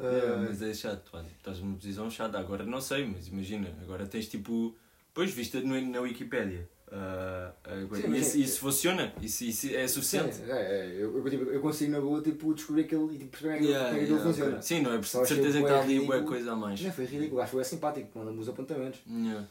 Yeah, 0.01 0.37
mas 0.49 0.63
é 0.63 0.73
chato, 0.73 1.11
olha, 1.13 1.27
estás 1.37 1.59
numa 1.59 1.75
posição 1.77 2.09
chata. 2.09 2.39
Agora 2.39 2.65
não 2.65 2.81
sei, 2.81 3.05
mas 3.05 3.27
imagina, 3.27 3.77
agora 3.83 4.07
tens 4.07 4.29
tipo. 4.29 4.77
Pois, 5.13 5.33
vista 5.33 5.61
no, 5.61 5.81
na 5.81 6.01
Wikipédia. 6.01 6.69
Ah, 6.91 7.53
Sim, 7.95 8.15
isso, 8.15 8.37
é- 8.37 8.41
isso 8.41 8.61
funciona? 8.61 9.13
Isso, 9.21 9.45
isso 9.45 9.69
é 9.75 9.87
suficiente? 9.87 10.37
Sim, 10.37 10.45
é, 10.51 10.57
é, 10.57 10.93
eu, 10.95 11.17
eu, 11.19 11.31
tipo, 11.31 11.45
eu 11.45 11.61
consigo 11.61 11.93
na 11.93 12.01
boa 12.01 12.23
tipo, 12.23 12.55
descobrir 12.55 12.85
aquele 12.85 13.15
e 13.15 13.19
tipo, 13.19 13.31
perceber 13.31 13.55
é 13.55 13.59
que- 13.59 13.65
Yeah, 13.65 13.85
como 13.89 13.97
é 13.97 14.05
que 14.05 14.11
yeah, 14.11 14.25
funciona. 14.31 14.51
ok. 14.53 14.63
Sim, 14.63 14.81
não 14.83 14.93
é 14.93 14.97
achei 14.99 15.27
certeza 15.27 15.59
que 15.59 15.65
está 15.65 15.81
ali 15.83 16.01
uma 16.01 16.23
coisa 16.23 16.53
a 16.53 16.57
mais. 16.57 16.81
Já 16.81 16.91
foi 16.93 17.05
ridículo, 17.05 17.41
acho 17.41 17.51
que 17.51 17.57
foi 17.57 17.65
simpático, 17.65 18.19
manda-me 18.19 18.39
os 18.41 18.49
apontamentos. 18.49 19.01
Yeah. 19.07 19.47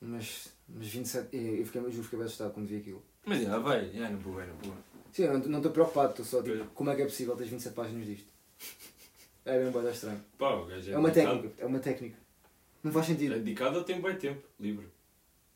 Mas, 0.00 0.48
mas 0.68 0.86
27, 0.88 1.28
eu 1.36 1.64
fiquei, 1.64 1.80
eu 1.80 1.84
juro 1.90 1.96
que 1.96 2.02
fiquei 2.02 2.18
bem 2.18 2.26
assustado 2.26 2.52
quando 2.52 2.66
vi 2.66 2.76
aquilo. 2.76 3.02
Mas 3.24 3.40
yeah, 3.40 3.58
vai, 3.62 3.84
yeah, 3.86 4.10
na 4.10 4.16
boa, 4.18 4.44
na 4.44 4.52
boa. 4.52 4.76
Sim, 5.10 5.26
não 5.28 5.38
não 5.38 5.58
estou 5.58 5.72
preocupado, 5.72 6.10
estou 6.10 6.24
só 6.26 6.42
tipo, 6.42 6.64
como 6.74 6.90
é 6.90 6.96
que 6.96 7.02
é 7.02 7.04
possível 7.06 7.34
ter 7.36 7.44
27 7.44 7.74
páginas 7.74 8.06
disto? 8.06 8.26
É 9.46 9.62
bem 9.62 9.70
bem 9.70 9.90
estranho. 9.90 10.24
Pá, 10.38 10.52
é, 10.70 10.90
É 10.92 10.96
uma 10.98 11.10
técnica, 11.10 11.52
é 11.58 11.66
uma 11.66 11.78
técnica. 11.78 12.16
Não 12.82 12.90
faz 12.90 13.04
É 13.04 13.08
sentido. 13.10 13.34
dedicado 13.34 13.76
ou 13.76 13.84
tem 13.84 14.00
bem 14.00 14.16
tempo, 14.16 14.42
livre. 14.58 14.86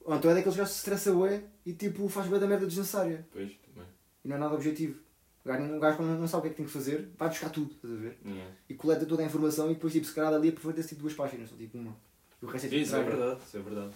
Ou 0.08 0.16
então 0.16 0.30
é 0.30 0.34
daqueles 0.36 0.56
gajos 0.56 0.72
que 0.72 0.80
se 0.80 0.88
estressa 0.88 1.12
bué 1.12 1.44
e 1.66 1.74
tipo 1.74 2.08
faz 2.08 2.26
bué 2.28 2.38
da 2.38 2.46
merda 2.46 2.66
desnecessária. 2.66 3.28
Pois, 3.30 3.52
também. 3.56 3.86
E 4.24 4.28
não 4.28 4.36
é 4.36 4.38
nada 4.38 4.54
objetivo. 4.54 4.98
O 5.44 5.48
gajo, 5.48 5.64
um 5.64 5.78
gajo 5.78 5.96
quando 5.98 6.18
não 6.18 6.26
sabe 6.26 6.38
o 6.38 6.42
que 6.44 6.48
é 6.48 6.50
que 6.52 6.56
tem 6.56 6.64
que 6.64 6.72
fazer, 6.72 7.10
vai 7.18 7.28
buscar 7.28 7.50
tudo, 7.50 7.74
estás 7.74 7.92
a 7.92 7.96
ver? 7.98 8.18
Yeah. 8.24 8.54
E 8.70 8.74
coleta 8.74 9.04
toda 9.04 9.22
a 9.22 9.26
informação 9.26 9.70
e 9.70 9.74
depois 9.74 9.92
tipo, 9.92 10.06
se 10.06 10.14
calhar 10.14 10.32
ali 10.32 10.48
aproveita-se 10.48 10.88
tipo 10.88 11.02
duas 11.02 11.12
páginas, 11.12 11.50
só 11.50 11.56
tipo 11.56 11.76
uma. 11.76 11.94
E 12.40 12.44
o 12.46 12.48
resto 12.48 12.68
é 12.68 12.70
tipo 12.70 12.80
Isso 12.80 12.96
é 12.96 13.02
verdade, 13.02 13.40
isso 13.46 13.56
é 13.58 13.60
verdade. 13.60 13.92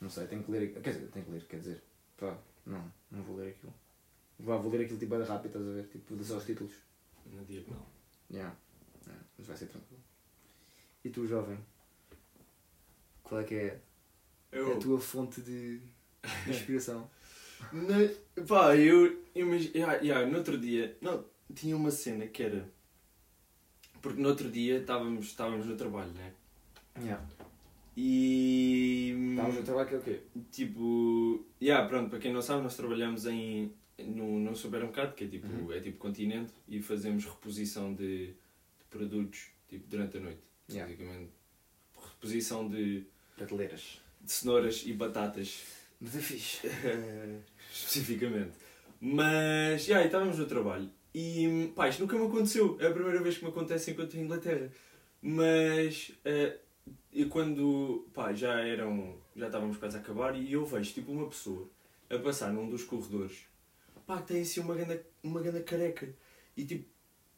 Não 0.00 0.08
sei, 0.08 0.26
tenho 0.28 0.44
que 0.44 0.52
ler. 0.52 0.80
Quer 0.80 0.92
dizer, 0.92 1.08
tenho 1.08 1.24
que 1.24 1.32
ler, 1.32 1.44
quer 1.44 1.58
dizer. 1.58 1.82
Pá, 2.16 2.38
não, 2.64 2.92
não 3.10 3.22
vou 3.24 3.36
ler 3.36 3.48
aquilo. 3.48 3.74
Vá, 4.38 4.58
vou 4.58 4.70
ler 4.70 4.84
aquilo 4.84 4.98
tipo 5.00 5.16
bem 5.16 5.26
rápido, 5.26 5.46
estás 5.46 5.68
a 5.68 5.72
ver? 5.72 5.88
Tipo, 5.88 6.16
de 6.16 6.24
só 6.24 6.36
os 6.36 6.44
títulos. 6.44 6.72
Na 7.34 7.42
diagonal. 7.42 7.84
Yeah. 8.30 8.54
Yeah, 9.08 9.26
mas 9.36 9.46
vai 9.48 9.56
ser 9.56 9.66
tranquilo. 9.66 10.00
E 11.04 11.10
tu, 11.10 11.26
jovem? 11.26 11.58
Qual 13.24 13.40
é 13.40 13.44
que 13.44 13.54
é 13.56 13.80
Eu, 14.52 14.74
a 14.76 14.78
tua 14.78 15.00
fonte 15.00 15.40
de 15.40 15.80
inspiração? 16.48 17.08
Na, 17.72 18.44
pá, 18.46 18.76
eu 18.76 19.22
imagino. 19.34 19.72
Yeah, 19.74 19.94
yeah, 20.02 20.26
no 20.26 20.38
outro 20.38 20.58
dia. 20.58 20.96
Não, 21.00 21.24
tinha 21.54 21.76
uma 21.76 21.90
cena 21.90 22.26
que 22.26 22.42
era. 22.42 22.68
Porque 24.02 24.20
no 24.20 24.28
outro 24.30 24.50
dia 24.50 24.78
estávamos, 24.78 25.26
estávamos 25.26 25.66
no 25.66 25.76
trabalho, 25.76 26.10
né? 26.12 26.32
yeah. 26.98 27.22
E. 27.96 29.14
Estávamos 29.32 29.58
a 29.58 29.62
trabalho 29.62 29.88
que 29.88 29.94
é 29.94 29.98
o 29.98 30.02
quê? 30.02 30.20
Tipo. 30.50 31.44
Yeah, 31.62 31.86
pronto, 31.88 32.08
para 32.10 32.18
quem 32.18 32.32
não 32.32 32.42
sabe, 32.42 32.62
nós 32.62 32.76
trabalhamos 32.76 33.26
em. 33.26 33.72
Num, 33.98 34.40
num 34.40 34.54
supermercado, 34.54 35.14
que 35.14 35.24
é 35.24 35.28
tipo, 35.28 35.46
Uhum. 35.46 35.70
é 35.72 35.78
tipo 35.80 35.98
continente, 35.98 36.54
e 36.66 36.80
fazemos 36.80 37.26
reposição 37.26 37.92
de, 37.92 38.28
de 38.28 38.34
produtos 38.88 39.48
tipo, 39.68 39.86
durante 39.86 40.16
a 40.16 40.20
noite. 40.20 40.40
Yeah. 40.70 40.90
Basicamente. 40.90 41.30
Reposição 41.94 42.66
de, 42.66 43.04
Prateleiras. 43.36 44.00
De 44.20 44.30
cenouras 44.30 44.82
e 44.86 44.92
batatas 44.92 45.62
Mas 46.00 46.16
é 46.16 46.20
fixe. 46.20 46.68
especificamente. 47.72 48.52
Mas, 49.00 49.84
já, 49.84 49.94
yeah, 49.94 50.06
estávamos 50.06 50.38
no 50.38 50.46
trabalho. 50.46 50.90
E, 51.14 51.72
pá, 51.74 51.88
isto 51.88 52.00
nunca 52.00 52.16
me 52.16 52.26
aconteceu. 52.26 52.76
É 52.80 52.86
a 52.86 52.92
primeira 52.92 53.22
vez 53.22 53.38
que 53.38 53.44
me 53.44 53.50
acontece 53.50 53.90
enquanto 53.90 54.14
em 54.16 54.22
Inglaterra. 54.22 54.70
Mas, 55.22 56.12
eh, 56.24 56.58
e 57.12 57.24
quando, 57.24 58.06
pá, 58.14 58.32
já 58.32 58.60
eram, 58.60 59.16
já 59.36 59.46
estávamos 59.46 59.76
quase 59.76 59.96
a 59.96 60.00
acabar 60.00 60.36
e 60.36 60.52
eu 60.52 60.64
vejo, 60.64 60.92
tipo, 60.92 61.12
uma 61.12 61.28
pessoa 61.28 61.68
a 62.08 62.18
passar 62.18 62.52
num 62.52 62.68
dos 62.68 62.84
corredores, 62.84 63.44
pá, 64.06 64.20
tem 64.20 64.42
assim 64.42 64.60
uma 64.60 64.74
grande, 64.74 65.00
uma 65.22 65.40
grande 65.40 65.62
careca. 65.62 66.14
E, 66.56 66.64
tipo, 66.64 66.88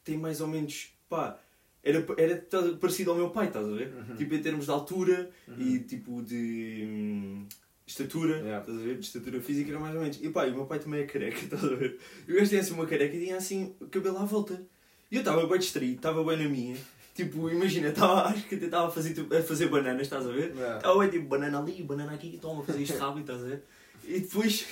tem 0.03 0.17
mais 0.17 0.41
ou 0.41 0.47
menos, 0.47 0.93
pá, 1.09 1.39
era, 1.83 2.05
era 2.17 2.45
parecido 2.79 3.11
ao 3.11 3.17
meu 3.17 3.29
pai, 3.29 3.47
estás 3.47 3.65
a 3.67 3.71
ver? 3.71 3.93
Uhum. 3.93 4.15
Tipo, 4.15 4.35
em 4.35 4.41
termos 4.41 4.65
de 4.65 4.71
altura 4.71 5.29
e, 5.57 5.79
tipo, 5.79 6.21
de 6.21 6.85
hum, 6.87 7.45
estatura, 7.85 8.37
Yeah. 8.37 8.59
estás 8.61 8.77
a 8.77 8.81
ver? 8.81 8.97
De 8.97 9.05
estatura 9.05 9.41
física 9.41 9.69
era 9.71 9.79
mais 9.79 9.93
ou 9.93 10.01
menos. 10.01 10.19
E 10.21 10.29
pá, 10.29 10.47
e 10.47 10.51
o 10.51 10.55
meu 10.55 10.65
pai 10.65 10.79
também 10.79 11.01
é 11.01 11.05
careca, 11.05 11.37
estás 11.43 11.63
a 11.63 11.75
ver? 11.75 11.99
E 12.27 12.33
gajo 12.33 12.49
tinha 12.49 12.61
assim 12.61 12.73
uma 12.73 12.85
careca 12.85 13.15
e 13.15 13.19
tinha 13.25 13.35
assim 13.35 13.75
o 13.81 13.87
cabelo 13.87 14.17
à 14.17 14.25
volta. 14.25 14.63
E 15.11 15.15
eu 15.15 15.19
estava 15.19 15.45
bem 15.45 15.59
distraído, 15.59 15.97
estava 15.97 16.23
bem 16.23 16.37
na 16.41 16.49
minha. 16.49 16.77
Tipo, 17.13 17.49
imagina, 17.49 17.91
tava, 17.91 18.23
acho 18.31 18.47
que 18.47 18.55
até 18.55 18.65
estava 18.65 18.87
a 18.87 18.91
fazer, 18.91 19.13
tipo, 19.13 19.35
a 19.35 19.41
fazer 19.43 19.67
bananas, 19.67 20.03
estás 20.03 20.25
a 20.25 20.31
ver? 20.31 20.53
Yeah. 20.55 20.77
Estava 20.77 20.99
bem 20.99 21.09
tipo, 21.09 21.27
banana 21.27 21.59
ali, 21.59 21.83
banana 21.83 22.13
aqui, 22.13 22.39
toma, 22.41 22.63
fazer 22.63 22.81
isto 22.81 22.97
rápido, 22.97 23.21
estás 23.21 23.43
a 23.43 23.47
ver? 23.47 23.63
E 24.05 24.19
depois, 24.21 24.65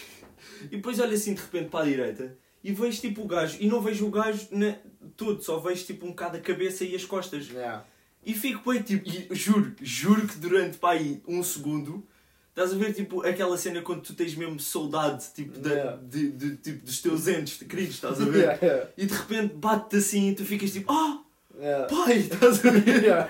e 0.64 0.76
depois 0.78 1.00
olho 1.00 1.14
assim 1.14 1.34
de 1.34 1.42
repente 1.42 1.70
para 1.70 1.82
a 1.82 1.88
direita 1.88 2.38
e 2.64 2.72
vejo 2.72 3.02
tipo 3.02 3.22
o 3.24 3.28
gajo, 3.28 3.58
e 3.60 3.68
não 3.68 3.82
vejo 3.82 4.06
o 4.06 4.12
gajo 4.12 4.48
na, 4.52 4.76
todo, 5.18 5.42
só 5.42 5.58
vejo 5.60 5.84
tipo 5.86 6.06
um 6.06 6.10
bocado 6.10 6.38
a 6.38 6.40
cabeça 6.40 6.84
e 6.86 6.96
as 6.96 7.04
costas. 7.06 7.48
Yeah. 7.50 7.86
E 8.26 8.34
fico 8.34 8.72
bem 8.72 8.82
tipo, 8.82 9.10
e 9.10 9.28
juro, 9.36 9.74
juro 9.82 10.28
que 10.28 10.38
durante 10.38 10.78
pá, 10.78 10.92
aí 10.92 11.22
um 11.28 11.42
segundo 11.42 12.06
estás 12.50 12.72
a 12.74 12.78
ver 12.78 12.94
tipo 12.94 13.26
aquela 13.26 13.58
cena 13.58 13.82
quando 13.82 14.02
tu 14.02 14.14
tens 14.14 14.36
mesmo 14.36 14.60
saudade 14.60 15.24
tipo, 15.34 15.58
da- 15.58 15.70
Yeah. 15.72 15.98
de, 16.04 16.32
de- 16.32 16.56
tipo, 16.58 16.86
dos 16.86 17.02
teus 17.02 17.28
entes 17.28 17.58
queridos, 17.58 17.96
estás 17.96 18.22
a 18.22 18.26
ver? 18.30 18.40
Yeah, 18.44 18.60
yeah. 18.66 18.90
E 18.98 19.06
de 19.06 19.14
repente 19.14 19.54
bate-te 19.56 19.96
assim 19.96 20.30
e 20.30 20.36
tu 20.36 20.46
ficas 20.46 20.72
tipo, 20.72 20.92
ah! 20.92 21.24
Yeah. 21.62 21.88
pai, 21.88 22.18
estás 22.18 22.66
a 22.66 22.72
ver? 22.72 23.04
Yeah. 23.04 23.30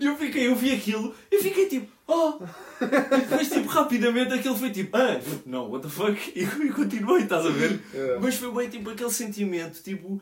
E 0.00 0.04
eu 0.04 0.16
fiquei, 0.16 0.46
eu 0.46 0.54
vi 0.54 0.72
aquilo 0.72 1.14
e 1.30 1.38
fiquei 1.42 1.66
tipo, 1.68 1.88
oh! 2.06 2.38
E 2.82 3.20
depois, 3.20 3.48
tipo, 3.48 3.68
rapidamente 3.68 4.34
aquilo 4.34 4.56
foi 4.56 4.70
tipo, 4.70 4.94
ah, 4.96 5.18
não, 5.46 5.70
what 5.70 5.82
the 5.82 5.88
fuck? 5.88 6.16
E, 6.36 6.42
e 6.42 6.70
continuei, 6.70 7.22
estás 7.22 7.46
a 7.46 7.50
ver? 7.50 7.80
Yeah. 7.94 8.20
Mas 8.20 8.34
foi 8.34 8.52
bem 8.52 8.68
tipo 8.68 8.90
aquele 8.90 9.10
sentimento, 9.10 9.82
tipo, 9.82 10.20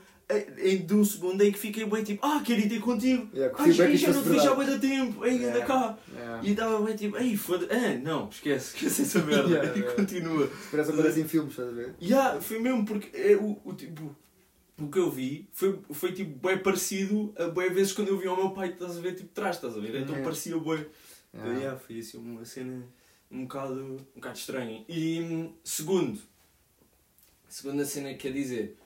em 0.58 0.78
de 0.78 0.94
um 0.94 1.04
segundo 1.04 1.42
em 1.42 1.50
que 1.50 1.58
fiquei 1.58 1.84
bem 1.84 2.04
tipo, 2.04 2.24
ah, 2.24 2.40
quero 2.44 2.60
ir 2.60 2.68
ter 2.68 2.80
contigo. 2.80 3.28
Yeah, 3.34 3.54
Ai, 3.58 3.72
já, 3.72 4.12
não 4.12 4.22
fui 4.22 4.38
já 4.38 4.52
há 4.52 4.54
da 4.54 4.78
tempo, 4.78 5.24
ei, 5.26 5.36
anda 5.36 5.46
Yeah. 5.46 5.66
cá. 5.66 5.98
Yeah. 6.14 6.40
E 6.46 6.50
estava 6.52 6.80
bem 6.82 6.96
tipo, 6.96 7.16
ei, 7.16 7.36
foda 7.36 7.66
ah, 7.70 7.98
não, 8.02 8.28
esquece, 8.28 8.76
esquece 8.76 9.02
essa 9.02 9.18
merda. 9.24 9.48
Yeah, 9.48 9.74
e 9.78 9.82
continua. 9.94 10.48
Parece 10.70 10.92
que 10.92 10.98
aparece 10.98 11.20
em 11.20 11.28
filmes, 11.28 11.50
estás 11.50 11.68
a 11.68 11.72
ver? 11.72 11.94
Yeah, 12.00 12.40
foi 12.40 12.60
mesmo 12.60 12.84
porque 12.84 13.08
é 13.16 13.36
o, 13.36 13.58
o 13.64 13.72
tipo. 13.72 14.14
O 14.80 14.88
que 14.88 14.98
eu 14.98 15.10
vi 15.10 15.48
foi, 15.52 15.78
foi 15.92 16.12
tipo 16.12 16.46
bem 16.46 16.58
parecido 16.58 17.34
a 17.36 17.48
bem 17.48 17.70
vezes 17.70 17.92
quando 17.92 18.08
eu 18.08 18.18
vi 18.18 18.26
ao 18.26 18.36
meu 18.36 18.50
pai, 18.50 18.70
estás 18.70 18.96
a 18.96 19.00
ver, 19.00 19.14
tipo 19.14 19.28
trás, 19.34 19.56
estás 19.56 19.76
a 19.76 19.80
ver? 19.80 19.88
Então 19.90 20.14
Yeah. 20.16 20.24
parecia 20.24 20.58
bem. 20.58 20.86
Então, 21.34 21.52
Yeah. 21.52 21.78
foi 21.78 21.98
assim 21.98 22.18
uma 22.18 22.44
cena 22.44 22.86
um 23.30 23.42
bocado, 23.42 23.74
um 23.84 23.96
bocado 24.14 24.38
estranha. 24.38 24.84
E 24.88 25.20
hum, 25.20 25.52
segundo, 25.62 26.18
segunda 27.48 27.84
cena 27.84 28.10
que 28.10 28.18
quer 28.18 28.32
dizer 28.32 28.76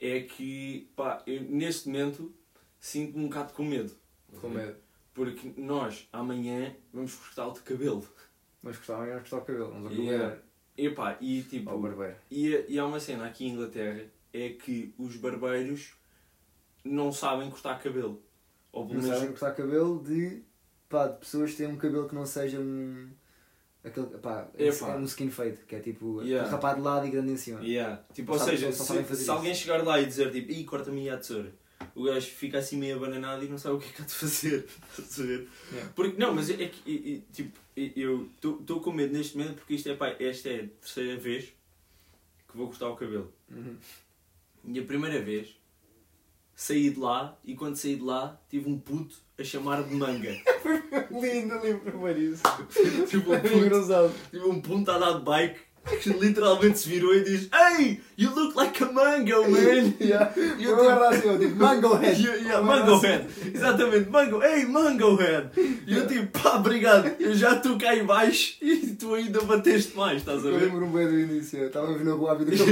é 0.00 0.20
que 0.20 0.88
pá, 0.96 1.22
eu, 1.26 1.42
neste 1.42 1.88
momento 1.88 2.34
sinto-me 2.80 3.24
um 3.24 3.28
bocado 3.28 3.52
com 3.52 3.64
medo. 3.64 3.92
Com 4.40 4.48
medo. 4.50 4.76
Porque 5.14 5.52
nós 5.56 6.08
amanhã 6.12 6.74
vamos 6.92 7.14
cortar 7.14 7.50
de 7.50 7.60
cabelo. 7.60 8.06
Mas 8.62 8.76
gostava, 8.76 9.06
vamos 9.06 9.28
cortar 9.28 9.36
o 9.38 9.44
cabelo, 9.46 9.70
vamos 9.70 9.84
ao 9.86 9.90
cabeleireiro. 9.90 10.40
E 10.76 10.90
pá, 10.90 11.16
e 11.20 11.42
tipo. 11.42 11.70
Ao 11.70 11.80
barbeiro. 11.80 12.16
E, 12.30 12.64
e 12.68 12.78
há 12.78 12.84
uma 12.84 13.00
cena 13.00 13.26
aqui 13.26 13.46
em 13.46 13.52
Inglaterra 13.52 14.04
é 14.32 14.50
que 14.50 14.94
os 14.98 15.16
barbeiros 15.16 15.92
não 16.84 17.12
sabem 17.12 17.50
cortar 17.50 17.78
cabelo. 17.82 18.22
Ou 18.72 18.86
pelo 18.86 18.98
Não 18.98 19.02
menos. 19.04 19.18
sabem 19.18 19.32
cortar 19.32 19.54
cabelo 19.54 20.02
de, 20.02 20.42
pá, 20.88 21.08
de 21.08 21.18
pessoas 21.18 21.50
que 21.52 21.56
têm 21.58 21.66
um 21.68 21.76
cabelo 21.76 22.08
que 22.08 22.14
não 22.14 22.26
seja 22.26 22.60
um. 22.60 23.08
Aquele, 23.82 24.06
pá, 24.18 24.48
é, 24.58 24.66
Epá. 24.66 24.92
é 24.94 24.96
um 24.96 25.04
skin 25.04 25.30
fade, 25.30 25.58
que 25.66 25.76
é 25.76 25.80
tipo 25.80 26.20
Yeah. 26.22 26.50
rapado 26.50 26.80
de 26.80 26.82
lado 26.86 27.06
e 27.06 27.10
grande 27.10 27.32
em 27.32 27.36
cima. 27.36 27.60
Yeah. 27.62 28.02
Tipo, 28.12 28.32
ou 28.32 28.38
seja, 28.38 28.72
se, 28.72 28.84
se 28.84 29.12
isso. 29.12 29.30
alguém 29.32 29.54
chegar 29.54 29.84
lá 29.84 30.00
e 30.00 30.06
dizer 30.06 30.30
tipo, 30.32 30.50
ih, 30.50 30.64
corta-me 30.64 31.08
a 31.08 31.16
tesoura, 31.16 31.54
o 31.94 32.02
gajo 32.02 32.26
fica 32.26 32.58
assim 32.58 32.76
meio 32.78 32.96
abananado 32.96 33.44
e 33.44 33.48
não 33.48 33.56
sabe 33.58 33.76
o 33.76 33.78
que 33.78 33.88
é 33.88 33.92
que 33.92 34.02
há 34.02 34.04
de 34.04 34.12
fazer. 34.12 34.66
Yeah. 35.72 35.92
Porque, 35.94 36.18
não, 36.18 36.34
mas 36.34 36.50
é 36.50 36.66
que, 36.66 36.90
e, 36.90 37.24
tipo, 37.32 37.56
eu 37.76 38.28
estou 38.34 38.80
com 38.80 38.90
medo 38.92 39.12
neste 39.16 39.36
momento 39.38 39.56
porque 39.58 39.74
isto 39.74 39.88
é, 39.88 39.94
pá, 39.94 40.08
esta 40.18 40.48
é 40.48 40.64
a 40.64 40.68
terceira 40.80 41.16
vez 41.20 41.44
que 42.48 42.56
vou 42.56 42.66
cortar 42.66 42.88
o 42.88 42.96
cabelo. 42.96 43.32
Uhum. 43.50 43.76
E 44.66 44.78
a 44.78 44.82
primeira 44.82 45.20
vez 45.22 45.56
saí 46.54 46.90
de 46.90 46.98
lá 46.98 47.38
e 47.44 47.54
quando 47.54 47.76
saí 47.76 47.96
de 47.96 48.02
lá 48.02 48.40
tive 48.48 48.68
um 48.68 48.78
puto 48.78 49.16
a 49.38 49.44
chamar 49.44 49.84
de 49.84 49.94
manga. 49.94 50.30
lindo, 51.10 51.54
lindo, 51.64 51.80
primeiro 51.80 52.18
isso. 52.18 52.42
tipo, 53.08 53.32
um 53.32 53.40
puto, 53.40 54.14
tipo 54.30 54.48
um 54.48 54.60
puto 54.60 54.90
a 54.90 54.98
dar 54.98 55.18
de 55.18 55.24
bike 55.24 55.60
que 56.02 56.10
literalmente 56.10 56.78
se 56.78 56.88
virou 56.88 57.14
e 57.14 57.22
diz 57.24 57.48
Hey, 57.52 58.00
you 58.16 58.30
look 58.34 58.56
like 58.56 58.82
a 58.82 58.90
mango, 58.90 59.42
man! 59.50 59.94
Yeah. 60.00 60.32
E 60.58 60.64
Eu 60.64 60.70
eu 60.70 60.76
vou 60.76 60.86
tipo, 60.88 61.04
assim, 61.04 61.28
eu 61.28 61.38
tipo, 61.38 61.56
Mango 61.56 61.94
Head. 61.94 62.22
Yeah, 62.26 62.36
yeah, 62.42 62.62
mango 62.62 62.98
head! 62.98 63.24
Exatamente, 63.54 64.10
mango, 64.10 64.42
hey, 64.42 64.66
mango 64.66 65.16
head! 65.16 65.50
E 65.86 65.96
eu 65.96 66.06
tipo, 66.06 66.38
pá, 66.40 66.56
obrigado, 66.56 67.10
eu 67.20 67.34
já 67.34 67.54
estou 67.56 67.78
cá 67.78 67.94
em 67.94 68.04
baixo 68.04 68.54
e 68.60 68.76
tu 68.98 69.14
ainda 69.14 69.40
bateste 69.42 69.96
mais, 69.96 70.18
estás 70.18 70.44
a 70.44 70.48
Eu 70.48 70.58
ver? 70.58 70.66
lembro-me 70.66 70.92
bem 70.96 71.06
do 71.08 71.20
início. 71.20 71.64
Estávamos 71.66 72.04
na 72.04 72.12
rua 72.12 72.32
a 72.32 72.34
vida 72.34 72.54
Yeah, 72.54 72.66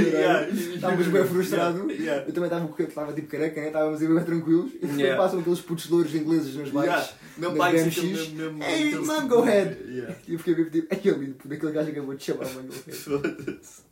cabeleireiro. 0.45 0.75
Estávamos 0.75 1.07
bem 1.07 1.25
frustrados. 1.25 1.81
Yeah, 1.81 2.03
yeah. 2.03 2.23
Eu 2.27 2.33
também 2.33 2.47
estava 2.49 2.67
com- 2.67 2.83
estava 2.83 3.13
tipo 3.13 3.27
careca, 3.27 3.61
né? 3.61 3.67
estávamos 3.67 3.99
bem 3.99 4.23
tranquilos. 4.23 4.71
E 4.73 4.77
depois 4.79 4.99
Yeah. 4.99 5.21
passam 5.21 5.39
aqueles 5.39 5.59
putos 5.61 5.89
louros 5.89 6.13
ingleses 6.15 6.55
nas 6.55 6.69
bikes. 6.69 6.85
Yeah. 6.85 7.09
Bikes 7.37 7.97
BMX. 7.99 8.65
Hey, 8.65 8.95
mango 8.95 9.35
tipo- 9.35 9.41
head! 9.41 9.77
Yeah. 9.89 10.15
E 10.27 10.33
eu 10.33 10.39
fiquei 10.39 10.55
bem 10.55 10.65
tipo, 10.69 10.87
ai, 10.91 11.13
ali, 11.13 11.35
daquele 11.45 11.71
gajo 11.71 11.85
que 11.85 11.91
acabou 11.97 12.15
de 12.15 12.23
chamar 12.23 12.45
Mango 12.53 12.73
Head. 12.73 12.97
Foda-se. 13.05 13.83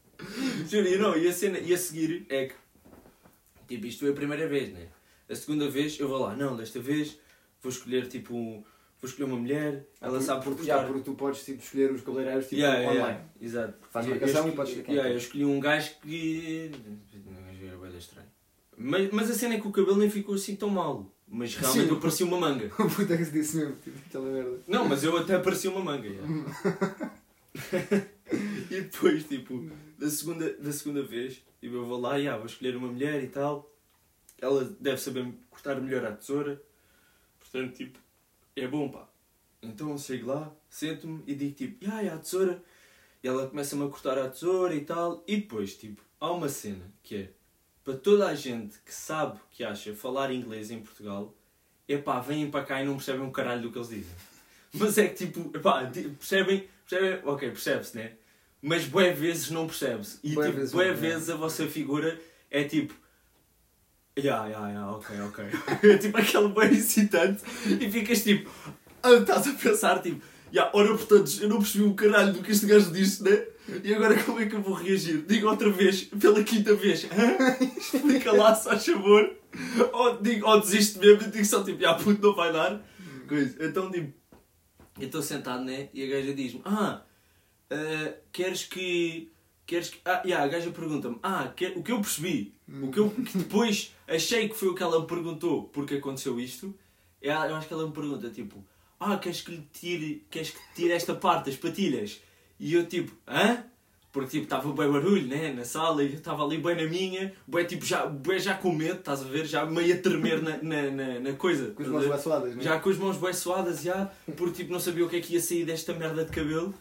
Juro, 0.69 0.87
e 0.87 0.97
não, 0.97 1.17
e 1.17 1.27
a 1.27 1.33
cena, 1.33 1.59
e 1.59 1.73
a 1.73 1.77
seguir 1.77 2.25
é 2.29 2.45
que, 2.47 2.53
tipo, 3.67 3.85
isto 3.87 3.99
foi 4.01 4.09
a 4.11 4.13
primeira 4.13 4.47
vez, 4.47 4.71
né? 4.73 4.87
A 5.29 5.35
segunda 5.35 5.69
vez 5.69 5.99
eu 5.99 6.07
vou 6.07 6.19
lá, 6.19 6.35
não, 6.35 6.55
desta 6.55 6.79
vez 6.79 7.17
vou 7.61 7.71
escolher, 7.71 8.07
tipo, 8.07 8.33
um- 8.35 8.63
vou 9.01 9.09
escolher 9.09 9.25
uma 9.25 9.37
mulher, 9.37 9.85
ela 9.99 10.11
Porque- 10.11 10.25
sabe 10.25 10.43
porque, 10.43 10.63
já, 10.63 10.83
porque 10.83 11.01
tu 11.01 11.13
podes 11.15 11.43
tipo, 11.43 11.61
escolher 11.63 11.91
os 11.91 12.01
cabeleireiros 12.01 12.45
tipo, 12.47 12.61
Yeah, 12.61 12.81
online. 12.81 12.99
yeah, 12.99 13.23
Exato. 13.41 13.73
Faz 13.91 14.05
Eu- 14.05 14.11
marcação 14.11 14.35
eu 14.41 14.45
e 14.47 14.49
escolhi- 14.49 14.55
podes 14.55 14.69
escolher 14.71 14.85
quem 14.85 14.93
yeah, 14.95 15.09
eu 15.09 15.13
queres. 15.13 15.23
escolhi 15.27 15.45
um 15.45 15.59
gajo 15.59 15.91
que. 16.01 16.71
Não, 17.25 17.43
gajo 17.43 17.85
era 17.85 17.97
estranho. 17.97 18.27
Mas, 18.77 19.11
mas 19.11 19.29
a 19.29 19.33
cena 19.33 19.55
é 19.55 19.59
que 19.59 19.67
o 19.67 19.71
cabelo 19.71 19.97
nem 19.97 20.09
ficou 20.09 20.35
assim 20.35 20.55
tão 20.55 20.69
mal. 20.69 21.09
Mas 21.27 21.55
realmente 21.55 21.85
Sim. 21.87 21.89
eu 21.93 21.99
parecia 21.99 22.25
uma 22.25 22.39
manga. 22.39 22.65
O 22.79 22.89
puto 22.89 23.11
é 23.13 23.17
que 23.17 23.25
se 23.25 23.31
disse 23.31 23.57
mesmo, 23.57 23.75
tipo, 23.83 23.97
aquela 24.07 24.29
merda. 24.29 24.59
Não, 24.67 24.85
mas 24.87 25.03
eu 25.03 25.17
até 25.17 25.37
parecia 25.39 25.69
uma 25.71 25.81
manga. 25.81 26.07
yeah. 26.07 26.27
e 28.73 28.81
depois, 28.81 29.23
tipo, 29.25 29.69
da 29.97 30.09
segunda, 30.09 30.53
da 30.53 30.71
segunda 30.71 31.03
vez, 31.03 31.41
tipo, 31.59 31.75
eu 31.75 31.85
vou 31.85 31.99
lá 31.99 32.19
e 32.19 32.27
ah, 32.27 32.37
vou 32.37 32.45
escolher 32.45 32.75
uma 32.75 32.87
mulher 32.87 33.23
e 33.23 33.27
tal. 33.27 33.71
Ela 34.41 34.63
deve 34.79 34.97
saber 34.97 35.31
cortar 35.49 35.79
melhor 35.79 36.05
a 36.05 36.11
tesoura. 36.11 36.61
Portanto, 37.39 37.75
tipo, 37.75 37.99
é 38.55 38.67
bom, 38.67 38.89
pá. 38.89 39.07
Então 39.61 39.91
eu 39.91 39.97
chego 39.97 40.27
lá, 40.27 40.53
sento-me 40.69 41.23
e 41.25 41.35
digo 41.35 41.55
tipo, 41.55 41.85
ah, 41.91 42.03
é 42.03 42.09
a 42.09 42.17
tesoura. 42.17 42.63
E 43.23 43.27
ela 43.27 43.47
começa-me 43.47 43.85
a 43.85 43.89
cortar 43.89 44.17
a 44.17 44.29
tesoura 44.29 44.75
e 44.75 44.83
tal. 44.83 45.23
E 45.27 45.37
depois, 45.37 45.77
tipo, 45.77 46.01
há 46.19 46.31
uma 46.31 46.49
cena 46.49 46.91
que 47.01 47.15
é 47.15 47.29
para 47.83 47.95
toda 47.95 48.27
a 48.27 48.35
gente 48.35 48.79
que 48.79 48.93
sabe 48.93 49.39
que 49.51 49.63
acha 49.63 49.93
falar 49.93 50.31
inglês 50.31 50.71
em 50.71 50.79
Portugal, 50.79 51.35
é 51.87 51.97
pá, 51.97 52.19
vêm 52.19 52.49
para 52.49 52.65
cá 52.65 52.81
e 52.81 52.85
não 52.85 52.95
percebem 52.95 53.21
um 53.21 53.31
caralho 53.31 53.61
do 53.61 53.71
que 53.71 53.77
eles 53.77 53.89
dizem. 53.89 54.15
Mas 54.73 54.97
é 54.97 55.07
que 55.07 55.27
tipo, 55.27 55.55
epá, 55.55 55.85
percebem, 55.85 56.67
percebem, 56.87 57.21
ok, 57.25 57.49
percebe-se, 57.49 57.95
né? 57.95 58.13
Mas 58.65 58.85
bué 58.85 59.11
vezes 59.11 59.51
não 59.51 59.67
percebe-se. 59.67 60.19
E 60.23 60.33
Bué 60.33 60.45
tipo, 60.45 60.57
vezes 60.57 60.73
bué 60.73 60.87
é. 60.87 60.93
vezes 60.93 61.29
a 61.29 61.35
vossa 61.35 61.67
figura 61.67 62.17
é 62.49 62.63
tipo, 62.63 62.93
ya, 64.17 64.47
ya, 64.47 64.69
ya, 64.69 64.89
ok, 64.89 65.19
ok. 65.19 65.45
é 65.91 65.97
tipo 65.97 66.17
aquele 66.17 66.47
bué 66.47 66.71
excitante 66.71 67.43
e 67.67 67.91
ficas 67.91 68.23
tipo, 68.23 68.49
ah, 69.03 69.15
estás 69.15 69.49
a 69.49 69.53
pensar 69.53 70.01
tipo, 70.01 70.23
ya, 70.49 70.71
ora 70.73 70.95
portanto, 70.95 71.29
eu 71.41 71.49
não 71.49 71.57
percebi 71.57 71.83
o 71.83 71.93
caralho 71.93 72.31
do 72.31 72.41
que 72.41 72.53
este 72.53 72.65
gajo 72.65 72.89
disse, 72.89 73.21
né? 73.21 73.45
E 73.83 73.93
agora 73.93 74.21
como 74.23 74.39
é 74.39 74.45
que 74.45 74.55
eu 74.55 74.61
vou 74.61 74.75
reagir? 74.75 75.25
Digo 75.27 75.49
outra 75.49 75.69
vez, 75.69 76.03
pela 76.03 76.41
quinta 76.41 76.73
vez, 76.73 77.05
explica 77.77 78.31
lá, 78.31 78.55
se 78.55 78.63
faz 78.69 78.85
favor. 78.85 79.29
Ou, 79.91 80.21
digo, 80.21 80.47
ou 80.47 80.61
desisto 80.61 80.99
mesmo 80.99 81.27
e 81.27 81.31
digo 81.31 81.45
só 81.45 81.61
tipo, 81.61 81.81
já 81.81 81.95
puto, 81.95 82.21
não 82.21 82.33
vai 82.33 82.53
dar. 82.53 82.81
Coisa. 83.27 83.57
Então 83.59 83.91
tipo, 83.91 84.13
eu 84.97 85.05
estou 85.07 85.21
sentado, 85.21 85.65
né? 85.65 85.89
E 85.93 86.01
a 86.01 86.07
gaja 86.07 86.33
diz-me, 86.33 86.61
ah, 86.63 87.01
ah, 87.73 88.13
queres 88.31 88.63
que. 88.65 89.31
Queres 89.65 89.89
que. 89.89 89.99
Ah, 90.05 90.21
yeah, 90.25 90.43
a 90.43 90.47
gaja 90.47 90.69
pergunta-me, 90.71 91.17
ah, 91.23 91.51
quer- 91.55 91.77
o 91.77 91.81
que 91.83 91.91
eu 91.91 92.01
percebi, 92.01 92.53
o 92.67 92.91
que 92.91 92.99
eu 92.99 93.09
que 93.09 93.37
depois 93.37 93.93
achei 94.07 94.49
que 94.49 94.55
foi 94.55 94.67
o 94.67 94.75
que 94.75 94.83
ela 94.83 94.99
me 94.99 95.07
perguntou 95.07 95.63
porque 95.71 95.95
aconteceu 95.95 96.37
isto, 96.39 96.73
eu 97.21 97.33
acho 97.55 97.67
que 97.67 97.73
ela 97.73 97.87
me 97.87 97.93
pergunta, 97.93 98.29
tipo, 98.29 98.63
ah, 98.99 99.17
queres 99.17 99.41
que 99.41 99.51
lhe 99.51 99.67
tire, 99.71 100.25
queres 100.29 100.49
que 100.51 100.59
tire 100.75 100.91
esta 100.91 101.15
parte 101.15 101.45
das 101.45 101.55
patilhas? 101.55 102.21
E 102.59 102.73
eu 102.73 102.85
tipo, 102.85 103.15
hã? 103.27 103.63
Porque 104.11 104.29
tipo, 104.31 104.43
estava 104.43 104.71
bem 104.73 104.91
barulho, 104.91 105.25
né, 105.25 105.51
na 105.53 105.63
sala, 105.65 106.03
e 106.03 106.11
eu 106.11 106.17
estava 106.17 106.43
ali 106.45 106.57
bem 106.59 106.75
na 106.75 106.83
minha, 106.83 107.33
bem 107.47 107.65
tipo, 107.65 107.83
já, 107.85 108.05
bem 108.05 108.37
já 108.39 108.53
com 108.55 108.71
medo, 108.71 108.99
estás 108.99 109.21
a 109.21 109.25
ver, 109.25 109.45
já 109.45 109.65
meio 109.65 109.95
a 109.95 109.97
tremer 109.97 110.41
na, 110.41 110.57
na, 110.61 110.91
na, 110.91 111.19
na 111.21 111.33
coisa. 111.33 111.71
Com 111.71 111.81
as 111.83 111.87
mãos 111.89 112.05
bem 112.07 112.19
suadas, 112.19 112.55
né? 112.55 112.61
Já 112.63 112.79
com 112.79 112.89
as 112.89 112.97
mãos 112.97 113.17
bem 113.17 113.33
suadas, 113.33 113.81
já, 113.81 114.11
porque 114.37 114.57
tipo, 114.57 114.71
não 114.73 114.79
sabia 114.79 115.05
o 115.05 115.09
que 115.09 115.15
é 115.15 115.21
que 115.21 115.33
ia 115.33 115.41
sair 115.41 115.65
desta 115.65 115.93
merda 115.93 116.25
de 116.25 116.31
cabelo 116.31 116.75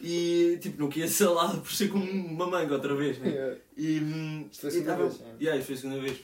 e 0.00 0.58
tipo, 0.60 0.80
não 0.80 0.88
queria 0.88 1.08
ser 1.08 1.26
lá 1.28 1.48
por 1.48 1.72
ser 1.72 1.88
como 1.88 2.04
uma 2.10 2.46
manga 2.46 2.74
outra 2.74 2.94
vez, 2.94 3.18
né? 3.18 3.28
Yeah. 3.30 3.56
E, 3.76 3.98
hum, 4.00 4.48
Isto 4.50 4.60
foi 4.60 4.68
a 4.70 4.72
segunda 4.72 4.90
tava- 4.92 5.08
vez. 5.08 5.20
Yeah, 5.40 5.56
isto 5.58 5.66
foi 5.66 5.74
a 5.74 5.78
segunda 5.78 6.00
vez. 6.00 6.18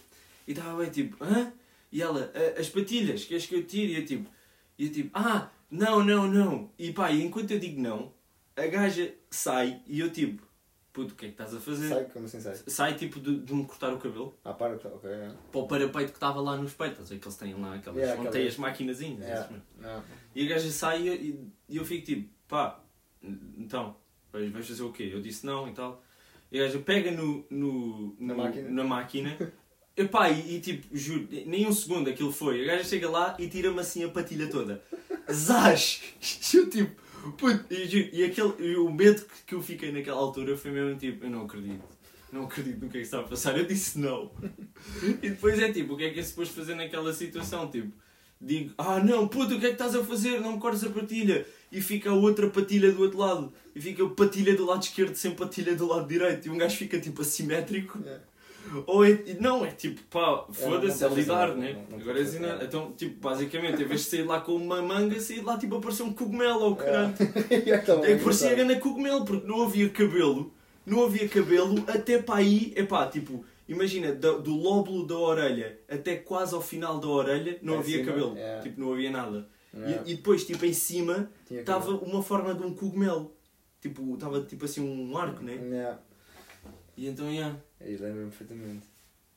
E 0.46 0.50
estava 0.52 0.80
bem 0.82 0.90
tipo, 0.90 1.24
hã? 1.24 1.52
E 1.90 2.02
ela, 2.02 2.30
"A- 2.34 2.60
as 2.60 2.68
patilhas, 2.68 3.24
queres 3.24 3.46
que 3.46 3.54
eu 3.54 3.64
tire? 3.64 3.92
E 3.92 3.96
eu 3.96 4.04
tipo, 4.06 4.28
e 4.78 4.86
eu 4.86 4.92
tipo, 4.92 5.10
ah, 5.14 5.50
não, 5.70 6.04
não, 6.04 6.26
não. 6.26 6.70
E 6.78 6.92
pá, 6.92 7.10
e 7.10 7.22
enquanto 7.24 7.50
eu 7.52 7.58
digo 7.58 7.80
não, 7.80 8.12
a 8.56 8.66
gaja 8.66 9.12
sai 9.30 9.80
e 9.86 10.00
eu 10.00 10.10
tipo, 10.10 10.42
puto, 10.92 11.14
o 11.14 11.16
que 11.16 11.26
é 11.26 11.28
que 11.28 11.34
estás 11.34 11.52
a 11.54 11.58
fazer? 11.60 11.88
Sai, 11.88 12.04
como 12.04 12.26
assim 12.26 12.40
sai? 12.40 12.56
Sai 12.66 12.94
tipo 12.96 13.18
de, 13.20 13.38
de 13.40 13.52
me 13.54 13.64
cortar 13.64 13.92
o 13.92 13.98
cabelo 13.98 14.36
Ah, 14.44 14.52
para, 14.52 14.74
ok. 14.76 15.10
é. 15.10 15.30
para 15.50 15.60
o 15.60 15.66
parapeito 15.66 16.12
que 16.12 16.16
estava 16.16 16.40
lá 16.40 16.56
no 16.56 16.66
espelho, 16.66 16.92
estás 16.92 17.08
a 17.10 17.14
ver 17.14 17.20
que 17.20 17.26
eles 17.26 17.36
têm 17.36 17.54
lá 17.54 17.74
aquelas, 17.74 17.98
Yeah, 17.98 18.22
aquelas- 18.22 18.46
as 18.52 18.56
maquinazinhas. 18.58 19.20
Yeah. 19.26 20.02
E 20.34 20.44
a 20.46 20.48
gaja 20.48 20.70
sai 20.70 21.08
e, 21.08 21.12
e- 21.14 21.48
e 21.70 21.76
eu 21.76 21.84
fico 21.84 22.04
tipo, 22.06 22.28
pá, 22.46 22.80
então, 23.58 23.96
vais, 24.32 24.52
fazer 24.66 24.82
o 24.82 24.92
quê? 24.92 25.10
Eu 25.12 25.20
disse 25.20 25.44
não 25.46 25.68
e 25.68 25.72
tal. 25.72 26.02
E 26.52 26.60
a 26.60 26.64
gaja 26.64 26.78
pega 26.78 27.10
no, 27.10 27.44
no, 27.50 28.16
Na 28.18 28.34
no- 28.34 28.42
máquina. 28.42 28.68
na 28.70 28.84
máquina. 28.84 29.36
E 29.96 30.02
e, 30.02 30.56
e 30.56 30.60
tipo, 30.60 30.88
juro, 30.96 31.28
nem 31.46 31.68
um 31.68 31.72
segundo 31.72 32.10
aquilo 32.10 32.32
foi. 32.32 32.62
A 32.62 32.66
gaja 32.66 32.82
chega 32.82 33.08
lá 33.08 33.36
e 33.38 33.46
tira-me 33.46 33.78
assim 33.78 34.02
a 34.02 34.08
patilha 34.08 34.48
toda. 34.48 34.82
Zás! 35.32 36.02
E 36.52 36.56
eu 36.56 36.68
tipo, 36.68 37.00
puto, 37.38 37.72
e, 37.72 37.86
juro, 37.86 38.08
e 38.12 38.24
aquele, 38.24 38.54
e 38.58 38.76
o 38.76 38.90
medo 38.92 39.22
que, 39.22 39.42
que 39.46 39.54
eu 39.54 39.62
fiquei 39.62 39.92
naquela 39.92 40.18
altura 40.18 40.56
foi 40.56 40.72
mesmo 40.72 40.98
tipo, 40.98 41.24
eu 41.24 41.30
não 41.30 41.44
acredito. 41.44 41.84
não 42.32 42.44
acredito 42.46 42.80
no 42.84 42.90
que 42.90 42.96
é 42.98 43.00
que 43.02 43.06
está 43.06 43.20
a 43.20 43.22
passar. 43.22 43.56
Eu 43.56 43.66
disse 43.66 43.96
não. 44.00 44.32
e 45.22 45.30
depois 45.30 45.60
é 45.60 45.70
tipo, 45.72 45.94
o 45.94 45.96
que 45.96 46.04
é 46.06 46.10
que 46.10 46.18
é 46.18 46.22
suposto 46.24 46.54
fazer 46.54 46.74
naquela 46.74 47.12
situação? 47.12 47.70
Tipo, 47.70 47.92
digo, 48.40 48.74
ah 48.76 48.98
não, 48.98 49.28
puto, 49.28 49.54
o 49.54 49.60
que 49.60 49.66
é 49.66 49.68
que 49.68 49.74
estás 49.76 49.94
a 49.94 50.02
fazer? 50.02 50.40
Não 50.40 50.54
me 50.54 50.58
cortes 50.58 50.82
a 50.82 50.90
patilha. 50.90 51.46
E 51.74 51.80
fica 51.80 52.10
a 52.10 52.14
outra 52.14 52.48
patilha 52.48 52.92
do 52.92 53.02
outro 53.02 53.18
lado. 53.18 53.52
E 53.74 53.80
fica 53.80 54.04
a 54.04 54.08
patilha 54.08 54.54
do 54.56 54.64
lado 54.64 54.82
esquerdo 54.82 55.14
sem 55.16 55.32
patilha 55.32 55.74
do 55.74 55.86
lado 55.86 56.06
direito. 56.08 56.46
E 56.46 56.50
um 56.50 56.56
gajo 56.56 56.76
fica 56.76 56.98
tipo 57.00 57.20
assimétrico. 57.22 57.98
Yeah. 57.98 58.22
Ou 58.86 59.04
é, 59.04 59.18
não, 59.40 59.62
é 59.64 59.70
tipo, 59.72 60.00
pá, 60.04 60.44
não 60.48 60.54
foda-se, 60.54 61.04
é 61.04 61.08
lidar, 61.08 61.54
né? 61.54 61.74
não- 61.74 61.90
não 61.90 61.98
Agora 62.02 62.18
é 62.18 62.24
fazer, 62.24 62.44
assim, 62.46 62.62
é. 62.62 62.64
Então, 62.64 62.92
tipo, 62.96 63.20
basicamente, 63.20 63.82
em 63.82 63.84
vez 63.86 64.00
de 64.04 64.06
sair 64.08 64.22
lá 64.22 64.40
com 64.40 64.54
uma 64.56 64.80
manga, 64.80 65.20
sair 65.20 65.42
lá 65.42 65.58
tipo 65.58 65.76
a 65.76 65.80
parecer 65.80 66.02
um 66.02 66.12
cogumelo 66.14 66.60
ou 66.60 66.76
caralho. 66.76 67.12
Então, 67.50 68.02
É 68.04 68.16
que 68.16 68.24
parecia 68.24 68.54
grande 68.54 68.76
cogumelo, 68.76 69.24
porque 69.24 69.46
não 69.46 69.64
havia 69.64 69.88
cabelo, 69.90 70.50
não 70.86 71.04
havia 71.04 71.28
cabelo 71.28 71.84
até 71.86 72.22
para 72.22 72.36
aí, 72.36 72.72
é 72.74 72.82
pá, 72.84 73.06
tipo, 73.06 73.44
imagina, 73.68 74.12
do, 74.12 74.40
do 74.40 74.56
lóbulo 74.56 75.06
da 75.06 75.16
orelha 75.18 75.78
até 75.88 76.16
quase 76.16 76.54
ao 76.54 76.62
final 76.62 76.98
da 76.98 77.08
orelha 77.08 77.58
não 77.60 77.74
Em 77.74 77.78
havia 77.80 77.98
cima, 77.98 78.12
cabelo, 78.12 78.34
é. 78.38 78.60
tipo, 78.60 78.80
não 78.80 78.92
havia 78.94 79.10
nada. 79.10 79.46
E, 79.76 80.12
e 80.12 80.14
depois, 80.16 80.44
tipo, 80.46 80.64
em 80.64 80.72
cima 80.72 81.30
estava 81.50 81.90
uma 81.96 82.22
forma 82.22 82.54
de 82.54 82.62
um 82.62 82.74
cogumelo, 82.74 83.34
tipo, 83.80 84.14
estava 84.14 84.40
tipo 84.42 84.64
assim 84.64 84.80
um 84.80 85.16
arco, 85.16 85.42
né? 85.42 85.54
Yeah. 85.54 85.98
E 86.96 87.06
então, 87.08 87.30
yeah. 87.30 87.56
Aí 87.80 87.96
lembro-me 87.96 88.30
perfeitamente. 88.30 88.86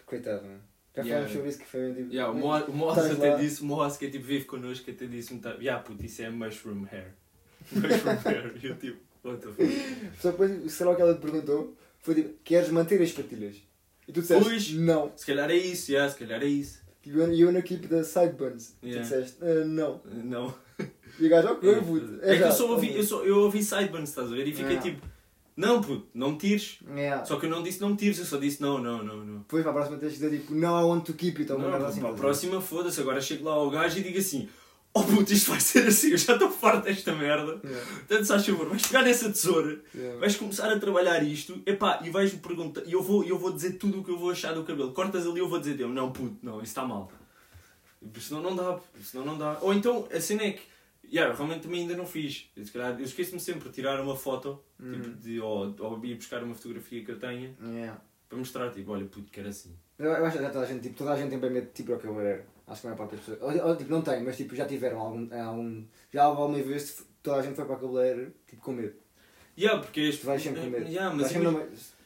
Coitado, 0.05 0.43
mano. 0.45 0.61
Já 0.95 1.03
Yeah. 1.03 1.15
falamos 1.27 1.33
sobre 1.33 1.49
isso 1.49 1.59
que 1.59 1.65
foi 1.65 1.93
tipo. 1.93 2.11
Yeah, 2.13 2.31
o 2.31 2.35
Moaz 2.35 2.67
o 2.67 2.71
Moaz 2.71 2.97
até 3.11 3.31
lá. 3.31 3.37
disse, 3.37 3.61
o 3.61 3.65
Moaz 3.65 3.97
que 3.97 4.05
é 4.07 4.09
tipo, 4.09 4.25
vive 4.25 4.45
connosco, 4.45 4.89
até 4.89 5.05
disse-me, 5.05 5.39
tá, 5.39 5.51
yeah, 5.59 5.81
puto, 5.83 6.03
isso 6.05 6.21
é 6.23 6.29
mushroom 6.29 6.85
hair. 6.91 7.13
Mushroom 7.71 8.17
hair. 8.25 8.53
E 8.63 8.67
eu 8.67 8.75
tipo, 8.77 8.97
what 9.23 9.39
the 9.41 9.51
fuck. 9.51 10.19
Só 10.21 10.31
depois, 10.31 10.71
sei 10.71 10.85
lá 10.85 10.91
o 10.91 10.95
que 10.95 11.01
ela 11.01 11.13
te 11.15 11.21
perguntou, 11.21 11.75
foi 11.99 12.15
tipo, 12.15 12.33
queres 12.43 12.69
manter 12.69 13.01
as 13.01 13.11
patilhas? 13.11 13.57
E 14.07 14.11
tu 14.13 14.21
disseste, 14.21 14.43
Pois. 14.43 14.71
não. 14.73 15.11
Se 15.15 15.25
calhar 15.25 15.49
é 15.51 15.55
isso, 15.57 15.91
yeah, 15.91 16.11
se 16.11 16.17
calhar 16.17 16.41
é 16.41 16.45
isso. 16.47 16.81
You 17.07 17.19
wanna, 17.21 17.33
you 17.33 17.45
wanna 17.47 17.61
keep 17.61 17.87
the 17.87 18.03
sideburns. 18.03 18.75
Yeah. 18.83 19.01
Tu 19.01 19.03
disseste, 19.03 19.37
"Ah, 19.41 19.65
não. 19.65 20.01
Não. 20.05 20.53
E 21.19 21.25
o 21.25 21.29
gajo, 21.29 21.47
ok, 21.49 21.75
puto. 21.81 22.19
É 22.21 22.33
que 22.33 22.39
já." 22.39 22.47
eu 22.47 22.51
só 22.51 22.71
ouvi, 22.71 22.95
eu, 22.95 23.03
só, 23.03 23.23
eu 23.23 23.37
ouvi 23.39 23.63
sideburns, 23.63 24.09
estás 24.09 24.31
a 24.31 24.35
ver? 24.35 24.47
E 24.47 24.51
fiquei 24.51 24.75
Yeah. 24.75 24.81
tipo, 24.81 25.07
não 25.55 25.81
puto, 25.81 26.05
não 26.13 26.31
me 26.33 26.37
tires. 26.37 26.79
Yeah. 26.95 27.25
Só 27.25 27.39
que 27.39 27.45
eu 27.47 27.49
não 27.49 27.63
disse 27.63 27.81
não 27.81 27.89
me 27.89 27.95
tires, 27.95 28.19
eu 28.19 28.25
só 28.25 28.37
disse 28.37 28.61
não, 28.61 28.77
não, 28.77 29.03
não, 29.03 29.17
não. 29.25 29.37
Depois 29.39 29.63
para 29.63 29.71
a 29.71 29.75
próxima 29.75 29.97
tens 29.97 30.09
de 30.13 30.19
dizer 30.19 30.37
tipo, 30.37 30.53
não, 30.53 30.79
I 30.79 30.83
want 30.83 31.05
to 31.05 31.13
keep 31.13 31.39
it. 31.39 31.51
Ou 31.51 31.57
Não, 31.57 31.69
merda 31.71 31.87
assim. 31.87 31.99
para 32.01 32.09
a 32.09 32.13
próxima 32.13 32.61
foda-se, 32.61 32.99
agora 33.01 33.19
chego 33.21 33.45
lá 33.45 33.53
ao 33.53 33.69
gajo 33.71 33.97
e 33.97 34.03
digo 34.03 34.19
assim, 34.19 34.47
oh 34.99 35.03
puto, 35.03 35.31
isto 35.33 35.51
vai 35.51 35.59
ser 35.59 35.87
assim, 35.87 36.11
eu 36.11 36.17
já 36.17 36.33
estou 36.33 36.49
farto 36.51 36.85
desta 36.85 37.13
merda. 37.13 37.59
Yeah. 37.63 37.85
Portanto, 37.91 38.21
se 38.23 38.27
faz 38.27 38.45
favor, 38.45 38.69
vais 38.69 38.81
pegar 38.85 39.01
nessa 39.03 39.29
tesoura, 39.29 39.79
Yeah. 39.93 40.19
vais 40.19 40.35
começar 40.35 40.71
a 40.71 40.79
trabalhar 40.79 41.21
isto, 41.23 41.61
epá, 41.65 41.99
e 42.03 42.09
vais-me 42.09 42.39
perguntar, 42.39 42.81
e 42.85 42.93
eu 42.93 43.01
vou, 43.01 43.23
eu 43.23 43.37
vou 43.37 43.51
dizer 43.51 43.73
tudo 43.73 43.99
o 43.99 44.03
que 44.03 44.11
eu 44.11 44.17
vou 44.17 44.31
achar 44.31 44.53
do 44.53 44.63
cabelo. 44.63 44.91
Cortas 44.93 45.25
ali, 45.27 45.39
eu 45.39 45.47
vou 45.49 45.59
dizer 45.59 45.75
dele, 45.75 45.91
não 45.93 46.11
puto, 46.11 46.37
não, 46.41 46.55
isso 46.57 46.65
está 46.71 46.85
mal. 46.85 47.11
Senão 48.19 48.41
não 48.41 48.55
dá, 48.55 48.79
senão 49.03 49.25
não 49.25 49.37
dá. 49.37 49.57
Ou 49.61 49.73
então, 49.73 50.07
a 50.13 50.19
cena 50.21 50.43
é 50.43 50.51
que, 50.51 50.61
yeah, 51.11 51.33
realmente 51.35 51.61
também 51.63 51.81
ainda 51.81 51.95
não 51.97 52.05
fiz. 52.05 52.49
Eu, 52.55 52.63
se 52.65 52.71
calhar, 52.71 52.97
eu 52.99 53.05
esqueço-me 53.05 53.39
sempre 53.39 53.69
de 53.69 53.75
tirar 53.75 53.99
uma 54.01 54.15
foto, 54.15 54.61
tipo, 54.77 55.07
Uhum. 55.07 55.15
de, 55.19 55.39
ou, 55.39 55.75
ou 55.79 56.05
ir 56.05 56.15
buscar 56.15 56.43
uma 56.43 56.53
fotografia 56.55 57.03
que 57.03 57.11
eu 57.11 57.19
tenha, 57.19 57.55
Yeah. 57.61 57.99
para 58.29 58.37
mostrar, 58.37 58.69
tipo, 58.71 58.91
olha 58.91 59.05
puto, 59.05 59.31
que 59.31 59.39
era 59.39 59.49
assim. 59.49 59.75
Eu, 59.97 60.11
eu 60.11 60.25
acho 60.25 60.37
que 60.37 60.43
toda 60.45 60.59
a 60.61 60.65
gente, 60.65 60.81
tipo, 60.83 60.95
toda 60.95 61.13
a 61.13 61.17
gente 61.17 61.29
tem 61.31 61.39
bem 61.39 61.49
medo 61.49 61.65
de 61.67 61.73
tipo 61.73 61.91
ao 61.93 61.99
cabeleireiro. 61.99 62.43
Acho 62.67 62.81
que 62.81 62.87
a 62.87 62.89
maior 62.89 62.97
parte 62.97 63.15
das 63.15 63.25
pessoas. 63.25 63.41
Ou, 63.41 63.67
ou, 63.69 63.75
tipo, 63.75 63.89
não 63.89 64.01
tem, 64.01 64.23
mas 64.23 64.35
tipo, 64.35 64.55
já 64.55 64.65
tiveram 64.65 64.99
algum. 64.99 65.27
algum 65.33 65.83
já 66.13 66.23
alguma 66.23 66.57
vez 66.61 67.03
toda 67.23 67.37
a 67.37 67.41
gente 67.41 67.55
foi 67.55 67.65
para 67.65 67.75
o 67.75 67.79
cabeleireiro 67.79 68.33
tipo, 68.45 68.61
com 68.61 68.73
medo. 68.73 68.93
Yeah, 69.57 69.81
porque 69.81 70.01
este... 70.01 70.21
Tu 70.21 70.27
vais 70.27 70.41
sempre 70.41 70.61
com 70.61 70.67
medo. 70.69 70.85
Yeah, 70.87 71.15
mas, 71.15 71.27
sempre 71.29 71.49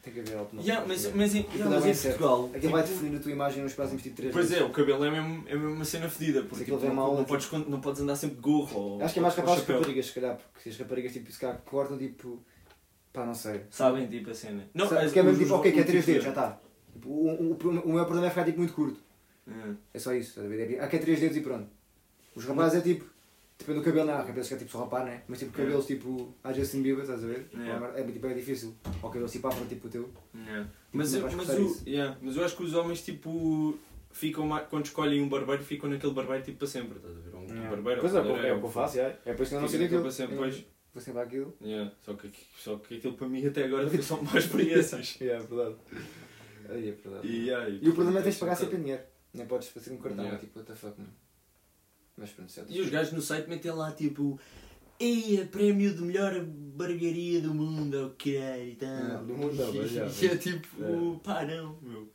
Tem 0.02 0.14
que 0.14 0.20
haver 0.22 0.38
opinião. 0.40 0.66
yeah, 0.66 0.86
mas, 0.88 1.14
mas, 1.14 1.36
em- 1.36 1.46
yeah, 1.54 1.66
é 1.66 1.80
mas 1.80 2.06
em. 2.06 2.08
Portugal... 2.10 2.50
Aquilo 2.56 2.72
vai 2.72 2.84
tipo, 2.84 2.94
definir 2.96 3.18
a 3.18 3.20
tua 3.20 3.32
imagem 3.32 3.64
nos 3.64 3.74
próximos 3.74 4.02
tipo 4.04 4.16
3 4.16 4.34
Pois 4.34 4.52
é, 4.52 4.64
o 4.64 4.70
cabelo 4.70 5.04
é 5.04 5.12
mesmo, 5.12 5.44
é 5.48 5.56
mesmo 5.56 5.74
uma 5.74 5.86
cena 5.86 6.10
fedida, 6.10 6.44
porque 6.44 6.64
tipo, 6.64 6.80
não, 6.80 6.94
mal, 6.94 7.08
não, 7.14 7.26
tipo- 7.26 7.28
podes, 7.28 7.68
não 7.68 7.82
podes 7.82 8.02
andar 8.02 8.16
sempre 8.16 8.38
de 8.38 8.42
gorro 8.42 8.80
ou 8.80 9.04
Acho 9.04 9.14
que 9.14 9.20
é 9.20 9.22
mais 9.22 9.36
capaz 9.36 9.56
de 9.56 9.62
chapéu. 9.62 9.78
raparigas, 9.78 10.06
se 10.06 10.14
calhar, 10.14 10.38
porque 10.54 10.70
as 10.70 10.78
raparigas 10.78 11.12
tipo, 11.12 11.32
se 11.32 11.40
calhar 11.40 11.58
cortam 11.66 11.98
tipo. 11.98 12.40
pá, 13.12 13.26
não 13.26 13.34
sei. 13.36 13.62
Sabem, 13.70 14.08
tipo, 14.08 14.30
a 14.30 14.34
cena. 14.34 14.70
Não, 14.74 14.88
Sabe, 14.88 15.06
porque 15.06 15.20
é 15.20 15.24
mesmo 15.24 15.40
tipo, 15.44 15.56
ok, 15.56 15.72
que 15.72 15.80
é 15.80 15.82
o 15.82 15.86
3 15.86 16.06
tipo 16.06 16.12
dedos, 16.14 16.24
já 16.24 16.30
está. 16.30 16.60
Tipo, 16.94 17.10
o, 17.10 17.28
o, 17.28 17.52
o, 17.52 17.70
o 17.90 17.94
meu 17.94 18.06
problema 18.06 18.28
é 18.28 18.30
ficar 18.30 18.46
tipo 18.46 18.60
muito 18.60 18.74
curto. 18.74 19.00
É. 19.52 19.74
É 19.94 20.00
só 20.00 20.14
isso, 20.14 20.30
estás 20.30 20.46
a 20.46 20.50
ver? 20.50 20.60
É 20.62 20.68
tipo, 20.68 20.82
ah, 20.84 20.88
que 20.88 20.96
é 20.96 21.00
3 21.00 21.20
dedos 21.20 21.38
e 21.38 21.42
pronto. 21.42 21.68
Os 22.36 22.46
rapazes 22.46 22.80
é 22.80 22.82
tipo. 22.82 23.06
Depende 23.60 23.80
do 23.80 23.86
cabelo, 23.86 24.08
não. 24.08 24.18
Há 24.18 24.24
cabelos 24.24 24.48
que 24.48 24.54
é 24.56 24.58
tipo 24.58 24.72
só 24.72 24.80
rapar, 24.80 25.06
né? 25.06 25.22
Mas 25.28 25.38
tipo, 25.40 25.52
É. 25.60 25.64
cabelos 25.64 25.86
tipo. 25.86 26.34
a 26.44 26.52
Justin 26.52 26.82
Bieber, 26.82 27.04
estás 27.04 27.24
a 27.24 27.28
ver? 27.28 27.48
É. 27.96 28.02
É, 28.02 28.04
tipo, 28.04 28.26
é 28.28 28.34
difícil. 28.34 28.74
Ou 29.04 29.10
cabelos 29.10 29.32
tipo 29.32 29.48
afro, 29.48 29.66
tipo 29.68 29.88
o 29.88 29.90
teu. 29.92 30.10
Yeah. 30.36 30.68
Mas, 30.92 31.14
eu- 31.14 31.22
vais 31.22 31.36
mas, 31.36 31.46
cortar 31.46 31.62
o, 31.62 31.66
isso. 31.68 31.84
yeah, 31.88 32.18
mas 32.22 32.36
eu 32.38 32.44
acho 32.44 32.58
que 32.58 32.64
os 32.64 32.74
homens, 32.74 33.02
tipo, 33.04 33.78
ficam 34.12 34.48
mais, 34.48 34.68
quando 34.68 34.86
escolhem 34.86 35.22
um 35.22 35.30
barbeiro, 35.30 35.64
ficam 35.64 35.90
naquele 35.90 36.14
barbeiro, 36.14 36.44
tipo, 36.44 36.58
para 36.58 36.68
sempre, 36.68 36.98
estás 36.98 37.16
a 37.16 37.20
ver? 37.20 37.36
Um 37.36 37.42
Yeah. 37.44 37.70
barbeiro, 37.70 38.02
Pois 38.02 38.14
é, 38.14 38.18
cabeleireiro, 38.18 38.56
é 38.56 38.58
o 38.58 38.60
que 38.60 38.66
eu 38.66 38.72
faço, 38.72 39.00
é. 39.00 39.20
É 39.26 39.34
por 39.34 39.44
isso 39.44 39.52
que 39.52 39.56
eu 39.58 39.62
não 39.62 39.68
sei 39.68 39.80
daquilo. 39.80 40.02
para 40.02 40.12
sempre, 40.12 40.36
pois. 40.38 40.66
Vou 40.94 41.02
sempre 41.02 41.22
àquilo. 41.22 41.56
Yeah. 41.62 41.92
Só, 42.02 42.14
que, 42.16 42.30
só 42.58 42.76
que 42.78 42.98
aquilo 42.98 43.14
para 43.14 43.28
mim 43.30 43.46
até 43.46 43.64
agora 43.64 43.88
foi 43.90 44.02
só 44.02 44.18
mais 44.24 44.44
experiências. 44.44 45.18
É, 45.22 45.26
é 45.28 45.40
verdade. 45.40 45.76
Aí 46.70 46.90
é 46.90 46.92
verdade. 46.92 47.28
e, 47.28 47.48
yeah, 47.48 47.70
E 47.70 47.88
o 47.90 47.94
problema 47.94 48.18
é 48.20 48.22
que 48.22 48.24
tens 48.26 48.34
de 48.34 48.40
pagar 48.40 48.56
sempre 48.56 48.78
dinheiro. 48.78 49.02
Nem 49.34 49.46
podes 49.46 49.70
fazer 49.70 49.92
um 49.94 49.98
cartão, 49.98 50.24
Yeah. 50.26 50.38
é 50.38 50.40
tipo, 50.46 50.60
what 50.60 50.72
the 50.72 50.78
fuck, 50.78 51.00
mano. 51.00 51.14
Mas 52.18 52.32
pronto, 52.32 52.52
certo. 52.52 52.72
E 52.72 52.82
os 52.82 52.90
gajos 52.90 53.14
no 53.14 53.22
site 53.22 53.48
metem 53.50 53.72
lá 53.72 53.92
tipo. 53.92 54.40
Ei, 55.00 55.44
prémio 55.48 55.96
de 55.96 56.02
melhor 56.04 56.40
barbearia 56.46 57.42
do 57.42 57.54
mundo, 57.56 58.08
ok, 58.14 58.38
e 58.72 58.76
tal. 58.76 58.90
Ah, 58.90 59.24
do 59.26 59.34
mundo 59.34 59.56
mas 59.76 59.90
já, 59.92 60.06
E 60.22 60.28
é 60.28 60.38
tipo, 60.38 60.68
É. 60.84 61.20
pá, 61.24 61.44
não, 61.46 61.80
meu. 61.82 62.08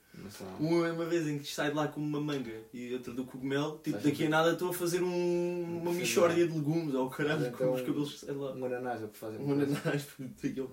Uma, 0.61 0.93
uma 0.93 1.05
vez 1.05 1.27
em 1.27 1.39
que 1.39 1.47
sai 1.53 1.71
de 1.71 1.77
lá 1.77 1.89
com 1.89 2.01
uma 2.01 2.21
manga 2.21 2.63
e 2.73 2.93
outra 2.95 3.13
do 3.13 3.25
cogumelo, 3.25 3.79
tipo, 3.83 3.99
Sai 4.01 4.11
daqui 4.11 4.27
a 4.27 4.29
nada 4.31 4.53
estou 4.53 4.71
a 4.71 4.73
fazer 4.73 5.03
um, 5.03 5.79
uma 5.83 5.91
Sei 5.91 6.01
mixórdia 6.01 6.47
de 6.47 6.55
legumes, 6.57 6.95
ou 6.95 7.11
caralho, 7.11 7.41
Mas 7.41 7.49
com 7.51 7.65
então- 7.65 7.75
os 7.75 7.81
cabelos 7.83 8.13
que 8.15 8.19
saem 8.27 8.39
lá. 8.39 8.53
Um 8.55 8.65
ananás 8.65 9.03
é 9.03 9.05
o 9.05 9.09
que 9.09 9.19
fazem. 9.19 9.41
Um 9.41 9.53
ananás, 9.53 10.07
daqui 10.43 10.61
ao 10.61 10.69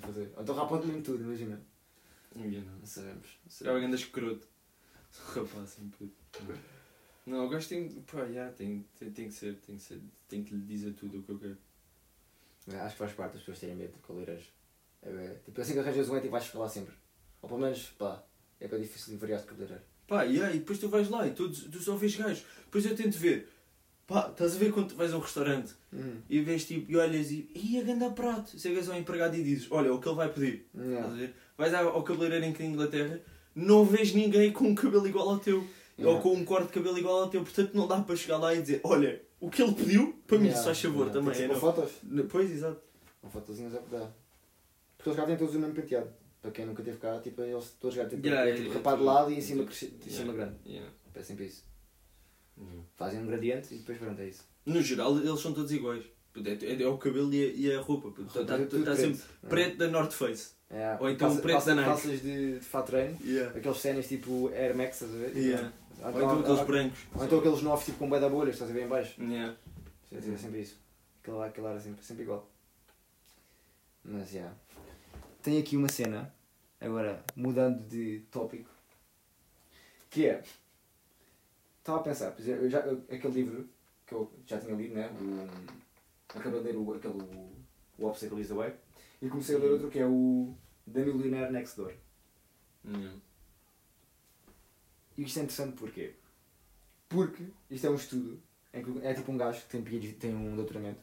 fazer. 0.00 0.32
Ou 0.36 0.42
então 0.42 0.54
rapam-te 0.54 0.86
mesmo 0.86 1.02
tudo, 1.02 1.22
imagina. 1.22 1.60
Não. 2.34 2.44
Não 2.46 2.84
sabemos. 2.86 3.28
Era 3.60 3.72
alguém 3.72 3.90
da 3.90 3.96
escroto. 3.96 4.48
Rapaz, 5.34 5.62
assim, 5.64 5.88
puto. 5.90 6.12
Não, 7.26 7.46
o 7.46 7.48
gajo 7.48 7.68
tem. 7.68 7.88
Pá, 8.10 8.26
já, 8.26 8.50
tem, 8.52 8.84
tem, 8.98 9.10
tem 9.10 9.28
que 9.28 9.34
ser, 9.34 9.56
tem 9.56 9.76
que 9.76 9.82
ser, 9.82 10.00
tem 10.28 10.42
que 10.44 10.54
lhe 10.54 10.62
dizer 10.64 10.92
tudo 10.94 11.18
o 11.18 11.22
que 11.22 11.30
eu 11.32 11.38
quero. 11.38 11.58
Acho 12.80 12.92
que 12.92 12.98
faz 12.98 13.12
parte 13.12 13.32
das 13.32 13.40
pessoas 13.40 13.58
terem 13.60 13.76
medo 13.76 13.92
de 13.94 13.98
cabeleireiros. 14.00 14.46
É, 15.02 15.08
é, 15.10 15.40
tipo, 15.44 15.60
assim 15.60 15.72
que 15.74 15.78
arranjas 15.78 16.08
um 16.08 16.16
é 16.16 16.20
tipo, 16.20 16.32
vais 16.32 16.44
ficar 16.44 16.58
lá 16.60 16.68
sempre. 16.68 16.94
Ou 17.40 17.48
pelo 17.48 17.60
menos, 17.60 17.86
pá, 17.98 18.22
é 18.60 18.68
bem 18.68 18.80
difícil 18.80 19.12
de 19.14 19.18
variar 19.18 19.40
de 19.40 19.46
cabeleireiro. 19.46 19.82
Pá, 20.06 20.22
yeah, 20.22 20.54
e 20.54 20.58
depois 20.58 20.78
tu 20.78 20.88
vais 20.88 21.08
lá 21.08 21.26
e 21.26 21.32
tu, 21.32 21.48
tu 21.50 21.78
só 21.80 21.94
vês 21.96 22.16
gajos. 22.16 22.44
Depois 22.64 22.84
eu 22.84 22.96
tento 22.96 23.16
ver. 23.18 23.48
Pá, 24.06 24.28
estás 24.30 24.56
a 24.56 24.58
ver 24.58 24.72
quando 24.72 24.88
tu 24.88 24.96
vais 24.96 25.12
a 25.12 25.18
um 25.18 25.20
restaurante 25.20 25.74
e 26.30 26.40
vês 26.40 26.64
tipo, 26.66 26.90
e 26.90 26.96
olhas 26.96 27.30
e. 27.30 27.50
Ih, 27.54 27.78
a 27.80 27.84
ganda 27.84 28.10
prato. 28.10 28.58
Chegas 28.58 28.88
ao 28.88 28.96
empregado 28.96 29.36
e 29.36 29.42
dizes: 29.42 29.70
Olha, 29.70 29.92
o 29.92 30.00
que 30.00 30.08
ele 30.08 30.16
vai 30.16 30.32
pedir. 30.32 30.66
Estás 30.74 30.86
a 30.86 30.90
Yeah. 30.90 31.14
ver? 31.14 31.34
Vais 31.58 31.74
ao 31.74 32.02
cabeleireiro 32.02 32.44
em 32.46 32.66
Inglaterra, 32.72 33.20
não 33.58 33.84
vês 33.84 34.12
ninguém 34.14 34.52
com 34.52 34.64
um 34.68 34.74
cabelo 34.74 35.06
igual 35.06 35.28
ao 35.30 35.38
teu. 35.38 35.58
Ou 35.58 36.04
Yeah. 36.04 36.22
com 36.22 36.32
um 36.32 36.44
corte 36.44 36.68
de 36.68 36.74
cabelo 36.74 36.96
igual 36.96 37.22
ao 37.24 37.28
teu. 37.28 37.42
Portanto, 37.42 37.72
não 37.74 37.88
dá 37.88 38.00
para 38.00 38.14
chegar 38.14 38.36
lá 38.38 38.54
e 38.54 38.60
dizer: 38.62 38.80
Olha, 38.84 39.20
o 39.40 39.50
que 39.50 39.60
ele 39.60 39.72
pediu, 39.74 40.16
para 40.28 40.38
mim, 40.38 40.44
Yeah, 40.44 40.60
se 40.60 40.64
faz 40.66 40.80
favor 40.80 41.06
yeah. 41.08 41.12
também. 41.12 41.34
Tem 41.34 41.44
é 41.44 41.48
não. 41.48 41.58
fotos. 41.58 41.90
Pois, 42.30 42.50
exato. 42.52 42.80
Com 43.20 43.28
fotozinhas 43.28 43.74
é 43.74 43.78
que 43.78 43.90
dá. 43.90 44.08
Porque 44.96 45.08
eles 45.10 45.18
cá 45.18 45.26
têm 45.26 45.36
todos 45.36 45.56
o 45.56 45.58
mesmo 45.58 45.74
penteado. 45.74 46.08
Para 46.40 46.52
quem 46.52 46.66
nunca 46.66 46.84
teve 46.84 46.98
cá, 46.98 47.18
tipo, 47.18 47.42
eles 47.42 47.74
todos 47.80 47.96
já 47.96 48.04
têm 48.06 48.20
Yeah, 48.24 48.48
é, 48.48 48.54
tipo, 48.54 48.74
rapado 48.74 48.98
de 48.98 49.02
lado 49.04 49.32
e 49.32 49.38
em 49.38 49.40
cima, 49.40 49.64
cresci- 49.64 49.92
em 50.06 50.08
cima 50.10 50.32
grande. 50.32 50.54
Yeah. 50.64 50.88
É 51.16 51.22
sempre 51.24 51.46
isso. 51.46 51.64
Yeah. 52.56 52.80
Fazem 52.96 53.20
um 53.20 53.26
gradiente 53.26 53.74
e 53.74 53.78
depois 53.78 53.98
pronto, 53.98 54.20
é 54.20 54.28
isso. 54.28 54.44
No 54.64 54.80
geral, 54.80 55.18
eles 55.18 55.40
são 55.40 55.52
todos 55.52 55.72
iguais. 55.72 56.04
É, 56.44 56.64
é, 56.64 56.82
é 56.82 56.86
o 56.86 56.96
cabelo 56.96 57.34
e 57.34 57.44
a, 57.44 57.48
e 57.72 57.74
a 57.74 57.80
roupa. 57.80 58.08
Está 58.22 58.44
tá 58.44 58.54
preto. 58.56 58.94
sempre 58.94 59.20
preto 59.48 59.76
da 59.78 59.88
North 59.88 60.12
Face. 60.12 60.52
É. 60.70 60.96
Ou 61.00 61.08
então 61.10 61.28
Calça- 61.28 61.42
preto 61.42 61.64
da 61.64 61.74
Nike. 61.74 61.88
Calças 61.88 62.22
de, 62.22 62.58
de 62.58 62.64
fato 62.64 62.86
treino. 62.86 63.18
Yeah. 63.24 63.58
Aqueles 63.58 63.80
ténis 63.82 64.08
tipo 64.08 64.48
Air 64.48 64.76
Max, 64.76 65.00
estás 65.00 65.14
a 65.14 65.18
ver? 65.18 65.36
Yeah. 65.36 65.72
Ou 66.00 66.04
Ou 66.06 66.10
então 66.18 66.40
aqueles 66.40 66.60
brancos. 66.66 66.98
ou 67.14 67.24
então 67.24 67.38
aqueles 67.38 67.62
novos 67.62 67.84
tipo 67.86 67.98
com 67.98 68.08
bué 68.08 68.20
da 68.20 68.28
bolha, 68.28 68.50
estás 68.50 68.70
a 68.70 68.74
ver 68.74 68.84
em 68.84 68.88
baixo. 68.88 69.20
Yeah. 69.22 69.56
É, 70.12 70.16
é 70.16 70.36
sempre 70.36 70.60
isso. 70.60 70.78
Aquele 71.22 71.36
lá 71.36 71.70
era 71.70 71.80
sempre, 71.80 72.04
sempre 72.04 72.22
igual. 72.22 72.48
Mas 74.04 74.30
já. 74.30 74.52
Tem 75.42 75.58
aqui 75.58 75.76
uma 75.76 75.88
cena, 75.88 76.32
agora 76.80 77.22
mudando 77.34 77.82
de 77.88 78.20
tópico, 78.30 78.70
que 80.10 80.26
é. 80.26 80.42
Estava 81.80 81.98
a 82.00 82.02
pensar, 82.02 82.30
por 82.32 82.40
exemplo, 82.42 82.68
já, 82.68 82.80
aquele 82.80 83.32
livro 83.32 83.68
que 84.06 84.14
eu 84.14 84.30
já 84.46 84.58
tinha 84.58 84.74
lido, 84.74 84.94
né? 84.94 85.10
O, 85.20 86.38
acabei 86.38 86.60
de 86.60 86.66
ler 86.68 86.76
o, 86.76 86.94
aquele, 86.94 87.14
o, 87.14 87.50
o 87.98 88.06
Obstacle 88.06 88.40
is 88.40 88.48
the 88.48 88.54
Way, 88.54 88.74
e 89.20 89.28
comecei 89.28 89.56
a 89.56 89.58
ler 89.58 89.72
outro 89.72 89.90
que 89.90 89.98
é 89.98 90.06
o 90.06 90.54
The 90.92 91.04
Millionaire 91.04 91.52
Next 91.52 91.76
Door. 91.76 91.94
Yeah. 92.84 93.16
E 95.16 95.22
isto 95.22 95.38
é 95.40 95.42
interessante 95.42 95.76
porquê? 95.76 96.14
Porque 97.08 97.44
isto 97.70 97.86
é 97.86 97.90
um 97.90 97.94
estudo, 97.96 98.40
em 98.72 98.82
que 98.82 99.06
é 99.06 99.14
tipo 99.14 99.32
um 99.32 99.36
gajo 99.36 99.60
que 99.62 99.68
tem, 99.68 99.82
PhD, 99.82 100.12
tem 100.12 100.34
um 100.34 100.54
doutoramento. 100.54 101.00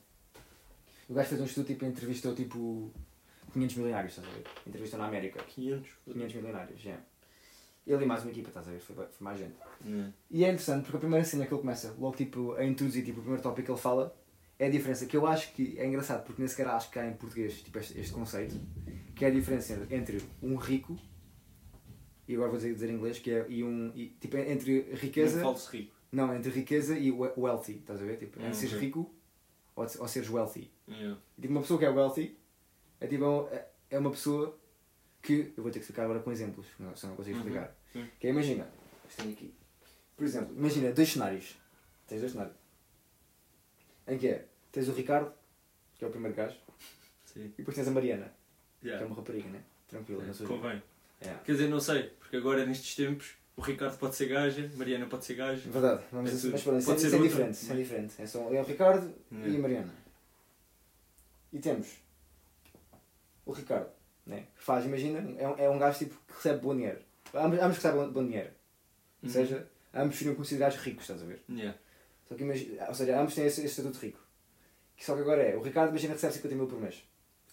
O 1.09 1.13
gajo 1.13 1.29
fez 1.29 1.41
um 1.41 1.45
estudo 1.45 1.67
tipo 1.67 1.85
entrevistou 1.85 2.33
tipo 2.33 2.91
500 3.53 3.75
milionários, 3.77 4.17
estás 4.17 4.27
a 4.27 4.37
ver? 4.37 4.45
Entrevistou 4.65 4.99
na 4.99 5.07
América. 5.07 5.43
500. 5.43 5.89
500 6.05 6.35
milionários, 6.35 6.79
já. 6.79 6.97
Ele 7.85 8.03
e 8.03 8.07
mais 8.07 8.23
uma 8.23 8.31
equipa, 8.31 8.47
estás 8.49 8.67
a 8.67 8.71
ver? 8.71 8.79
Foi, 8.79 8.95
foi 8.95 9.07
mais 9.19 9.37
gente. 9.37 9.55
Yeah. 9.85 10.13
E 10.31 10.43
é 10.43 10.47
interessante 10.47 10.83
porque 10.83 10.97
a 10.97 10.99
primeira 10.99 11.25
cena 11.25 11.45
que 11.45 11.53
ele 11.53 11.61
começa, 11.61 11.95
logo 11.99 12.15
tipo 12.15 12.53
a 12.53 12.65
introduzir, 12.65 13.03
tipo, 13.03 13.19
o 13.19 13.21
primeiro 13.21 13.43
tópico 13.43 13.65
que 13.65 13.71
ele 13.71 13.79
fala, 13.79 14.15
é 14.57 14.67
a 14.67 14.69
diferença 14.69 15.05
que 15.05 15.15
eu 15.17 15.25
acho 15.27 15.51
que 15.53 15.77
é 15.77 15.85
engraçado 15.85 16.23
porque 16.25 16.41
nem 16.41 16.47
sequer 16.47 16.67
acho 16.67 16.89
que 16.89 16.97
há 16.99 17.07
em 17.07 17.13
português 17.13 17.61
tipo, 17.61 17.77
este, 17.79 17.99
este 17.99 18.13
conceito, 18.13 18.55
que 19.15 19.25
é 19.25 19.27
a 19.27 19.31
diferença 19.31 19.85
entre 19.89 20.21
um 20.41 20.55
rico, 20.55 20.97
e 22.27 22.33
agora 22.35 22.49
vou 22.49 22.57
dizer, 22.57 22.73
dizer 22.73 22.89
em 22.89 22.93
inglês, 22.95 23.19
que 23.19 23.31
é 23.31 23.45
e 23.49 23.63
um, 23.63 23.91
e, 23.95 24.09
tipo, 24.19 24.37
entre 24.37 24.81
riqueza. 24.95 25.39
Um 25.39 25.43
falso 25.43 25.69
rico. 25.71 25.93
Não, 26.11 26.33
entre 26.35 26.49
riqueza 26.51 26.97
e 26.97 27.11
we- 27.11 27.33
wealthy, 27.37 27.73
estás 27.77 28.01
a 28.01 28.05
ver? 28.05 28.17
Tipo, 28.17 28.39
entre 28.39 28.49
Hum, 28.49 28.53
seres 28.53 28.73
rico 28.79 29.13
ou, 29.75 29.83
ou 29.99 30.07
seres 30.07 30.29
wealthy. 30.29 30.71
Yeah. 30.87 31.19
E, 31.37 31.41
tipo, 31.41 31.53
uma 31.53 31.61
pessoa 31.61 31.77
que 31.79 31.85
é 31.85 31.89
wealthy 31.89 32.37
é, 32.99 33.07
tipo, 33.07 33.47
é- 33.51 33.67
é 33.91 33.99
uma 33.99 34.09
pessoa 34.11 34.57
que. 35.21 35.53
Eu 35.55 35.61
vou 35.63 35.71
ter 35.71 35.79
que 35.79 35.83
explicar 35.85 36.03
agora 36.05 36.19
com 36.21 36.31
exemplos, 36.31 36.65
não, 36.79 36.95
senão 36.95 37.11
não 37.11 37.17
consigo 37.17 37.37
Uhum, 37.37 37.43
explicar. 37.45 37.75
sim. 37.91 38.07
Que 38.19 38.27
é, 38.27 38.29
imagina, 38.31 38.67
isto 39.09 39.21
aqui. 39.21 39.53
Por 40.15 40.23
exemplo, 40.25 40.55
imagina 40.57 40.91
dois 40.93 41.09
cenários. 41.09 41.57
Tens 42.07 42.19
dois 42.21 42.31
cenários. 42.31 42.55
Em 44.07 44.17
que 44.17 44.27
é? 44.27 44.45
Tens 44.71 44.87
o 44.87 44.93
Ricardo, 44.93 45.31
que 45.97 46.03
é 46.05 46.07
o 46.07 46.11
primeiro 46.11 46.35
gajo, 46.35 46.55
Sim. 47.25 47.45
e 47.45 47.47
depois 47.57 47.75
tens 47.75 47.87
a 47.87 47.91
Mariana, 47.91 48.31
que 48.81 48.87
é 48.87 48.91
Yeah. 48.91 49.07
uma 49.07 49.15
rapariga, 49.15 49.49
né? 49.49 49.61
Tranquila, 49.87 50.23
É, 50.23 50.27
não 50.27 50.33
sou 50.33 50.47
Convém. 50.47 50.81
É. 51.21 51.33
Quer 51.45 51.51
dizer, 51.53 51.69
não 51.69 51.79
sei, 51.79 52.03
porque 52.19 52.35
agora 52.37 52.65
nestes 52.65 52.95
tempos 52.95 53.35
o 53.55 53.61
Ricardo 53.61 53.97
pode 53.97 54.15
ser 54.15 54.27
gaja, 54.27 54.69
Mariana 54.75 55.05
pode 55.07 55.25
ser 55.25 55.35
gaja. 55.35 55.69
Verdade, 55.69 56.03
É 56.13 56.19
assim, 56.19 56.37
tudo. 56.41 56.51
mas 56.51 56.61
pronto, 56.63 56.63
Pode 56.63 56.77
isso 56.81 56.91
é, 56.91 56.97
ser 56.97 57.07
isso 57.07 57.15
é 57.15 57.27
diferente, 57.27 57.53
isso 57.55 57.71
é 57.71 57.75
né? 57.75 57.81
diferente. 57.81 58.13
É, 58.21 58.27
só, 58.27 58.39
é 58.53 58.61
o 58.61 58.65
Ricardo 58.65 59.13
É. 59.31 59.49
e 59.49 59.55
a 59.55 59.59
Mariana. 59.59 59.93
E 61.53 61.59
temos 61.59 61.87
o 63.45 63.51
Ricardo, 63.53 63.89
né? 64.25 64.47
que 64.57 64.63
faz, 64.63 64.85
imagina, 64.85 65.19
é 65.39 65.47
um, 65.47 65.57
é 65.57 65.69
um 65.69 65.79
gajo 65.79 65.99
tipo, 65.99 66.15
que 66.27 66.33
recebe 66.33 66.59
bom 66.59 66.75
dinheiro. 66.75 66.99
Ambos, 67.33 67.59
ambos 67.59 67.75
recebem 67.77 68.01
bom, 68.01 68.11
bom 68.11 68.25
dinheiro. 68.25 68.49
Ou 69.23 69.27
Uhum. 69.29 69.33
seja, 69.33 69.67
ambos 69.93 70.17
seriam 70.17 70.35
considerados 70.35 70.77
ricos, 70.77 71.03
estás 71.03 71.21
a 71.21 71.25
ver? 71.25 71.41
Yeah. 71.49 71.77
Só 72.27 72.35
que 72.35 72.43
imagina, 72.43 72.87
ou 72.87 72.93
seja, 72.93 73.19
ambos 73.19 73.35
têm 73.35 73.45
esse, 73.45 73.61
esse 73.61 73.79
estatuto 73.79 73.99
rico. 73.99 74.19
Que 74.95 75.05
só 75.05 75.13
que 75.15 75.21
agora 75.21 75.41
é, 75.43 75.55
o 75.55 75.61
Ricardo 75.61 75.89
imagina 75.89 76.13
recebe 76.13 76.33
50 76.33 76.55
mil 76.55 76.67
por 76.67 76.79
mês. 76.79 77.03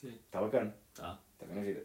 Sim. 0.01 0.09
Está 0.27 0.41
bacana, 0.41 0.75
Tá. 0.95 1.19
está 1.35 1.47
bem 1.47 1.57
na 1.57 1.63
vida. 1.63 1.85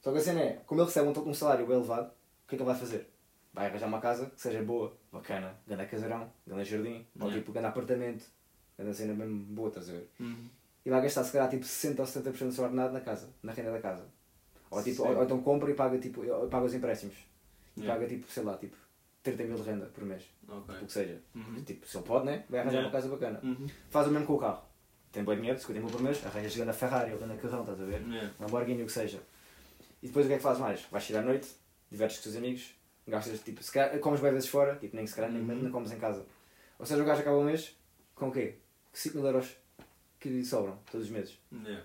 Só 0.00 0.12
que 0.12 0.18
a 0.18 0.20
cena 0.20 0.40
é, 0.40 0.52
como 0.66 0.80
ele 0.80 0.86
recebe 0.88 1.08
um, 1.08 1.28
um 1.28 1.34
salário 1.34 1.66
bem 1.66 1.76
elevado, 1.76 2.08
o 2.08 2.48
que 2.48 2.54
é 2.54 2.58
que 2.58 2.62
ele 2.62 2.70
vai 2.70 2.74
fazer? 2.78 3.10
Vai 3.52 3.66
arranjar 3.66 3.86
uma 3.86 4.00
casa 4.00 4.26
que 4.26 4.40
seja 4.40 4.62
boa, 4.62 4.96
bacana, 5.12 5.56
grande 5.66 5.86
casarão, 5.86 6.30
grande 6.46 6.64
jardim, 6.68 7.06
ou 7.18 7.26
Yeah. 7.26 7.38
tipo 7.38 7.52
grande 7.52 7.68
apartamento, 7.68 8.24
grande 8.78 8.96
cena 8.96 9.14
mesmo 9.14 9.44
boa, 9.54 9.68
estás 9.68 9.88
a 9.88 9.92
ver? 9.92 10.10
Uhum. 10.20 10.48
E 10.84 10.90
vai 10.90 11.00
gastar 11.00 11.24
se 11.24 11.32
calhar 11.32 11.48
tipo 11.48 11.64
60 11.64 12.02
ou 12.02 12.06
70% 12.08 12.46
do 12.48 12.52
seu 12.52 12.64
ordenado 12.64 12.92
na 12.92 13.00
casa, 13.00 13.30
na 13.42 13.52
renda 13.52 13.70
da 13.72 13.80
casa. 13.80 14.04
Ou, 14.70 14.82
tipo, 14.82 15.02
ou, 15.04 15.16
ou 15.16 15.24
então 15.24 15.40
compra 15.40 15.70
e 15.70 15.74
paga, 15.74 15.98
tipo, 15.98 16.22
paga 16.50 16.66
os 16.66 16.74
empréstimos. 16.74 17.14
E 17.76 17.80
Yeah. 17.80 17.94
paga 17.94 18.06
tipo, 18.08 18.30
sei 18.30 18.42
lá, 18.42 18.56
tipo 18.58 18.76
30 19.24 19.42
mil 19.44 19.56
de 19.56 19.62
renda 19.62 19.86
por 19.86 20.04
mês, 20.04 20.22
Ok. 20.48 20.74
o 20.82 20.86
que 20.86 20.92
seja. 20.92 21.20
Uhum. 21.34 21.64
Tipo, 21.64 21.86
se 21.88 21.96
ele 21.96 22.04
pode, 22.06 22.26
né? 22.26 22.44
Vai 22.48 22.60
arranjar 22.60 22.76
Yeah. 22.78 22.88
uma 22.88 22.92
casa 22.92 23.08
bacana. 23.08 23.40
Uhum. 23.42 23.66
Faz 23.90 24.06
o 24.06 24.10
mesmo 24.10 24.26
com 24.26 24.34
o 24.34 24.38
carro. 24.38 24.62
Tem 25.10 25.24
bom 25.24 25.34
dinheiro, 25.34 25.58
50 25.58 25.80
mil 25.80 25.90
por 25.90 26.00
mês, 26.02 26.24
arranjas 26.26 26.54
grande 26.56 26.72
Ferrari 26.76 27.12
ou 27.12 27.18
grande 27.18 27.36
carrão, 27.40 27.60
estás 27.62 27.80
a 27.80 27.84
ver? 27.84 28.02
Yeah. 28.02 28.32
Lamborghini, 28.38 28.82
o 28.82 28.86
que 28.86 28.92
seja. 28.92 29.20
E 30.02 30.06
depois 30.08 30.26
o 30.26 30.28
que 30.28 30.34
é 30.34 30.36
que 30.36 30.42
faz 30.42 30.58
mais? 30.58 30.82
Vais 30.90 31.02
sair 31.04 31.16
à 31.16 31.22
noite, 31.22 31.48
divertes 31.90 32.18
com 32.18 32.20
os 32.28 32.32
teus 32.34 32.36
amigos, 32.36 32.74
gastas 33.08 33.40
tipo, 33.40 33.62
se 33.62 33.72
calhar, 33.72 33.98
comes 34.00 34.20
bem 34.20 34.32
vezes 34.32 34.48
fora, 34.48 34.76
tipo, 34.76 34.94
nem 34.94 35.06
se 35.06 35.14
calhar 35.14 35.30
nem, 35.32 35.40
Uhum. 35.42 35.62
nem 35.62 35.70
comes 35.72 35.90
em 35.92 35.98
casa. 35.98 36.24
Ou 36.78 36.84
seja, 36.84 37.02
o 37.02 37.06
gajo 37.06 37.20
acaba 37.22 37.38
o 37.38 37.44
mês 37.44 37.74
com 38.14 38.28
o 38.28 38.32
quê? 38.32 38.56
5 38.92 39.16
mil 39.16 39.26
euros 39.26 39.56
que 40.20 40.28
lhe 40.28 40.44
sobram 40.44 40.78
todos 40.90 41.06
os 41.06 41.12
meses. 41.12 41.38
Yeah. 41.52 41.82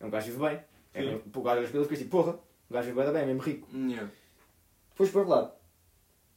É 0.00 0.04
um 0.06 0.10
gajo 0.10 0.26
que 0.26 0.32
vive 0.32 0.44
bem. 0.48 0.60
É, 0.92 1.14
o 1.14 1.42
gajo 1.42 1.60
olha 1.60 1.64
e 1.64 1.84
fica 1.84 1.96
tipo, 1.96 2.10
porra, 2.10 2.32
o 2.68 2.72
gajo 2.74 2.88
vive 2.92 3.10
bem, 3.12 3.22
é 3.22 3.26
mesmo 3.26 3.42
rico. 3.42 3.68
Yeah. 3.76 4.10
Depois, 4.90 5.10
por 5.10 5.18
outro 5.20 5.34
lado, 5.34 5.52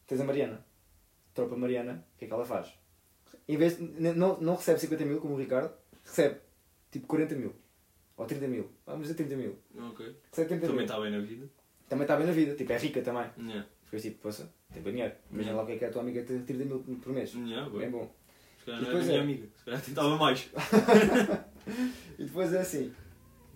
tens 0.07 0.21
a 0.21 0.23
Mariana. 0.23 0.65
Tropa 1.33 1.55
Mariana, 1.55 2.05
o 2.13 2.17
que 2.17 2.25
é 2.25 2.27
que 2.27 2.33
ela 2.33 2.45
faz? 2.45 2.73
Em 3.47 3.57
vez 3.57 3.79
não, 3.79 4.39
não 4.39 4.55
recebe 4.55 4.79
50 4.79 5.05
mil 5.05 5.19
como 5.19 5.33
o 5.33 5.37
Ricardo, 5.37 5.73
recebe 6.03 6.39
tipo 6.91 7.07
40 7.07 7.35
mil. 7.35 7.55
Ou 8.15 8.25
30 8.25 8.47
mil. 8.47 8.69
Vamos 8.85 9.03
dizer 9.03 9.15
30 9.15 9.35
mil. 9.35 9.57
Ok. 9.89 10.15
Recebe 10.29 10.49
30 10.49 10.67
Também 10.67 10.85
está 10.85 10.99
bem 10.99 11.11
na 11.11 11.19
vida. 11.19 11.49
Também 11.89 12.03
está 12.03 12.15
bem 12.15 12.27
na 12.27 12.31
vida, 12.31 12.55
tipo, 12.55 12.71
é 12.71 12.77
rica 12.77 13.01
também. 13.01 13.29
Yeah. 13.37 13.67
Ficas 13.85 14.01
tipo, 14.03 14.21
poça, 14.21 14.53
tem 14.71 14.81
bem 14.81 14.93
dinheiro. 14.93 15.15
Imagina 15.31 15.55
lá 15.55 15.63
o 15.63 15.65
que 15.65 15.73
é 15.73 15.77
que 15.77 15.85
é 15.85 15.87
a 15.87 15.91
tua 15.91 16.01
amiga 16.01 16.23
ter 16.23 16.43
30 16.43 16.65
mil 16.65 16.79
por 16.79 17.11
mês. 17.11 17.33
Yeah, 17.33 17.69
Bem 17.69 17.89
bom. 17.89 18.13
Se 18.59 18.65
calhar 18.65 18.81
não 18.81 18.89
era 18.89 18.97
depois 18.99 19.05
minha 19.07 19.17
é. 19.17 19.21
amiga. 19.21 19.47
Se 19.57 19.65
calhar 19.65 19.81
tentava 19.81 20.17
mais. 20.17 20.49
E 22.19 22.25
depois 22.25 22.53
é 22.53 22.59
assim. 22.59 22.93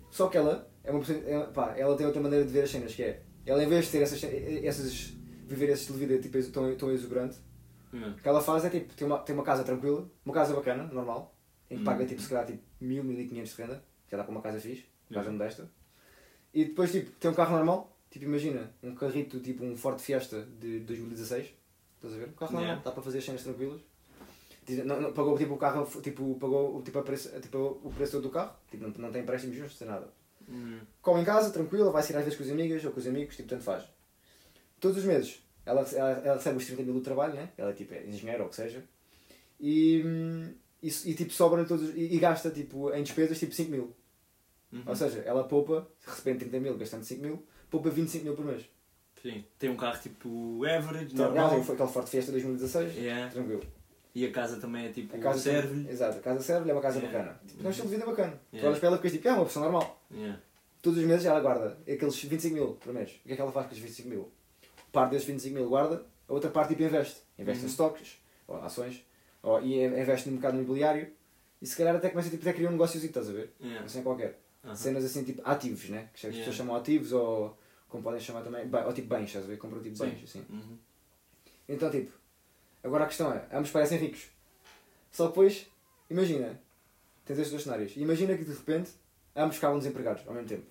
Só 0.10 0.28
que 0.30 0.38
ela 0.38 0.70
é 0.84 0.92
uma 0.92 1.00
pessoa, 1.02 1.20
é, 1.26 1.46
pá, 1.48 1.76
ela 1.78 1.96
tem 1.96 2.06
outra 2.06 2.22
maneira 2.22 2.46
de 2.46 2.52
ver 2.52 2.64
as 2.64 2.70
cenas, 2.70 2.96
que 2.96 3.04
é, 3.04 3.22
ela 3.46 3.62
em 3.64 3.68
vez 3.68 3.86
de 3.86 3.92
ter 3.92 4.02
essas, 4.02 4.24
essas 4.24 5.14
viver 5.48 5.70
esse 5.70 5.82
estilo 5.82 6.00
de 6.00 6.06
vida 6.06 6.22
tipo, 6.22 6.52
tão, 6.52 6.76
tão 6.76 6.92
exuberante, 6.92 7.38
Yeah. 7.94 8.16
O 8.18 8.22
que 8.22 8.28
ela 8.28 8.42
faz 8.42 8.66
é 8.66 8.70
tipo, 8.70 8.94
tem 8.94 9.08
uma, 9.08 9.18
tem 9.20 9.34
uma 9.34 9.46
casa 9.46 9.64
tranquila, 9.64 10.10
uma 10.26 10.34
casa 10.34 10.54
bacana, 10.54 10.84
normal, 10.92 11.34
em 11.72 11.78
que 11.78 11.84
paga 11.86 12.04
Hum. 12.04 12.08
tipo, 12.08 12.22
se 12.22 12.28
calhar 12.28 12.46
tipo, 12.46 12.62
1000, 12.82 13.02
1500 13.02 13.56
de 13.56 13.62
renda, 13.62 13.84
já 14.12 14.18
dá 14.18 14.24
para 14.26 14.32
uma 14.32 14.42
casa 14.42 14.60
fixe, 14.60 14.82
casa 15.10 15.30
Yeah. 15.30 15.32
modesta. 15.32 15.72
E 16.54 16.66
depois 16.66 16.92
tipo, 16.92 17.12
tem 17.12 17.32
um 17.32 17.34
carro 17.34 17.56
normal, 17.56 17.98
tipo 18.12 18.26
imagina, 18.26 18.74
um 18.84 18.94
carrito 18.94 19.40
tipo 19.40 19.64
um 19.64 19.76
Ford 19.78 20.00
Fiesta 20.00 20.46
de 20.60 20.82
2016, 20.82 21.54
estás 21.96 22.14
a 22.14 22.18
ver? 22.18 22.28
Um 22.28 22.34
carro 22.34 22.52
normal, 22.52 22.64
Yeah. 22.64 22.84
dá 22.84 22.92
para 22.92 23.02
fazer 23.04 23.20
as 23.20 23.24
cenas 23.26 23.44
tranquilas. 23.44 23.80
Não, 24.84 25.00
não, 25.02 25.14
pagou 25.14 25.38
tipo 25.38 25.54
o 25.54 25.58
carro, 25.58 25.86
tipo, 26.02 26.36
pagou 26.36 26.82
tipo, 26.84 27.00
a 27.00 27.04
preço, 27.04 27.30
tipo, 27.40 27.80
o 27.86 27.90
preço 27.96 28.20
do 28.20 28.30
carro, 28.30 28.54
tipo, 28.70 28.84
não, 28.84 28.94
não 28.98 29.12
tem 29.14 29.22
empréstimos 29.22 29.56
justos, 29.56 29.88
nada. 29.88 30.10
Hum. 30.50 30.80
Come 31.02 31.22
em 31.22 31.26
casa, 31.26 31.52
tranquila, 31.52 31.90
vai 31.90 32.04
sair 32.04 32.18
às 32.18 32.24
vezes 32.26 32.38
com 32.38 32.44
as 32.44 32.50
amigas 32.52 32.84
ou 32.84 32.92
com 32.92 33.00
os 33.00 33.08
amigos, 33.08 33.38
tipo, 33.38 33.48
tanto 33.48 33.64
faz. 33.64 33.86
Todos 34.80 34.98
os 34.98 35.04
meses 35.06 35.40
ela, 35.66 35.82
ela, 35.94 36.10
ela 36.24 36.36
recebe 36.36 36.58
os 36.58 36.66
30 36.66 36.84
mil 36.84 36.94
do 36.94 37.02
trabalho, 37.02 37.34
né? 37.34 37.50
Ela 37.58 37.74
tipo, 37.74 37.94
é 37.94 38.06
engenheira 38.06 38.42
ou 38.42 38.48
o 38.48 38.50
que 38.50 38.56
seja. 38.56 38.84
E, 39.60 40.02
e, 40.82 40.88
e, 40.88 41.14
tipo, 41.14 41.32
sobra 41.34 41.66
todos, 41.66 41.90
e, 41.96 42.16
e 42.16 42.20
gasta 42.20 42.50
tipo, 42.52 42.94
em 42.94 43.04
despesas 43.04 43.38
tipo 43.40 43.54
5 43.54 43.72
mil. 43.72 43.94
Uhum. 44.72 44.84
Ou 44.86 44.96
seja, 44.96 45.20
ela 45.26 45.44
poupa, 45.46 45.88
recebendo 46.06 46.40
30 46.40 46.60
mil, 46.60 46.78
gastando 46.78 47.04
5 47.04 47.22
mil, 47.22 47.44
poupa 47.70 47.90
25 47.90 48.24
mil 48.26 48.36
por 48.36 48.46
mês. 48.46 48.66
Sim. 49.22 49.44
Tem 49.58 49.70
um 49.70 49.76
carro 49.76 50.00
tipo 50.00 50.64
average, 50.66 51.14
Então, 51.14 51.26
ela 51.26 51.34
normal. 51.34 51.56
tem 51.56 51.64
foi 51.64 51.76
aquele 51.76 51.90
Ford 51.90 52.08
Fiesta 52.08 52.32
2016, 52.32 52.96
Yeah. 52.96 53.32
tranquilo. 53.32 53.64
E 54.14 54.26
a 54.26 54.32
casa 54.32 54.58
também 54.60 54.86
é 54.88 54.90
tipo 54.92 55.16
A 55.16 55.20
casa 55.20 55.40
serve. 55.40 55.90
Exato, 55.90 56.18
a 56.18 56.22
casa 56.22 56.42
serve, 56.42 56.70
é 56.70 56.74
uma 56.74 56.82
casa 56.82 57.00
Yeah. 57.00 57.18
bacana. 57.18 57.40
Tipo, 57.48 57.64
é 57.64 57.68
um 57.68 57.72
estilo 57.72 57.90
de 57.90 57.96
vida 57.96 58.06
bacana. 58.06 58.32
Tu 58.52 58.56
Yeah. 58.56 58.68
olhas 58.70 58.80
para 58.80 58.88
ela 58.88 58.96
e 58.96 59.00
ficas 59.00 59.12
tipo, 59.14 59.28
é 59.28 59.34
uma 59.34 59.46
pessoa 59.46 59.64
normal. 59.66 60.02
Yeah. 60.12 60.40
Todos 60.82 61.00
os 61.00 61.06
meses 61.06 61.26
ela 61.26 61.40
guarda 61.40 61.78
aqueles 61.82 62.24
25 62.24 62.54
mil 62.56 62.68
por 62.76 62.94
mês. 62.94 63.10
O 63.10 63.28
que 63.28 63.34
é 63.34 63.36
que 63.36 63.42
ela 63.42 63.52
faz 63.52 63.68
com 63.68 63.74
os 63.74 63.80
25 63.80 64.10
mil? 64.10 64.32
Parte 64.92 65.12
desses 65.12 65.28
25 65.28 65.56
mil 65.56 65.70
guarda, 65.70 66.06
a 66.28 66.34
outra 66.34 66.50
parte 66.50 66.70
tipo 66.70 66.84
investe. 66.84 67.22
Investe 67.38 67.62
em 67.64 67.66
Uhum. 67.66 67.72
estoques, 67.72 68.18
ou 68.48 68.56
ações, 68.58 69.06
ou, 69.44 69.62
e 69.62 69.84
investe 69.86 70.28
no 70.28 70.34
mercado 70.34 70.58
imobiliário 70.58 71.12
e 71.62 71.66
se 71.66 71.76
calhar 71.76 71.96
até 71.96 72.10
começa 72.10 72.30
tipo, 72.30 72.42
até 72.42 72.52
a 72.52 72.54
criar 72.54 72.70
um 72.70 72.74
negócio, 72.74 73.04
estás 73.04 73.30
a 73.30 73.34
ver? 73.34 73.54
Yeah. 73.62 73.86
Assim 73.86 74.02
qualquer. 74.04 74.40
Aham. 74.64 74.76
Cenas 74.76 75.04
assim 75.06 75.24
tipo 75.24 75.42
ativos, 75.46 75.90
né? 75.90 76.10
Que 76.14 76.18
as 76.18 76.24
Yeah. 76.24 76.38
pessoas 76.40 76.56
chamam 76.56 76.76
ativos 76.76 77.12
ou 77.12 77.58
como 77.90 78.04
podem 78.04 78.20
chamar 78.20 78.42
também, 78.44 78.68
ou 78.86 78.94
tipo 78.94 79.08
bens, 79.08 79.26
estás 79.26 79.46
a 79.46 79.48
ver? 79.48 79.58
Compram 79.58 79.82
tipo 79.82 79.96
Sim. 79.96 80.06
bens, 80.10 80.24
assim. 80.24 80.46
Uhum. 80.50 80.78
Então 81.70 81.90
tipo, 81.90 82.12
agora 82.84 83.04
a 83.04 83.08
questão 83.08 83.32
é, 83.34 83.46
ambos 83.52 83.72
parecem 83.72 83.98
ricos. 83.98 84.28
Só 85.12 85.28
depois, 85.28 85.68
imagina, 86.10 86.60
tens 87.26 87.38
estes 87.40 87.52
dois 87.52 87.64
cenários. 87.64 87.96
Imagina 87.98 88.38
que 88.38 88.44
de 88.44 88.54
repente 88.54 88.92
ambos 89.36 89.56
ficavam 89.56 89.78
desempregados 89.80 90.24
ao 90.28 90.34
mesmo 90.34 90.48
tempo. 90.50 90.66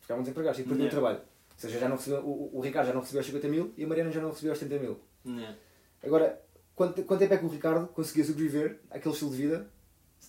Ficavam 0.00 0.22
desempregados 0.22 0.60
e 0.60 0.62
perdiam 0.64 0.86
o 0.86 0.90
Yeah. 0.90 1.00
trabalho. 1.00 1.35
Ou 1.56 1.60
seja, 1.60 1.78
já 1.78 1.88
não 1.88 1.96
recebeu, 1.96 2.20
o, 2.20 2.58
o 2.58 2.60
Ricardo 2.60 2.86
já 2.88 2.92
não 2.92 3.00
recebeu 3.00 3.20
os 3.20 3.26
50 3.26 3.48
mil 3.48 3.72
e 3.76 3.84
a 3.84 3.86
Mariana 3.86 4.10
já 4.12 4.20
não 4.20 4.30
recebeu 4.30 4.52
os 4.52 4.58
30 4.58 4.78
mil. 4.78 5.00
Yeah. 5.24 5.56
Agora, 6.04 6.42
quanto, 6.74 7.02
quanto 7.04 7.20
tempo 7.20 7.34
é 7.34 7.38
que 7.38 7.44
o 7.44 7.48
Ricardo 7.48 7.86
conseguia 7.88 8.24
sobreviver 8.24 8.80
àquele 8.90 9.12
estilo 9.14 9.30
de 9.30 9.36
vida 9.38 9.70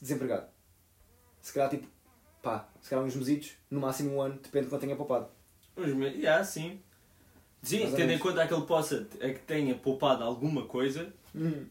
desempregado? 0.02 0.48
Se 1.42 1.54
calhar 1.54 1.70
tipo, 1.70 1.88
pá, 2.42 2.70
se 2.82 2.90
calhar 2.90 3.04
uns 3.06 3.16
mesitos, 3.16 3.52
no 3.70 3.80
máximo 3.82 4.16
um 4.16 4.22
ano, 4.22 4.40
depende 4.42 4.66
de 4.66 4.70
quanto 4.70 4.82
tenha 4.82 4.96
poupado. 4.96 5.28
Mas, 5.76 5.94
me- 5.94 6.08
yeah, 6.16 6.44
sim. 6.44 6.82
Sim, 7.62 7.92
tendo 7.96 8.12
em 8.14 8.20
conta 8.20 8.48
que 8.48 8.54
ele 8.54 8.66
possa, 8.66 9.08
é 9.20 9.34
que 9.34 9.40
tenha 9.42 9.76
poupado 9.76 10.24
alguma 10.24 10.66
coisa, 10.66 11.14
Hum. 11.36 11.66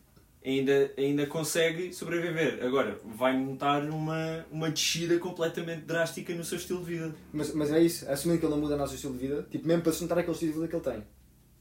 Ainda, 0.46 0.92
ainda 0.96 1.26
consegue 1.26 1.92
sobreviver. 1.92 2.64
Agora, 2.64 2.98
vai 3.04 3.37
notar 3.38 3.82
uma, 3.88 4.46
uma 4.50 4.70
descida 4.70 5.18
completamente 5.18 5.82
drástica 5.82 6.32
no 6.35 6.44
seu 6.44 6.56
estilo 6.59 6.80
de 6.85 6.87
vida. 6.94 7.14
Mas, 7.32 7.52
mas 7.52 7.72
é 7.72 7.80
isso, 7.80 8.09
assumindo 8.11 8.38
que 8.40 8.46
ele 8.46 8.54
não 8.54 8.61
muda 8.61 8.74
o 8.74 8.78
nosso 8.78 8.94
estilo 8.94 9.14
de 9.14 9.18
vida, 9.26 9.46
tipo, 9.50 9.66
mesmo 9.66 9.82
para 9.82 9.92
sustentar 9.92 10.18
aquele 10.18 10.32
estilo 10.35 10.52
de 10.52 10.59
vida 10.61 10.68
que 10.68 10.76
ele 10.76 10.85
tem. 10.96 11.06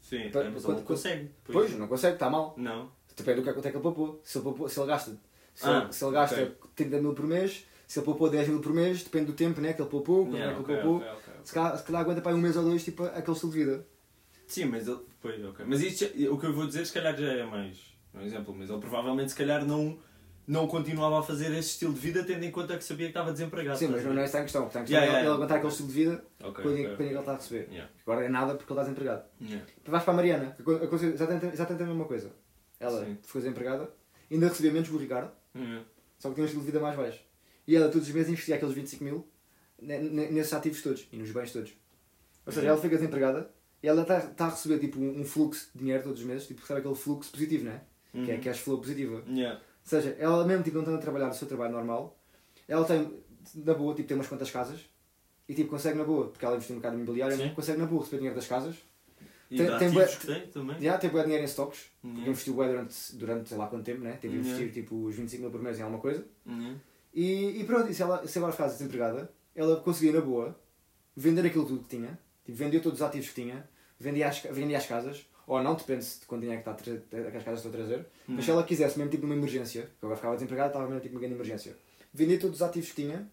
Sim, 0.02 0.30
Pa- 0.30 0.42
é, 0.42 0.44
mas 0.50 0.54
ele 0.56 0.64
quanto- 0.64 0.78
não 0.78 0.84
consegue. 0.86 1.32
Pois, 1.46 1.76
não 1.76 1.88
consegue, 1.88 2.14
está 2.14 2.30
mal. 2.30 2.54
Não. 2.58 2.92
Depende 3.18 3.42
do 3.42 3.44
que, 3.48 3.54
quanto 3.54 3.66
é 3.66 3.72
que 3.72 3.78
ele 3.78 3.84
poupou. 3.84 4.22
Se 4.24 4.38
ele, 4.38 4.44
poupou, 4.44 4.70
se 4.70 4.80
ele 4.80 4.88
gasta, 4.88 5.12
se, 5.56 5.66
Ah, 5.68 5.82
ele, 5.86 5.94
se 5.94 6.04
ele 6.06 6.12
gasta 6.14 6.44
ok. 6.44 6.56
30 6.76 7.02
mil 7.02 7.14
por 7.16 7.26
mês, 7.26 7.66
se 7.88 7.98
ele 8.00 8.06
poupou 8.06 8.30
10 8.30 8.48
mil 8.50 8.60
por 8.62 8.74
mês, 8.74 9.04
depende 9.04 9.26
do 9.28 9.34
tempo 9.34 9.60
né, 9.62 9.74
que 9.74 9.82
ele 9.82 9.90
poupou, 9.90 10.26
quando 10.26 10.36
Yeah, 10.36 10.52
é 10.52 10.56
que 10.56 10.62
ok, 10.62 10.76
ele 10.76 10.84
poupou. 10.84 10.98
ok, 11.08 11.10
ok, 11.18 11.34
ok. 11.34 11.46
Se, 11.46 11.54
calhar, 11.54 11.78
se 11.78 11.84
calhar 11.86 12.02
aguenta 12.02 12.22
para 12.22 12.36
um 12.36 12.42
mês 12.42 12.56
ou 12.56 12.64
dois, 12.64 12.84
tipo, 12.84 13.04
aquele 13.04 13.32
estilo 13.32 13.52
de 13.52 13.58
vida. 13.58 13.88
Sim, 14.48 14.66
mas 14.66 14.88
ele. 14.88 15.00
Pois, 15.22 15.44
ok. 15.44 15.66
Mas 15.68 15.82
isto, 15.82 16.06
o 16.32 16.38
que 16.38 16.46
eu 16.46 16.54
vou 16.54 16.68
dizer, 16.68 16.86
se 16.86 16.94
calhar 16.94 17.18
já 17.18 17.32
é 17.32 17.46
mais 17.46 17.95
um 18.20 18.26
exemplo, 18.26 18.54
mas 18.58 18.70
ele 18.70 18.80
provavelmente, 18.80 19.30
se 19.32 19.36
calhar, 19.38 19.66
não, 19.66 19.98
não 20.48 20.68
continuava 20.68 21.20
a 21.20 21.24
fazer 21.24 21.52
esse 21.52 21.70
estilo 21.72 21.94
de 21.94 22.00
vida, 22.00 22.24
tendo 22.24 22.44
em 22.44 22.52
conta 22.52 22.78
que 22.78 22.84
sabia 22.84 23.08
que 23.08 23.12
estava 23.12 23.32
desempregado. 23.32 23.78
Sim, 23.78 23.88
mas 23.88 24.04
não 24.04 24.18
é 24.18 24.24
essa 24.24 24.40
a 24.40 24.44
questão. 24.44 24.68
Está 24.68 24.80
a 24.80 24.84
questão 24.84 25.00
Yeah, 25.00 25.06
é 25.06 25.20
ele 25.22 25.26
yeah. 25.28 25.36
aguentar 25.36 25.58
aquele 25.58 25.72
estilo 25.72 25.88
de 25.90 25.94
vida 25.96 26.26
Ok, 26.44 26.64
com 26.64 26.70
o 26.70 26.72
dinheiro 26.72 26.72
ok, 26.72 26.72
com 26.72 26.72
o 26.72 26.76
dinheiro 26.76 26.98
que 26.98 27.04
ele 27.04 27.20
está 27.20 27.32
a 27.32 27.36
receber. 27.36 27.68
Yeah. 27.72 27.92
Agora 28.06 28.26
é 28.26 28.30
nada 28.30 28.56
porque 28.56 28.72
ele 28.72 28.80
está 28.80 28.84
desempregado. 28.84 29.24
Yeah. 29.42 29.66
Tu 29.84 29.92
vais 29.92 30.04
para 30.04 30.14
a 30.14 30.16
Mariana, 30.16 30.56
aconteceu 30.60 31.10
exatamente, 31.14 31.46
exatamente 31.48 31.84
a 31.84 31.88
mesma 31.88 32.06
coisa. 32.06 32.32
Ela 32.80 33.06
Sim. 33.06 33.18
ficou 33.24 33.42
desempregada, 33.42 33.90
ainda 34.32 34.48
recebia 34.48 34.72
menos 34.72 34.88
que 34.90 34.96
o 34.96 34.98
Ricardo, 35.00 35.32
Yeah. 35.56 35.86
só 36.20 36.30
que 36.30 36.36
tinha 36.36 36.44
um 36.44 36.48
estilo 36.48 36.64
de 36.64 36.72
vida 36.72 36.80
mais 36.82 36.96
baixo. 36.98 37.22
E 37.68 37.76
ela 37.76 37.90
todos 37.90 38.08
os 38.08 38.14
meses 38.14 38.32
investia 38.32 38.56
aqueles 38.56 38.76
25 38.76 39.04
mil 39.04 39.28
ne- 39.82 40.00
ne- 40.00 40.30
nesses 40.30 40.54
ativos 40.54 40.82
todos 40.82 41.08
e 41.12 41.18
nos 41.18 41.32
bens 41.32 41.52
todos. 41.52 41.74
Ou 42.46 42.52
seja, 42.52 42.68
ela 42.68 42.78
fica 42.78 42.96
desempregada 42.98 43.50
e 43.82 43.88
ela 43.88 44.02
está 44.04 44.18
está 44.20 44.46
a 44.46 44.50
receber 44.50 44.78
tipo, 44.80 45.00
um 45.00 45.22
um 45.22 45.24
fluxo 45.26 45.70
de 45.74 45.80
dinheiro 45.80 46.04
todos 46.04 46.20
os 46.20 46.26
meses, 46.26 46.46
tipo, 46.48 46.62
recebe 46.62 46.82
aquele 46.82 46.94
fluxo 46.96 47.32
positivo, 47.32 47.66
não 47.66 47.72
é? 47.72 47.82
Que 48.24 48.32
é 48.32 48.36
Uhum. 48.36 48.42
cash 48.42 48.60
flow 48.60 48.78
positiva. 48.78 49.22
Yeah. 49.28 49.56
Ou 49.60 49.62
seja, 49.84 50.16
ela 50.20 50.46
mesmo 50.46 50.64
tipo, 50.64 50.76
não 50.78 50.84
estando 50.84 50.98
a 50.98 51.02
trabalhar 51.02 51.28
no 51.28 51.34
seu 51.34 51.48
trabalho 51.48 51.74
normal, 51.74 52.18
ela 52.68 52.86
tem, 52.86 53.12
na 53.56 53.74
boa, 53.74 53.94
tipo, 53.94 54.08
tem 54.08 54.16
umas 54.18 54.28
quantas 54.28 54.50
casas 54.50 54.80
e 55.48 55.54
tipo, 55.54 55.70
consegue 55.70 55.98
na 55.98 56.04
boa, 56.06 56.28
porque 56.30 56.44
ela 56.46 56.56
investiu 56.56 56.76
no 56.76 56.82
mercado 56.82 57.00
imobiliário, 57.00 57.38
Sim. 57.38 57.50
consegue 57.54 57.78
na 57.80 57.86
boa 57.86 58.00
receber 58.02 58.18
dinheiro 58.18 58.36
das 58.36 58.48
casas. 58.48 58.76
E 59.52 59.58
Tem- 59.58 59.68
de 59.70 59.78
tem 59.78 59.92
bué- 59.92 60.08
que 60.08 60.26
tem 60.26 60.48
também. 60.48 60.82
Já 60.82 60.98
teve 60.98 61.14
bué 61.14 61.22
dinheiro 61.24 61.44
em 61.44 61.48
stocks, 61.48 61.82
porque 62.02 62.08
Yeah. 62.16 62.32
investiu 62.32 62.54
bué 62.56 62.68
durante, 62.68 63.16
durante 63.16 63.50
sei 63.50 63.58
lá 63.60 63.68
quanto 63.68 63.84
tempo, 63.86 64.02
né? 64.02 64.14
Teve 64.20 64.36
a 64.36 64.40
investir 64.40 64.62
Yeah. 64.62 64.82
tipo 64.82 64.96
os 65.06 65.16
25 65.16 65.44
mil 65.44 65.52
por 65.52 65.62
mês 65.62 65.78
em 65.78 65.84
alguma 65.84 66.02
coisa. 66.02 66.26
Yeah. 66.48 66.76
E, 67.14 67.62
e 67.62 67.64
pronto, 67.64 67.90
e 67.90 67.94
se, 67.94 68.02
ela, 68.02 68.26
se 68.26 68.38
agora 68.40 68.52
ficasse 68.54 68.78
desempregada, 68.80 69.32
ela 69.56 69.76
conseguia 69.82 70.14
na 70.14 70.22
boa 70.22 70.58
vender 71.16 71.46
aquilo 71.46 71.66
tudo 71.66 71.84
que 71.84 71.90
tinha, 71.96 72.18
tipo, 72.44 72.58
vendia 72.58 72.80
todos 72.80 73.00
os 73.00 73.06
ativos 73.06 73.30
que 73.30 73.36
tinha, 73.36 73.70
vendia 74.00 74.28
as, 74.28 74.40
vendia 74.40 74.78
as 74.80 74.86
casas, 74.88 75.26
ou 75.48 75.62
não, 75.62 75.76
depende 75.76 76.04
de 76.06 76.26
quanto 76.26 76.42
dinheiro 76.42 76.60
é 76.60 76.64
que, 76.64 76.70
está 76.70 76.72
a 76.72 77.00
trazer, 77.00 77.32
que 77.32 77.38
as 77.38 77.44
casas 77.44 77.60
estão 77.66 77.72
a 77.72 77.76
trazer, 77.86 78.06
mas 78.28 78.46
se 78.46 78.52
ela 78.52 78.64
quisesse, 78.64 78.98
mesmo 78.98 79.12
tipo 79.12 79.26
numa 79.28 79.36
emergência, 79.36 79.84
que 79.84 79.90
agora 80.06 80.16
ficava 80.16 80.36
desempregada, 80.36 80.70
estava 80.70 80.86
mesmo 80.88 81.02
tipo 81.02 81.14
uma 81.16 81.20
grande 81.20 81.36
emergência, 81.36 81.76
vendia 82.14 82.40
todos 82.40 82.56
os 82.58 82.62
ativos 82.62 82.90
que 82.90 82.96
tinha 83.04 83.30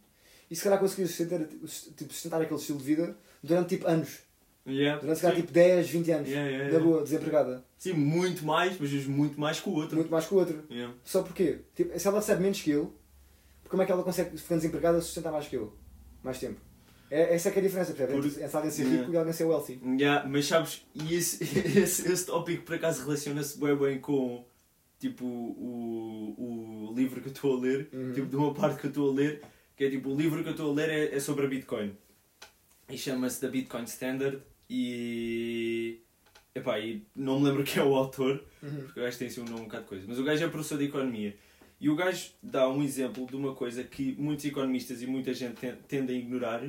e 0.50 0.56
se 0.56 0.62
calhar 0.62 0.78
conseguia 0.78 1.06
sustentar, 1.06 1.40
tipo, 1.46 2.12
sustentar 2.12 2.40
aquele 2.42 2.60
estilo 2.60 2.78
de 2.78 2.84
vida 2.84 3.16
durante 3.42 3.68
tipo 3.70 3.86
anos, 3.88 4.20
Yeah. 4.64 5.00
durante 5.00 5.16
se 5.16 5.22
calhar 5.22 5.36
tipo 5.40 5.50
10, 5.52 5.88
20 5.90 6.10
anos, 6.12 6.28
Yeah, 6.28 6.48
yeah, 6.48 6.64
na 6.66 6.70
yeah. 6.70 6.88
boa, 6.88 7.02
desempregada, 7.02 7.64
Sim, 7.76 7.94
muito 7.94 8.44
mais, 8.44 8.78
mas 8.78 8.92
muito 9.08 9.40
mais 9.40 9.58
que 9.58 9.68
o 9.68 9.72
outro. 9.72 9.96
muito 9.96 10.08
mais 10.10 10.24
que 10.24 10.32
o 10.34 10.36
outro. 10.36 10.62
Yeah. 10.70 10.94
Só 11.02 11.22
porque, 11.24 11.58
tipo, 11.74 11.98
se 11.98 12.06
ela 12.06 12.18
recebe 12.20 12.42
menos 12.42 12.60
que 12.62 12.70
ele, 12.70 12.86
como 13.68 13.82
é 13.82 13.86
que 13.86 13.90
ela 13.90 14.04
consegue, 14.04 14.36
ficando 14.38 14.58
desempregada, 14.60 15.00
sustentar 15.00 15.32
mais 15.32 15.48
que 15.48 15.56
ele? 15.56 15.68
Mais 16.22 16.38
tempo. 16.38 16.60
É, 17.14 17.34
essa 17.34 17.48
é 17.48 17.52
que 17.52 17.58
é 17.58 17.62
a 17.62 17.64
diferença, 17.66 17.92
percebe? 17.92 18.18
Por- 18.20 18.26
Entre 18.26 18.42
entre 18.42 18.56
alguém 18.56 18.70
ser 18.70 18.84
rico 18.84 19.12
e 19.12 19.16
alguém 19.16 19.32
ser 19.32 19.44
wealthy. 19.44 19.78
Yeah, 19.84 20.26
mas 20.28 20.46
sabes, 20.46 20.86
e 20.94 21.14
esse, 21.14 21.44
esse, 21.78 22.10
esse 22.10 22.26
tópico 22.26 22.62
por 22.64 22.74
acaso 22.76 23.04
relaciona-se 23.04 23.58
bem 23.58 23.76
bem 23.76 23.98
com 24.00 24.44
tipo 24.98 25.24
o, 25.26 26.88
o 26.90 26.94
livro 26.96 27.20
que 27.20 27.28
eu 27.28 27.32
estou 27.32 27.56
a 27.56 27.60
ler, 27.60 27.88
Uhum. 27.92 28.12
tipo 28.12 28.26
de 28.28 28.36
uma 28.36 28.54
parte 28.54 28.80
que 28.80 28.86
eu 28.86 28.90
estou 28.90 29.10
a 29.10 29.14
ler, 29.14 29.42
que 29.76 29.84
é 29.84 29.90
tipo 29.90 30.08
o 30.10 30.16
livro 30.16 30.42
que 30.42 30.48
eu 30.48 30.52
estou 30.52 30.70
a 30.70 30.74
ler 30.74 30.88
é, 30.88 31.14
é 31.16 31.20
sobre 31.20 31.44
a 31.44 31.48
Bitcoin. 31.48 31.92
E 32.88 32.96
chama-se 32.96 33.40
The 33.40 33.48
Bitcoin 33.48 33.84
Standard 33.84 34.40
e. 34.68 35.98
Epá, 36.54 36.78
e 36.78 37.02
não 37.16 37.40
me 37.40 37.48
lembro 37.48 37.64
quem 37.64 37.82
é 37.82 37.84
o 37.84 37.94
autor, 37.94 38.42
Uhum. 38.62 38.82
porque 38.84 39.00
o 39.00 39.02
gajo 39.02 39.18
tem 39.18 39.26
assim 39.28 39.40
um 39.40 39.44
nome 39.44 39.60
um 39.60 39.64
bocado 39.64 39.82
de 39.84 39.88
coisa. 39.88 40.04
Mas 40.06 40.18
o 40.18 40.24
gajo 40.24 40.44
é 40.44 40.48
professor 40.48 40.78
de 40.78 40.84
economia. 40.84 41.36
E 41.80 41.88
o 41.90 41.96
gajo 41.96 42.30
dá 42.42 42.68
um 42.68 42.80
exemplo 42.82 43.26
de 43.26 43.34
uma 43.34 43.54
coisa 43.54 43.82
que 43.82 44.14
muitos 44.18 44.44
economistas 44.44 45.02
e 45.02 45.06
muita 45.06 45.34
gente 45.34 45.56
ten- 45.56 45.74
tende 45.88 46.12
a 46.12 46.16
ignorar, 46.16 46.62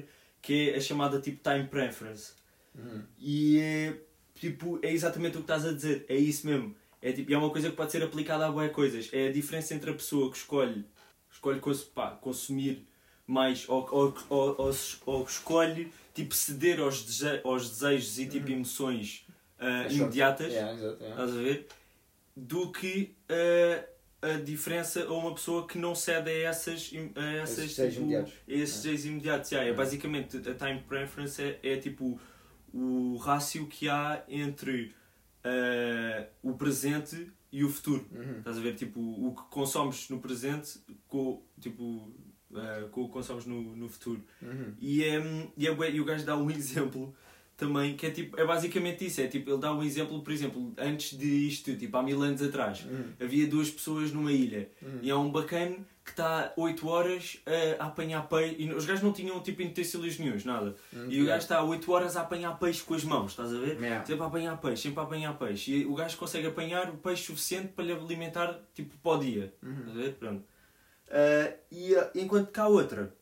que 0.43 0.69
é 0.69 0.75
a 0.75 0.79
chamada 0.81 1.19
tipo 1.19 1.41
time 1.41 1.65
preference. 1.67 2.33
Uhum. 2.75 3.01
E 3.17 3.59
é, 3.59 3.93
tipo, 4.35 4.77
é 4.83 4.91
exatamente 4.91 5.37
o 5.37 5.39
que 5.39 5.43
estás 5.45 5.65
a 5.65 5.71
dizer. 5.73 6.05
É 6.07 6.15
isso 6.15 6.45
mesmo. 6.45 6.75
É, 7.01 7.11
tipo, 7.11 7.33
é 7.33 7.37
uma 7.37 7.49
coisa 7.49 7.69
que 7.69 7.75
pode 7.75 7.91
ser 7.91 8.03
aplicada 8.03 8.45
a 8.45 8.51
boas 8.51 8.71
coisas. 8.71 9.09
É 9.11 9.29
a 9.29 9.31
diferença 9.31 9.73
entre 9.73 9.89
a 9.89 9.93
pessoa 9.93 10.29
que 10.29 10.37
escolhe, 10.37 10.85
escolhe 11.31 11.59
pá, 11.95 12.11
consumir 12.11 12.85
mais 13.25 13.67
ou, 13.69 13.87
ou, 13.91 14.13
ou, 14.29 14.71
ou, 15.05 15.23
escolhe 15.23 15.91
tipo, 16.13 16.35
ceder 16.35 16.79
aos, 16.79 17.03
dese- 17.03 17.41
aos 17.43 17.69
desejos 17.69 18.19
e 18.19 18.27
tipo, 18.27 18.51
emoções 18.51 19.25
ah, 19.57 19.83
É 19.85 19.89
short. 19.89 19.95
imediatas. 19.95 20.51
Yeah, 20.53 20.73
exato, 20.73 21.03
yeah. 21.03 21.09
Estás 21.23 21.31
a 21.37 21.41
ver? 21.41 21.67
Do 22.35 22.71
que 22.71 23.15
ah, 23.29 23.85
a 24.23 24.37
diferença 24.39 25.03
a 25.03 25.13
uma 25.13 25.33
pessoa 25.33 25.67
que 25.67 25.77
não 25.77 25.93
cede 25.93 26.29
a 26.29 26.33
essas, 26.49 26.91
a 27.15 27.25
essas 27.33 27.65
Esses 27.65 27.93
tipo, 27.93 28.05
imediatos. 28.05 28.33
a 28.47 28.51
esses 28.53 28.75
desejos 28.83 29.05
imediatos. 29.05 29.51
Yeah, 29.51 29.69
é 29.69 29.73
É. 29.73 29.75
basicamente 29.75 30.37
a 30.37 30.53
time 30.53 30.79
preference 30.87 31.41
é, 31.41 31.59
é 31.63 31.77
tipo 31.77 32.19
o 32.73 33.17
rácio 33.17 33.67
que 33.67 33.87
há 33.89 34.23
entre 34.27 34.93
ah, 35.43 36.25
o 36.41 36.53
presente 36.53 37.31
e 37.51 37.63
o 37.63 37.69
futuro. 37.69 38.05
Uhum. 38.11 38.39
Estás 38.39 38.57
a 38.57 38.61
ver? 38.61 38.75
Tipo, 38.75 38.99
o 38.99 39.35
que 39.35 39.43
consomes 39.49 40.09
no 40.09 40.19
presente 40.19 40.79
com, 41.07 41.41
tipo, 41.59 42.11
ah, 42.55 42.87
com 42.91 43.01
o 43.03 43.07
que 43.07 43.13
consomes 43.13 43.45
no, 43.45 43.75
no 43.75 43.87
futuro. 43.89 44.23
Uhum. 44.41 44.73
E, 44.79 45.03
é, 45.03 45.21
e, 45.57 45.67
é, 45.67 45.91
e 45.91 46.01
o 46.01 46.05
gajo 46.05 46.25
dá 46.25 46.35
um 46.37 46.49
exemplo 46.51 47.13
também 47.67 47.95
que 47.95 48.05
é 48.05 48.11
tipo, 48.11 48.39
é 48.39 48.45
basicamente 48.45 49.05
isso, 49.05 49.21
é 49.21 49.27
tipo, 49.27 49.49
ele 49.49 49.59
dá 49.59 49.73
um 49.73 49.81
exemplo, 49.83 50.21
por 50.21 50.31
exemplo, 50.33 50.73
antes 50.77 51.17
de 51.17 51.47
isto, 51.47 51.75
tipo, 51.75 51.95
há 51.97 52.03
mil 52.03 52.21
anos 52.21 52.41
atrás, 52.41 52.83
Uhum. 52.85 53.13
havia 53.21 53.47
duas 53.47 53.69
pessoas 53.69 54.11
numa 54.11 54.31
ilha 54.31 54.69
Uhum. 54.81 54.99
e 55.01 55.09
há 55.11 55.17
um 55.17 55.31
bacana 55.31 55.77
que 56.03 56.11
está 56.11 56.51
8 56.57 56.85
horas 56.87 57.37
a, 57.45 57.83
a 57.83 57.87
apanhar 57.87 58.27
peixe 58.27 58.55
e 58.59 58.73
os 58.73 58.85
gajos 58.85 59.01
não 59.01 59.13
tinham 59.13 59.39
tipo 59.41 59.63
utensílios 59.63 60.19
nenhums, 60.19 60.43
nada. 60.43 60.75
Uhum. 60.91 61.09
E 61.09 61.21
o 61.21 61.25
gajo 61.25 61.39
está 61.43 61.63
8 61.63 61.89
horas 61.93 62.17
a 62.17 62.21
apanhar 62.21 62.59
peixe 62.59 62.83
com 62.83 62.93
as 62.93 63.05
mãos, 63.05 63.31
estás 63.31 63.53
a 63.53 63.57
ver? 63.57 63.79
Yeah. 63.79 64.05
Sempre 64.05 64.23
a 64.23 64.27
apanhar 64.27 64.57
peixe, 64.59 64.81
sempre 64.83 64.99
a 64.99 65.03
apanhar 65.03 65.37
peixe. 65.39 65.71
E 65.71 65.85
o 65.85 65.95
gajo 65.95 66.17
consegue 66.17 66.47
apanhar 66.47 66.89
o 66.89 66.97
peixe 66.97 67.23
suficiente 67.23 67.69
para 67.69 67.85
lhe 67.85 67.93
alimentar 67.93 68.59
tipo 68.73 68.97
para 68.97 69.11
o 69.13 69.19
dia. 69.19 69.53
Uhum. 69.63 69.71
Estás 69.79 69.89
a 69.97 70.01
ver? 70.01 70.13
Pronto. 70.15 70.43
Ah, 71.09 71.53
e 71.71 71.95
ah, 71.95 72.11
enquanto 72.15 72.51
que 72.51 72.59
há 72.59 72.67
outra 72.67 73.15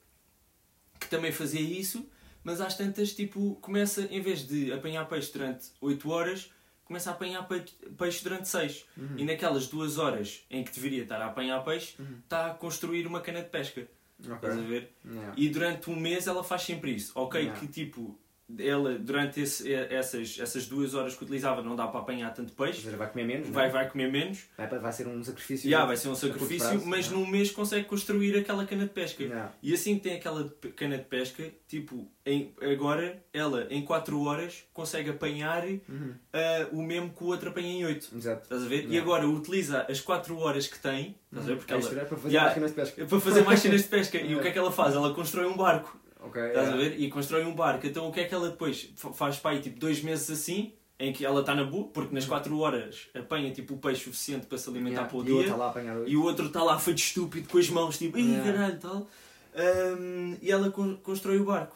que 1.00 1.08
também 1.08 1.32
fazia 1.32 1.62
isso, 1.62 2.04
mas 2.44 2.60
às 2.62 2.76
tantas, 2.76 3.14
tipo, 3.14 3.56
começa, 3.62 4.02
em 4.12 4.22
vez 4.22 4.48
de 4.48 4.72
apanhar 4.74 5.06
peixe 5.08 5.32
durante 5.32 5.70
8 5.80 6.10
horas, 6.10 6.52
começa 6.86 7.10
a 7.10 7.14
apanhar 7.14 7.48
pe- 7.48 7.64
peixe 7.98 8.24
durante 8.24 8.48
6. 8.48 8.86
Uhum. 8.98 9.18
E 9.18 9.24
naquelas 9.26 9.68
duas 9.68 9.98
horas 9.98 10.44
em 10.50 10.64
que 10.64 10.72
deveria 10.74 11.04
estar 11.04 11.22
a 11.22 11.28
apanhar 11.28 11.64
peixe, 11.64 11.96
Uhum. 12.02 12.18
está 12.24 12.48
a 12.48 12.54
construir 12.54 13.06
uma 13.08 13.22
cana 13.22 13.42
de 13.42 13.50
pesca. 13.50 13.88
Ok. 14.24 14.34
Estás 14.36 14.58
a 14.58 14.62
ver? 14.62 14.92
Yeah. 15.06 15.34
E 15.38 15.50
durante 15.50 15.90
um 15.90 15.96
mês 15.96 16.28
ela 16.28 16.44
faz 16.44 16.62
sempre 16.64 16.92
isso. 16.94 17.12
Ok, 17.16 17.40
Yeah. 17.42 17.60
que 17.60 17.68
tipo, 17.68 18.20
ela 18.60 18.98
durante 18.98 19.42
esse- 19.42 19.72
essas, 19.74 20.38
essas 20.40 20.66
duas 20.68 20.94
horas 20.94 21.16
que 21.16 21.24
utilizava 21.24 21.62
não 21.62 21.76
dá 21.76 21.88
para 21.88 22.00
apanhar 22.00 22.34
tanto 22.34 22.54
peixe, 22.54 22.82
seja, 22.82 22.98
vai 22.98 23.10
comer 23.10 23.26
menos, 23.26 23.50
vai, 23.50 23.70
vai 23.70 23.90
comer 23.90 24.12
menos, 24.12 24.40
vai, 24.58 24.68
vai 24.68 24.92
ser 24.92 25.08
um 25.08 25.24
sacrifício. 25.24 25.68
yeah, 25.68 25.86
vai 25.86 25.98
ser 25.98 26.10
um 26.10 26.16
sacrifício, 26.16 26.68
prazo, 26.70 26.86
mas 26.86 27.06
yeah. 27.06 27.20
num 27.20 27.30
mês 27.30 27.52
consegue 27.52 27.86
construir 27.86 28.38
aquela 28.38 28.66
cana 28.66 28.84
de 28.84 28.90
pesca. 28.92 29.24
Yeah. 29.24 29.52
E 29.62 29.74
assim 29.74 29.96
que 29.96 30.02
tem 30.02 30.16
aquela 30.16 30.50
cana 30.76 30.98
de 30.98 31.04
pesca, 31.06 31.44
tipo, 31.68 32.08
em, 32.26 32.54
agora 32.62 33.22
ela 33.34 33.68
em 33.70 33.84
4 33.84 34.20
horas 34.24 34.64
consegue 34.74 35.10
apanhar 35.10 35.64
Uhum. 35.66 36.14
ah, 36.34 36.68
o 36.72 36.82
mesmo 36.82 37.10
que 37.12 37.24
o 37.24 37.28
outro 37.28 37.50
apanha 37.50 37.68
em 37.68 37.86
8. 37.86 38.10
Exato. 38.16 38.44
Estás 38.44 38.64
a 38.64 38.68
ver? 38.68 38.88
E 38.90 38.98
agora 38.98 39.28
utiliza 39.28 39.86
as 39.90 40.00
4 40.02 40.38
horas 40.38 40.68
que 40.68 40.78
tem, 40.80 41.16
estás 41.32 41.46
a 41.46 41.50
ver? 41.50 41.58
Porque 41.58 41.74
ela, 41.74 41.82
para 42.06 42.18
fazer 42.18 42.30
Yeah. 42.30 42.50
máquinas 42.50 42.70
de 42.72 42.76
pesca. 42.76 43.06
para 43.06 43.20
fazer 43.20 43.42
mais 43.42 43.60
cenas 43.60 43.82
de 43.84 43.88
pesca. 43.90 44.18
E 44.20 44.36
o 44.36 44.42
que 44.42 44.48
é 44.48 44.52
que 44.52 44.58
ela 44.60 44.72
faz? 44.72 44.96
Ela 44.96 45.14
constrói 45.14 45.46
um 45.48 45.56
barco. 45.58 46.00
Ok. 46.22 46.42
Estás 46.48 46.70
a 46.70 46.76
ver? 46.76 47.00
E 47.00 47.10
constrói 47.10 47.44
um 47.46 47.54
barco. 47.56 47.86
Então 47.88 48.08
o 48.08 48.12
que 48.12 48.20
é 48.20 48.26
que 48.26 48.34
ela 48.34 48.50
depois 48.50 48.92
fa- 48.96 49.12
faz 49.12 49.38
para 49.38 49.52
aí, 49.52 49.62
tipo 49.62 49.80
dois 49.80 50.02
meses 50.04 50.30
assim, 50.30 50.74
em 51.00 51.12
que 51.12 51.26
ela 51.26 51.40
está 51.42 51.56
na 51.56 51.64
boa, 51.64 51.88
porque 51.88 52.14
nas 52.14 52.26
4 52.26 52.58
horas 52.60 53.08
apanha 53.16 53.52
tipo 53.52 53.74
o 53.74 53.78
peixe 53.78 54.04
suficiente 54.04 54.46
para 54.46 54.58
se 54.58 54.70
alimentar 54.70 55.02
Yeah. 55.02 55.10
para 55.10 55.20
o 55.20 55.24
dia, 55.24 55.36
o 56.04 56.08
e 56.08 56.16
o 56.18 56.24
outro 56.24 56.46
está 56.48 56.64
lá 56.64 56.78
feito 56.78 57.00
estúpido 57.00 57.50
com 57.50 57.58
as 57.58 57.70
mãos, 57.70 57.98
tipo, 57.98 58.18
ih 58.20 58.32
Yeah. 58.34 58.52
caralho, 58.54 58.80
tal. 58.80 59.08
Ahm, 59.56 60.38
e 60.42 60.52
ela 60.52 60.70
con- 60.70 60.98
constrói 60.98 61.40
o 61.40 61.46
barco. 61.46 61.76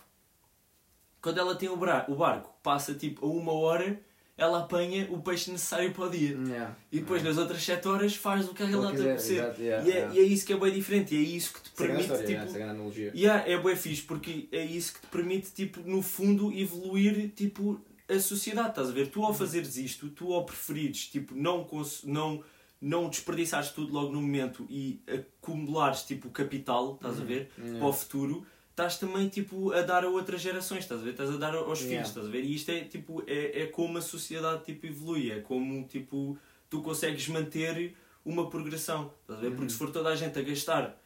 Quando 1.21 1.39
ela 1.39 1.55
tem 1.55 1.67
o, 1.69 1.73
o 1.73 2.15
barco, 2.15 2.53
passa 2.61 2.93
tipo 2.93 3.25
a 3.25 3.29
uma 3.29 3.51
hora, 3.51 3.99
ela 4.37 4.59
apanha 4.59 5.07
o 5.11 5.21
peixe 5.21 5.49
necessário 5.49 5.91
para 5.93 6.05
o 6.05 6.09
dia. 6.09 6.37
Yeah. 6.37 6.75
E 6.91 6.99
depois 6.99 7.23
nas 7.23 7.37
outras 7.37 7.63
7 7.63 7.87
horas 7.87 8.15
faz 8.15 8.47
o 8.49 8.53
que 8.53 8.63
ela 8.63 8.71
tem 8.71 8.81
a 8.81 8.89
acontecer. 8.89 9.33
yeah, 9.33 9.59
E 9.59 9.91
é, 9.91 9.95
yeah. 9.95 10.13
e 10.15 10.19
é 10.19 10.23
isso 10.23 10.45
que 10.45 10.53
é 10.53 10.57
bem 10.57 10.73
diferente, 10.73 11.15
e 11.15 11.17
é 11.17 11.21
isso 11.21 11.53
que 11.53 11.61
te 11.61 11.69
é 11.69 11.77
permite 11.87 12.01
história, 12.01 12.25
tipo, 12.25 12.39
yeah, 12.41 12.59
é 12.59 12.63
analogia. 12.69 13.11
Yeah, 13.15 13.49
é 13.49 13.57
bué 13.57 13.75
fixe, 13.75 14.01
porque 14.01 14.49
é 14.51 14.65
isso 14.65 14.93
que 14.93 15.01
te 15.01 15.07
permite, 15.07 15.51
tipo, 15.51 15.79
no 15.81 16.01
fundo, 16.01 16.51
evoluir, 16.51 17.29
tipo, 17.33 17.79
a 18.09 18.19
sociedade, 18.19 18.69
estás 18.69 18.89
a 18.89 18.91
ver? 18.91 19.07
Tu 19.07 19.23
ao 19.23 19.33
fazeres 19.33 19.77
isto, 19.77 20.09
tu 20.09 20.33
ao 20.33 20.45
preferires, 20.45 21.07
tipo, 21.07 21.33
não, 21.33 21.65
não, 22.03 22.43
não 22.81 23.09
desperdiçares 23.09 23.69
tudo 23.69 23.93
logo 23.93 24.11
no 24.11 24.21
momento 24.21 24.65
e 24.69 25.01
acumulares, 25.07 26.03
tipo, 26.03 26.29
capital, 26.29 26.95
estás 26.95 27.21
a 27.21 27.23
ver? 27.23 27.49
Yeah. 27.57 27.79
Para 27.79 27.87
o 27.87 27.93
futuro, 27.93 28.45
estás 28.75 28.97
também, 28.97 29.29
tipo, 29.29 29.71
a 29.71 29.81
dar 29.83 30.03
a 30.03 30.09
outras 30.09 30.41
gerações, 30.41 30.79
estás 30.83 30.99
a 30.99 31.03
ver? 31.05 31.11
Estás 31.11 31.29
a 31.29 31.37
dar 31.37 31.55
aos 31.55 31.79
Yeah. 31.79 31.89
filhos, 31.95 32.09
estás 32.09 32.27
a 32.27 32.29
ver? 32.29 32.43
E 32.43 32.53
isto 32.55 32.69
é, 32.71 32.81
tipo, 32.81 33.23
é, 33.25 33.61
é 33.61 33.67
como 33.67 33.97
a 33.97 34.01
sociedade, 34.01 34.65
tipo, 34.65 34.85
evolui, 34.85 35.31
é 35.31 35.39
como, 35.39 35.87
tipo, 35.87 36.37
tu 36.69 36.81
consegues 36.81 37.25
manter 37.29 37.95
uma 38.25 38.49
progressão, 38.49 39.13
estás 39.21 39.39
a 39.39 39.41
ver? 39.43 39.49
Porque 39.51 39.63
Uhum. 39.63 39.69
se 39.69 39.77
for 39.77 39.91
toda 39.91 40.09
a 40.09 40.15
gente 40.15 40.37
a 40.37 40.41
gastar 40.41 41.01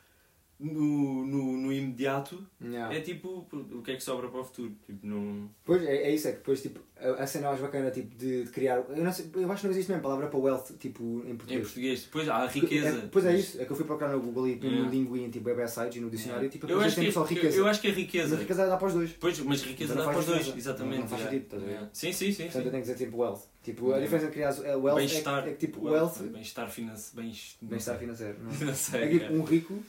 no, 0.59 1.25
no, 1.25 1.57
no, 1.57 1.71
im- 1.73 1.79
imediato, 1.89 2.45
Yeah. 2.61 2.93
é 2.95 2.99
tipo, 2.99 3.47
o 3.51 3.81
que 3.81 3.91
é 3.91 3.95
que 3.95 4.03
sobra 4.03 4.27
para 4.27 4.41
o 4.41 4.43
futuro? 4.43 4.75
Tipo, 4.85 5.07
não... 5.07 5.49
Pois, 5.63 5.81
é, 5.83 5.95
é 6.03 6.13
isso, 6.13 6.27
é 6.27 6.31
que 6.31 6.37
depois, 6.39 6.61
tipo, 6.61 6.79
a, 6.97 7.23
a 7.23 7.27
cena 7.27 7.47
mais 7.47 7.61
bacana, 7.61 7.89
tipo, 7.91 8.13
de, 8.17 8.43
de 8.43 8.49
criar... 8.51 8.83
Eu, 8.89 9.03
não 9.03 9.11
sei, 9.13 9.29
eu 9.33 9.49
acho 9.51 9.61
que 9.61 9.67
não 9.67 9.71
existe 9.73 9.89
mesmo 9.89 10.03
palavra 10.03 10.27
para 10.27 10.37
wealth, 10.37 10.73
tipo, 10.77 11.23
em 11.25 11.31
Em 11.31 11.35
português. 11.37 11.61
português. 11.61 12.03
Depois 12.03 12.27
há 12.29 12.35
a 12.37 12.39
Porque 12.47 12.59
riqueza. 12.59 12.89
É, 12.89 13.07
pois 13.09 13.25
é 13.25 13.37
isso, 13.37 13.61
é 13.61 13.65
que 13.65 13.71
eu 13.71 13.75
fui 13.77 13.85
procurar 13.85 14.11
no 14.11 14.19
Google 14.19 14.47
e 14.49 14.55
no. 14.57 14.89
Linguin, 14.89 15.29
tipo, 15.29 15.47
Web 15.47 15.65
Sites 15.69 15.95
e 15.95 15.99
no 16.01 16.09
dicionário, 16.09 16.43
Yeah. 16.49 16.51
tipo, 16.51 16.67
eu, 16.71 16.81
acho 16.81 16.99
que, 16.99 17.11
só 17.11 17.21
eu, 17.21 17.25
riqueza. 17.25 17.57
eu 17.57 17.67
acho 17.67 17.81
que 17.81 17.87
é 17.87 17.91
riqueza. 17.91 18.29
Mas 18.29 18.37
a 18.37 18.41
riqueza 18.41 18.67
dá 18.67 18.77
para 18.77 18.87
os 18.87 18.93
dois. 18.93 19.11
Pois, 19.13 19.39
mas 19.39 19.61
riqueza 19.63 19.93
Então 19.93 19.95
dá 19.95 20.05
não 20.05 20.11
para 20.11 20.19
os 20.19 20.25
faz 20.25 20.45
dois, 20.45 20.57
exatamente. 20.57 20.99
Não 20.99 21.07
faz 21.07 21.21
yeah. 21.21 21.31
sentido, 21.31 21.43
estás 21.45 21.63
a 21.63 21.65
ver? 21.65 21.71
Yeah. 21.71 21.89
Sim, 21.93 22.11
sim, 22.13 22.31
sim. 22.33 22.43
Portanto, 22.43 22.55
eu 22.55 22.63
sim. 22.63 22.69
tenho 22.71 22.83
que 22.83 22.91
dizer, 22.93 23.05
tipo, 23.05 23.17
wealth. 23.21 23.41
Tipo, 23.63 23.93
a 23.93 23.99
diferença 23.99 24.25
entre 24.25 24.33
criar 24.35 24.49
é 24.69 24.75
wealth 24.75 24.97
é, 24.97 25.05
Bem-estar. 25.07 25.43
que- 25.43 25.49
é 25.49 25.53
que, 25.53 25.67
tipo, 25.67 25.85
Wealth, 25.85 26.17
wealth, 26.19 26.31
Bem-estar 26.33 26.69
financeiro. 26.69 27.15
Bem, 27.15 27.33
bem-estar 27.61 27.97
financeiro, 27.97 28.37
não 28.43 28.51
é? 28.51 28.55
Não. 28.65 28.99
É 28.99 29.07
tipo, 29.19 29.33
um 29.33 29.43
rico 29.43 29.79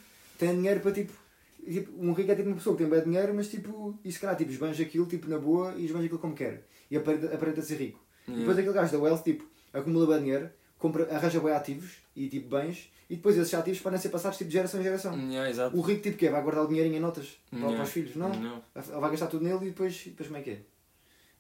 tem 0.41 0.57
dinheiro 0.57 0.81
para, 0.81 0.93
tipo, 0.93 1.13
tipo, 1.65 1.93
um 2.03 2.13
rico 2.13 2.31
é 2.33 2.35
tipo 2.35 2.49
uma 2.49 2.57
pessoa 2.57 2.75
que 2.77 2.83
tem 2.83 2.91
bem 2.91 3.03
dinheiro, 3.05 3.35
mas, 3.35 3.49
tipo, 3.49 3.99
e 4.05 4.11
se 4.11 4.19
calhar, 4.19 4.37
tipo, 4.37 4.51
esbanja 4.51 4.83
aquilo, 4.83 5.07
tipo, 5.07 5.29
na 5.29 5.39
boa 5.39 5.75
e 5.77 5.85
esbanja 5.85 6.05
aquilo 6.07 6.19
como 6.19 6.35
quer. 6.35 6.67
E 6.91 6.97
aparenta, 6.97 7.35
aparenta 7.35 7.63
ser 7.63 7.77
rico. 7.77 8.01
E 8.27 8.31
depois 8.33 8.57
Yeah. 8.57 8.61
aquele 8.63 8.75
gajo 8.75 8.93
da 8.93 8.99
wealth, 8.99 9.23
tipo, 9.23 9.45
acumula 9.73 10.07
bem 10.07 10.21
dinheiro, 10.25 10.51
compra, 10.79 11.05
arranja 11.15 11.39
bem 11.41 11.53
ativos 11.53 11.93
e, 12.17 12.29
tipo, 12.29 12.49
bens, 12.57 12.91
e 13.09 13.17
depois 13.17 13.37
esses 13.37 13.53
ativos 13.55 13.81
podem 13.81 13.99
ser 13.99 14.09
passados, 14.09 14.39
tipo, 14.39 14.49
de 14.49 14.55
geração 14.55 14.81
em 14.81 14.83
geração. 14.85 15.15
Yeah. 15.31 15.71
O 15.77 15.81
rico, 15.83 16.03
tipo, 16.03 16.17
que 16.17 16.29
Vai 16.31 16.43
guardar 16.43 16.65
o 16.65 16.69
dinheirinho 16.69 16.97
em 16.97 17.01
notas 17.01 17.39
para, 17.51 17.59
Yeah. 17.59 17.77
para 17.77 17.85
os 17.85 17.93
filhos? 17.93 18.17
Não. 18.17 18.29
Não. 18.33 18.63
Vai 18.75 19.11
gastar 19.11 19.27
tudo 19.27 19.45
nele 19.45 19.67
e 19.67 19.71
depois, 19.71 20.03
depois 20.05 20.29
como 20.29 20.39
é 20.39 20.43
que 20.43 20.51
é? 20.51 20.61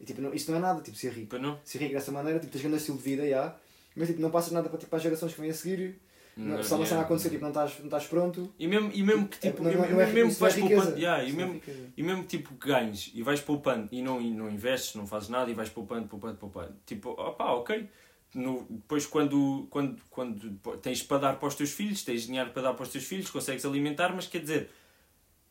E, 0.00 0.04
tipo, 0.04 0.20
não, 0.20 0.32
isso 0.34 0.50
não 0.50 0.58
é 0.58 0.60
nada, 0.60 0.80
tipo, 0.82 0.96
ser 0.96 1.12
rico. 1.12 1.36
Ser 1.64 1.78
rico 1.78 1.94
dessa 1.94 2.12
maneira, 2.12 2.38
tipo, 2.38 2.52
tens 2.52 2.62
grande 2.62 2.76
estilo 2.78 2.96
de 2.98 3.02
vida, 3.04 3.28
já, 3.28 3.56
mas, 3.96 4.08
tipo, 4.08 4.20
não 4.20 4.30
passas 4.30 4.52
nada 4.52 4.68
para, 4.68 4.78
tipo, 4.78 4.90
para 4.90 4.96
as 4.98 5.02
gerações 5.02 5.34
que 5.34 5.40
vêm 5.40 5.50
a 5.50 5.54
seguir. 5.54 6.00
Não, 6.40 6.56
há 6.56 6.74
uma 6.76 6.86
cena 6.86 7.00
acontecer, 7.02 7.30
tipo, 7.30 7.42
não 7.42 7.50
estás, 7.50 7.78
não 7.78 7.84
estás 7.86 8.06
pronto. 8.06 8.52
E 8.58 8.66
mesmo, 8.66 8.90
e 8.94 9.02
mesmo 9.02 9.28
que 9.28 9.38
tipo, 9.38 9.62
e 9.62 9.64
não, 9.66 9.72
não 9.72 9.84
é, 9.84 9.86
mesmo 9.86 9.86
que 9.86 9.94
não 9.94 10.00
é 10.00 10.34
vais 10.34 10.54
riqueza. 10.54 10.74
poupando, 10.82 10.98
yeah, 10.98 11.22
e 11.24 11.28
é 11.28 11.32
mesmo, 11.32 11.52
riqueza. 11.54 11.78
e 11.96 12.02
mesmo 12.02 12.24
tipo 12.24 12.54
que 12.54 12.68
ganhes 12.68 13.10
e 13.14 13.22
vais 13.22 13.40
poupando 13.40 13.88
e 13.92 14.02
não, 14.02 14.20
e 14.20 14.30
não 14.30 14.50
investes, 14.50 14.94
não 14.94 15.06
fazes 15.06 15.28
nada 15.28 15.50
e 15.50 15.54
vais 15.54 15.68
poupando, 15.68 16.08
poupando, 16.08 16.36
poupando. 16.36 16.74
Tipo, 16.86 17.10
opá, 17.10 17.52
ok. 17.52 17.88
No, 18.34 18.64
depois 18.70 19.06
quando, 19.06 19.66
quando, 19.70 20.00
quando 20.08 20.50
tens 20.80 21.02
para 21.02 21.18
dar 21.18 21.36
para 21.36 21.48
os 21.48 21.54
teus 21.56 21.72
filhos, 21.72 22.02
tens 22.04 22.22
dinheiro 22.26 22.50
para 22.50 22.62
dar 22.62 22.74
para 22.74 22.84
os 22.84 22.88
teus 22.88 23.04
filhos, 23.04 23.28
consegues 23.28 23.64
alimentar, 23.64 24.14
mas 24.14 24.26
quer 24.28 24.38
dizer, 24.40 24.70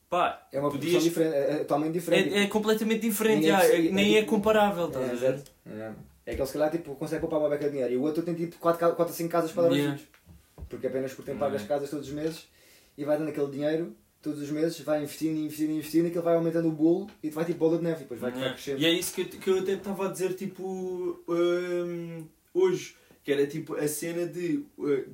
pá, 0.09 0.47
É 0.51 0.59
uma 0.59 0.71
podias- 0.71 1.03
diferente, 1.03 1.33
é, 1.35 1.51
é 1.51 1.57
totalmente 1.59 1.93
diferente. 1.93 2.33
é, 2.33 2.43
é 2.43 2.47
completamente 2.47 3.01
diferente, 3.01 3.43
yeah, 3.45 3.63
precisa- 3.65 3.89
é- 3.89 3.91
nem 3.91 4.15
é 4.15 4.19
tipo- 4.21 4.31
comparável, 4.31 4.85
É, 4.85 4.87
estás 4.87 5.11
a 5.11 5.15
ver? 5.31 5.43
É. 5.67 5.91
É 6.25 6.35
que 6.35 6.41
ele 6.41 6.47
se 6.47 6.53
calhar 6.53 6.71
tipo, 6.71 6.95
consegue 6.95 7.21
poupar 7.21 7.39
uma 7.39 7.49
beca 7.49 7.65
de 7.65 7.71
dinheiro 7.71 7.93
e 7.93 7.97
o 7.97 8.03
outro 8.03 8.21
tem 8.23 8.35
tipo 8.35 8.55
4 8.57 8.85
a 9.01 9.07
5 9.07 9.29
casas 9.29 9.51
para 9.51 9.63
dar 9.63 9.69
aos 9.69 9.77
Yeah. 9.77 9.97
filhos. 9.97 10.18
Porque 10.69 10.87
apenas 10.87 11.13
por 11.13 11.25
tempo 11.25 11.39
paga 11.39 11.55
as 11.55 11.61
Yeah. 11.63 11.75
casas 11.75 11.89
todos 11.89 12.07
os 12.07 12.13
meses 12.13 12.47
e 12.97 13.03
vai 13.03 13.17
dando 13.17 13.29
aquele 13.29 13.51
dinheiro 13.51 13.95
todos 14.21 14.41
os 14.41 14.49
meses, 14.51 14.79
vai 14.81 15.01
investindo, 15.03 15.37
investindo, 15.37 15.71
investindo 15.71 16.05
e 16.05 16.07
aquilo 16.09 16.23
vai 16.23 16.35
aumentando 16.35 16.67
o 16.67 16.71
bolo 16.73 17.07
e 17.23 17.29
vai 17.29 17.45
tipo 17.45 17.59
bola 17.59 17.77
de 17.77 17.83
neve 17.85 17.99
e 17.99 18.03
depois 18.03 18.19
vai, 18.19 18.31
vai 18.31 18.39
Yeah. 18.39 18.55
crescendo. 18.55 18.81
E 18.81 18.85
é 18.85 18.91
isso 18.93 19.13
que 19.13 19.21
eu, 19.21 19.25
que 19.27 19.49
eu 19.49 19.59
até 19.59 19.73
estava 19.73 20.07
a 20.07 20.11
dizer, 20.11 20.33
tipo, 20.35 21.23
hum, 21.27 22.25
hoje, 22.53 22.95
que 23.23 23.31
era 23.31 23.45
tipo 23.47 23.75
a 23.75 23.87
cena 23.87 24.25
de. 24.27 24.63
uh, 24.77 25.05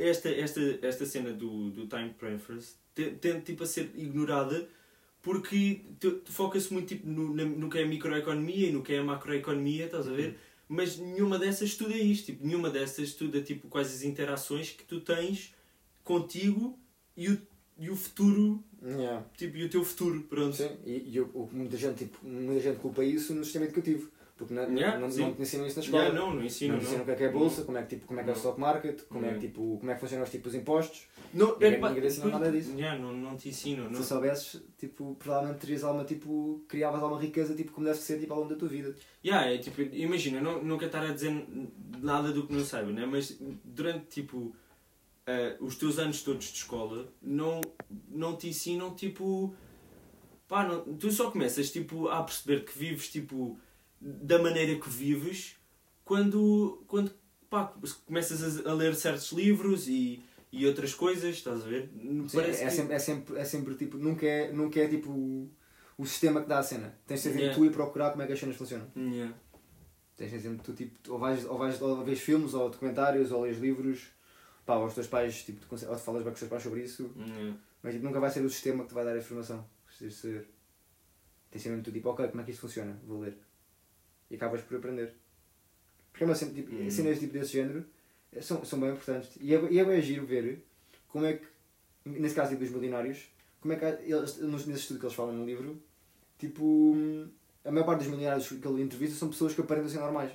esta, 0.00 0.28
esta, 0.30 0.60
esta 0.82 1.04
cena 1.06 1.32
do, 1.32 1.70
do 1.70 1.86
Time 1.86 2.10
Preference 2.18 2.74
te- 2.94 3.10
tende 3.10 3.42
tipo 3.42 3.62
a 3.62 3.66
ser 3.66 3.90
ignorada 3.94 4.66
porque 5.22 5.82
foca-se 6.26 6.72
muito 6.72 6.86
tipo, 6.88 7.06
no, 7.08 7.28
no 7.34 7.68
que 7.68 7.78
é 7.78 7.82
a 7.82 7.86
microeconomia 7.86 8.68
e 8.68 8.72
no 8.72 8.82
que 8.82 8.94
é 8.94 8.98
a 8.98 9.04
macroeconomia, 9.04 9.86
estás 9.86 10.06
a 10.08 10.12
ver? 10.12 10.38
Mas 10.68 10.98
nenhuma 10.98 11.38
dessas 11.38 11.68
estuda 11.68 11.96
isto, 11.96 12.26
tipo, 12.26 12.44
nenhuma 12.44 12.70
dessas 12.70 13.08
estuda 13.08 13.40
tipo, 13.40 13.68
quais 13.68 13.88
as 13.92 14.02
interações 14.02 14.70
que 14.70 14.84
tu 14.84 15.00
tens 15.00 15.54
contigo 16.02 16.78
e 17.16 17.28
o, 17.28 17.40
e 17.78 17.90
o 17.90 17.96
futuro, 17.96 18.62
Yeah. 18.82 19.24
tipo, 19.36 19.56
e 19.56 19.64
o 19.64 19.70
teu 19.70 19.84
futuro, 19.84 20.22
pronto. 20.24 20.54
Sim, 20.54 20.70
e, 20.84 21.14
e 21.14 21.20
o, 21.20 21.26
o 21.34 21.48
muita 21.52 21.76
gente, 21.76 22.04
tipo, 22.04 22.24
muita 22.24 22.60
gente 22.60 22.78
culpa 22.78 23.02
isso 23.02 23.34
no 23.34 23.42
sistema 23.42 23.64
educativo. 23.64 24.10
Porque 24.36 24.52
não, 24.52 24.64
Yeah, 24.64 24.98
não, 24.98 25.08
não 25.08 25.34
te 25.34 25.40
ensinam 25.42 25.66
isso 25.66 25.76
na 25.78 25.82
escola. 25.84 26.02
Yeah, 26.02 26.20
não, 26.20 26.34
não 26.34 26.44
ensino. 26.44 26.74
não 26.74 26.80
te 26.80 26.84
ensinam 26.86 27.02
o 27.02 27.04
que 27.06 27.10
é 27.10 27.14
que 27.14 27.24
é 27.24 27.28
a 27.28 27.32
bolsa, 27.32 27.64
como 27.64 27.78
é 27.78 27.82
que, 27.82 27.88
tipo, 27.96 28.06
como 28.06 28.20
é 28.20 28.22
que 28.22 28.28
é 28.28 28.32
o 28.34 28.36
stock 28.36 28.60
market, 28.60 29.02
como 29.08 29.24
é 29.24 29.32
que, 29.32 29.40
tipo, 29.40 29.78
como 29.78 29.90
é 29.90 29.94
que 29.94 30.00
funcionam 30.00 30.24
os 30.24 30.30
tipos 30.30 30.52
de 30.52 30.58
impostos. 30.58 31.06
Não, 31.32 31.52
Ninguém- 31.54 31.72
é 31.74 31.88
ninguém 31.88 32.30
nada 32.30 32.52
disso. 32.52 32.72
Yeah, 32.76 33.00
não, 33.02 33.12
não 33.14 33.34
te 33.36 33.48
ensino. 33.48 33.88
Não. 33.88 33.94
Se 33.94 34.04
soubesses, 34.08 34.62
tipo, 34.76 35.14
provavelmente 35.18 35.60
terias 35.60 35.82
alguma, 35.84 36.04
tipo, 36.04 36.62
criavas 36.68 37.02
alguma 37.02 37.20
riqueza, 37.20 37.54
tipo, 37.54 37.72
como 37.72 37.86
deve 37.86 37.98
ser, 37.98 38.20
tipo, 38.20 38.32
ao 38.34 38.40
longo 38.40 38.52
da 38.52 38.58
tua 38.58 38.68
vida. 38.68 38.94
Yeah, 39.24 39.50
é, 39.50 39.56
tipo, 39.56 39.80
imagina, 39.80 40.38
não, 40.40 40.62
não 40.62 40.76
quero 40.76 40.90
estar 40.90 41.02
a 41.02 41.12
dizer 41.12 41.32
nada 42.02 42.30
do 42.30 42.46
que 42.46 42.52
não 42.52 42.62
saiba, 42.62 42.92
né? 42.92 43.06
mas 43.06 43.38
durante 43.64 44.04
tipo, 44.06 44.54
eh, 45.26 45.56
os 45.60 45.76
teus 45.76 45.98
anos 45.98 46.22
todos 46.22 46.44
de 46.52 46.58
escola 46.58 47.08
não, 47.22 47.62
não 48.10 48.36
te 48.36 48.48
ensinam 48.48 48.94
tipo. 48.94 49.54
Pá, 50.46 50.62
não, 50.64 50.94
tu 50.96 51.10
só 51.10 51.30
começas 51.30 51.70
tipo, 51.72 52.08
a 52.08 52.22
perceber 52.22 52.64
que 52.64 52.78
vives 52.78 53.08
tipo, 53.10 53.58
da 54.08 54.38
maneira 54.40 54.78
que 54.80 54.88
vives 54.88 55.56
quando, 56.04 56.84
quando 56.86 57.10
pá, 57.50 57.72
começas 58.06 58.64
a, 58.66 58.72
ler 58.74 58.94
certos 58.94 59.32
livros 59.32 59.88
e, 59.88 60.22
e 60.52 60.66
outras 60.66 60.94
coisas, 60.94 61.34
estás 61.36 61.62
a 61.62 61.68
ver? 61.68 61.90
Sim, 62.28 62.40
é, 62.40 62.44
que- 62.44 62.54
sempre, 62.54 62.94
é, 62.94 62.98
sempre, 62.98 63.38
é 63.38 63.44
sempre, 63.44 63.74
tipo, 63.74 63.98
nunca 63.98 64.24
é, 64.26 64.52
nunca 64.52 64.78
é, 64.80 64.86
tipo, 64.88 65.10
o, 65.10 65.50
o 65.98 66.06
sistema 66.06 66.40
que 66.40 66.48
dá 66.48 66.58
a 66.58 66.62
cena. 66.62 66.96
Tens 67.06 67.22
de 67.22 67.30
ser 67.30 67.34
Yeah. 67.36 67.54
tu 67.56 67.64
e 67.64 67.70
procurar 67.70 68.10
como 68.10 68.22
é 68.22 68.26
que 68.26 68.32
as 68.32 68.38
cenas 68.38 68.56
funcionam. 68.56 68.86
Yeah. 68.96 69.34
Tens 70.16 70.30
de 70.30 70.40
ser 70.40 70.56
tu, 70.58 70.72
tipo, 70.72 71.12
ou 71.12 71.18
vais, 71.18 71.44
ou 71.44 71.58
vais, 71.58 71.82
ou 71.82 72.04
vês 72.04 72.20
filmes, 72.20 72.54
ou 72.54 72.70
documentários, 72.70 73.32
ou 73.32 73.42
lês 73.44 73.58
livros, 73.58 74.06
pá, 74.64 74.76
ou 74.76 74.86
os 74.86 74.94
teus 74.94 75.06
pais, 75.08 75.42
tipo, 75.42 75.60
tu 75.60 75.66
conse- 75.66 75.86
ou 75.86 75.96
te 75.96 76.02
falas 76.02 76.22
bem 76.22 76.30
com 76.30 76.34
os 76.34 76.38
teus 76.40 76.50
pais 76.50 76.62
sobre 76.62 76.82
isso, 76.84 77.10
Yeah. 77.16 77.56
mas 77.82 77.92
tipo, 77.94 78.06
nunca 78.06 78.20
vai 78.20 78.30
ser 78.30 78.44
o 78.44 78.48
sistema 78.50 78.84
que 78.84 78.90
te 78.90 78.94
vai 78.94 79.04
dar 79.04 79.12
a 79.14 79.18
informação. 79.18 79.66
Precisas 79.86 80.14
de 80.14 80.20
saber. 80.20 80.48
Tens 81.50 81.58
de 81.58 81.62
ser 81.64 81.68
mesmo 81.70 81.82
tu, 81.84 81.90
tipo, 81.92 82.08
ok, 82.10 82.28
como 82.28 82.40
é 82.40 82.44
que 82.44 82.50
isto 82.52 82.60
funciona? 82.60 82.96
Vou 83.04 83.20
ler. 83.20 83.36
E 84.30 84.34
acabas 84.36 84.60
por 84.62 84.76
aprender. 84.76 85.12
Porque 86.10 86.24
é 86.24 86.26
uma 86.26 86.34
cena, 86.34 86.52
tipo, 86.52 86.74
Hum. 86.74 86.90
cenas 86.90 87.18
tipo, 87.18 87.32
desse 87.32 87.52
género 87.52 87.84
eh, 88.32 88.40
são, 88.40 88.64
são 88.64 88.80
bem 88.80 88.90
importantes. 88.90 89.30
E 89.40 89.54
é, 89.54 89.60
e 89.70 89.78
é 89.78 89.84
bem 89.84 90.00
giro 90.02 90.26
ver 90.26 90.64
como 91.08 91.24
é 91.26 91.34
que, 91.34 91.46
nesse 92.04 92.34
caso 92.34 92.50
tipo, 92.50 92.62
dos 92.64 92.72
milionários, 92.72 93.28
como 93.60 93.72
é 93.74 93.76
que 93.76 93.84
eles, 94.10 94.36
nesse 94.40 94.80
estudo 94.80 94.98
que 95.00 95.06
eles 95.06 95.14
falam 95.16 95.32
no 95.34 95.44
livro, 95.44 95.80
tipo, 96.38 96.64
hum, 96.64 97.28
a 97.64 97.70
maior 97.70 97.84
parte 97.84 98.00
dos 98.00 98.08
milionários 98.08 98.48
que 98.48 98.66
ele 98.66 98.82
entrevista 98.82 99.16
são 99.18 99.28
pessoas 99.28 99.54
que 99.54 99.60
aparentam 99.60 99.90
ser 99.90 99.98
normais. 99.98 100.32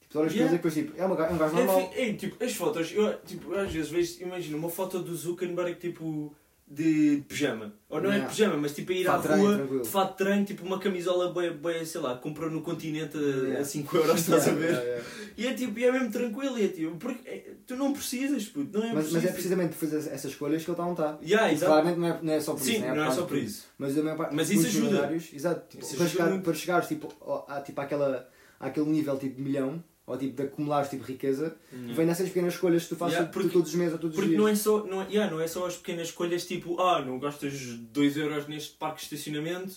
Tipo, 0.00 0.18
olhas 0.20 0.32
Yeah. 0.34 0.52
depois, 0.56 0.74
tipo, 0.74 0.96
é, 1.00 1.04
uma, 1.04 1.16
é 1.26 1.30
um 1.32 1.38
gajo 1.38 1.54
normal. 1.56 1.80
Enfim, 1.80 1.94
ei, 1.94 2.16
tipo, 2.16 2.42
as 2.44 2.54
fotos, 2.54 2.92
eu 2.92 3.18
tipo, 3.22 3.52
às 3.54 3.72
vezes 3.72 3.90
vejo, 3.90 4.22
imagina, 4.22 4.56
uma 4.56 4.70
foto 4.70 5.00
do 5.02 5.14
Zuckerberg 5.14 5.74
tipo 5.76 6.34
de 6.66 7.22
pijama. 7.28 7.74
Ou 7.90 8.00
não 8.00 8.10
é 8.10 8.14
Yeah. 8.14 8.26
de 8.28 8.34
pijama, 8.36 8.56
mas 8.56 8.74
tipo 8.74 8.90
a 8.90 8.94
ir 8.94 9.04
Fato 9.04 9.18
à 9.18 9.22
treino, 9.22 9.42
rua 9.44 9.56
tranquilo. 9.56 9.82
de 9.82 9.88
fato 9.88 10.10
de 10.12 10.16
treino, 10.16 10.44
tipo 10.46 10.64
uma 10.64 10.78
camisola 10.80 11.32
bem, 11.32 11.52
bem, 11.56 11.84
sei 11.84 12.00
lá, 12.00 12.16
comprou 12.16 12.50
no 12.50 12.62
continente 12.62 13.16
a, 13.18 13.20
Yeah. 13.20 13.60
a 13.60 13.64
5 13.64 13.96
euros, 13.96 14.20
estás 14.20 14.48
a 14.48 14.52
ver? 14.52 14.70
Yeah, 14.70 14.82
yeah. 14.82 15.04
E 15.36 15.46
é 15.46 15.52
tipo, 15.54 15.78
e 15.78 15.84
é 15.84 15.92
mesmo 15.92 16.10
tranquilo, 16.10 16.58
e 16.58 16.64
é 16.64 16.68
tipo, 16.68 16.96
porque 16.96 17.28
é, 17.28 17.54
tu 17.66 17.76
não 17.76 17.92
precisas, 17.92 18.44
puto, 18.46 18.78
não 18.78 18.84
é 18.86 18.92
Mas, 18.94 18.94
preciso. 19.04 19.14
mas 19.16 19.24
é 19.24 19.32
precisamente 19.32 19.68
por 19.76 19.88
fazer 19.88 20.10
essas 20.10 20.30
escolhas 20.30 20.64
que 20.64 20.70
ele 20.70 20.74
está 20.74 20.84
onde 20.84 21.00
está. 21.00 21.18
Yeah, 21.22 21.44
Tipo, 21.48 21.56
exato. 21.58 21.72
Claramente 21.72 21.98
não 22.00 22.08
é, 22.08 22.18
não 22.22 22.32
é 22.32 22.40
só 22.40 22.52
por 22.54 22.60
isso. 22.62 22.70
Sim, 22.72 22.78
né? 22.80 22.94
não 22.94 23.04
é 23.04 23.10
só 23.10 23.22
por 23.26 23.36
isso. 23.36 23.66
Mas, 23.78 23.98
a 23.98 24.14
parte, 24.16 24.34
Mas 24.34 24.50
isso 24.50 24.66
ajuda. 24.66 25.12
Exato. 25.32 25.68
Tipo, 25.68 25.84
Isso 25.84 25.96
para, 25.96 26.04
ajuda 26.06 26.08
chegar, 26.18 26.30
muito. 26.30 26.44
para 26.44 26.54
chegares 26.54 26.88
tipo, 26.88 27.44
a, 27.48 27.60
tipo, 27.60 27.80
àquela, 27.80 28.28
àquele 28.58 28.86
nível 28.86 29.18
tipo 29.18 29.36
de 29.36 29.42
milhão, 29.42 29.82
ou 30.06 30.18
tipo 30.18 30.36
de 30.36 30.42
acumulares 30.42 30.90
tipo, 30.90 31.02
riqueza, 31.04 31.56
Yeah. 31.72 31.94
vem 31.94 32.06
nessas 32.06 32.28
pequenas 32.28 32.54
escolhas 32.54 32.82
que 32.82 32.90
tu 32.90 32.96
fazes 32.96 33.14
Yeah, 33.14 33.32
porque- 33.32 33.48
todos 33.48 33.70
os 33.70 33.74
meses 33.74 33.92
ou 33.94 33.98
todos 33.98 34.14
os 34.16 34.20
Porque 34.22 34.28
dias. 34.36 34.40
não 34.42 34.48
é, 34.48 34.54
só, 34.54 34.84
não, 34.86 35.02
é, 35.02 35.06
yeah, 35.08 35.30
não 35.32 35.40
é 35.40 35.46
só 35.46 35.66
as 35.66 35.76
pequenas 35.76 36.08
escolhas 36.08 36.46
tipo, 36.46 36.78
ah, 36.80 37.00
não 37.02 37.18
gastas 37.18 37.52
2 37.90 38.16
euros 38.16 38.46
neste 38.46 38.74
parque 38.76 38.98
de 38.98 39.14
estacionamento, 39.14 39.76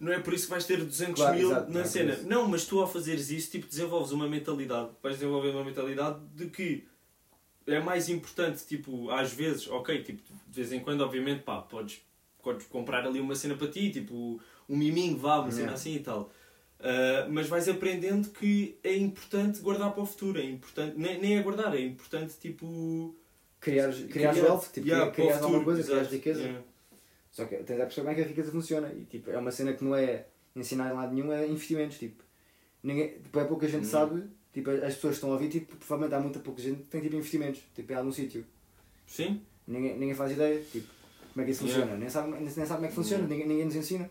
não 0.00 0.12
é 0.12 0.18
por 0.18 0.34
isso 0.34 0.44
que 0.44 0.50
vais 0.50 0.64
ter 0.64 0.84
200 0.84 1.14
Claro, 1.14 1.36
mil 1.36 1.50
exato, 1.50 1.66
não 1.70 1.74
na 1.78 1.82
por 1.82 1.88
cena. 1.90 2.16
Não, 2.24 2.48
mas 2.48 2.64
tu 2.64 2.80
ao 2.80 2.88
fazeres 2.90 3.30
isso, 3.30 3.50
tipo, 3.52 3.66
desenvolves 3.68 4.10
uma 4.10 4.28
mentalidade, 4.28 4.90
vais 5.02 5.16
desenvolver 5.16 5.50
uma 5.50 5.64
mentalidade 5.64 6.18
de 6.34 6.46
que 6.46 6.84
é 7.66 7.78
mais 7.80 8.08
importante, 8.08 8.64
tipo, 8.66 9.10
às 9.10 9.32
vezes, 9.32 9.68
ok, 9.68 10.02
tipo, 10.02 10.22
de 10.48 10.54
vez 10.54 10.72
em 10.72 10.80
quando, 10.80 11.02
obviamente, 11.02 11.42
pá, 11.42 11.58
podes, 11.60 12.00
podes 12.42 12.66
comprar 12.66 13.06
ali 13.06 13.20
uma 13.20 13.34
cena 13.36 13.54
para 13.54 13.68
ti, 13.68 13.90
tipo, 13.90 14.40
um 14.68 14.76
miminho, 14.76 15.16
vá, 15.16 15.36
uma 15.38 15.50
cena 15.50 15.58
Yeah. 15.62 15.74
assim 15.74 15.94
e 15.96 16.00
tal. 16.00 16.32
Uh, 16.80 17.28
mas 17.30 17.48
vais 17.48 17.68
aprendendo 17.68 18.28
que 18.30 18.78
é 18.84 18.96
importante 18.96 19.60
guardar 19.60 19.92
para 19.92 20.02
o 20.02 20.06
futuro, 20.06 20.38
é 20.38 20.44
importante, 20.44 20.94
nem, 20.96 21.20
nem 21.20 21.36
é 21.36 21.42
guardar, 21.42 21.74
é 21.74 21.80
importante 21.80 22.34
tipo 22.40 23.16
criares 23.60 24.04
criar- 24.08 24.32
wealth, 24.34 24.66
tipo, 24.72 24.86
yeah, 24.86 25.12
o 25.12 25.44
alguma 25.44 25.64
coisa, 25.64 25.80
exato, 25.80 26.08
riqueza. 26.14 26.40
yeah. 26.40 26.62
Só 27.32 27.44
que 27.46 27.56
tens 27.56 27.80
a 27.80 27.84
perceber 27.84 28.02
como 28.02 28.10
é 28.10 28.14
que 28.14 28.20
a 28.20 28.26
riqueza 28.26 28.52
funciona. 28.52 28.92
E 28.96 29.04
tipo, 29.06 29.28
é 29.30 29.38
uma 29.38 29.50
cena 29.50 29.72
que 29.72 29.82
não 29.84 29.94
é 29.94 30.26
ensinada 30.54 30.94
em 30.94 30.96
lado 30.96 31.14
nenhum, 31.14 31.32
é 31.32 31.46
investimentos. 31.48 31.98
Tipo, 31.98 32.22
ninguém, 32.82 33.08
tipo, 33.18 33.38
é 33.40 33.44
pouca 33.44 33.66
gente 33.68 33.84
Hum. 33.86 33.90
sabe, 33.90 34.22
tipo, 34.52 34.70
as 34.70 34.94
pessoas 34.94 35.00
que 35.00 35.08
estão 35.14 35.30
a 35.30 35.32
ouvir, 35.32 35.48
tipo, 35.48 35.76
provavelmente 35.76 36.14
há 36.14 36.20
muita 36.20 36.38
pouca 36.38 36.62
gente 36.62 36.82
que 36.84 36.88
tem 36.90 37.00
tipo 37.00 37.16
investimentos, 37.16 37.60
tipo, 37.74 37.92
em 37.92 37.96
algum 37.96 38.12
sítio. 38.12 38.44
Sim? 39.04 39.42
Ninguém, 39.66 39.98
ninguém 39.98 40.14
faz 40.14 40.30
ideia, 40.32 40.62
tipo, 40.70 40.86
como 41.32 41.42
é 41.42 41.44
que 41.44 41.50
isso 41.50 41.64
Yeah. 41.64 41.80
funciona. 41.82 41.98
Nem, 42.00 42.08
sabe, 42.08 42.30
nem, 42.30 42.40
nem 42.42 42.50
sabe 42.50 42.68
como 42.74 42.84
é 42.86 42.88
que 42.88 42.94
funciona, 42.94 43.24
Yeah. 43.24 43.34
ninguém, 43.34 43.48
ninguém 43.48 43.64
nos 43.66 43.74
ensina. 43.76 44.08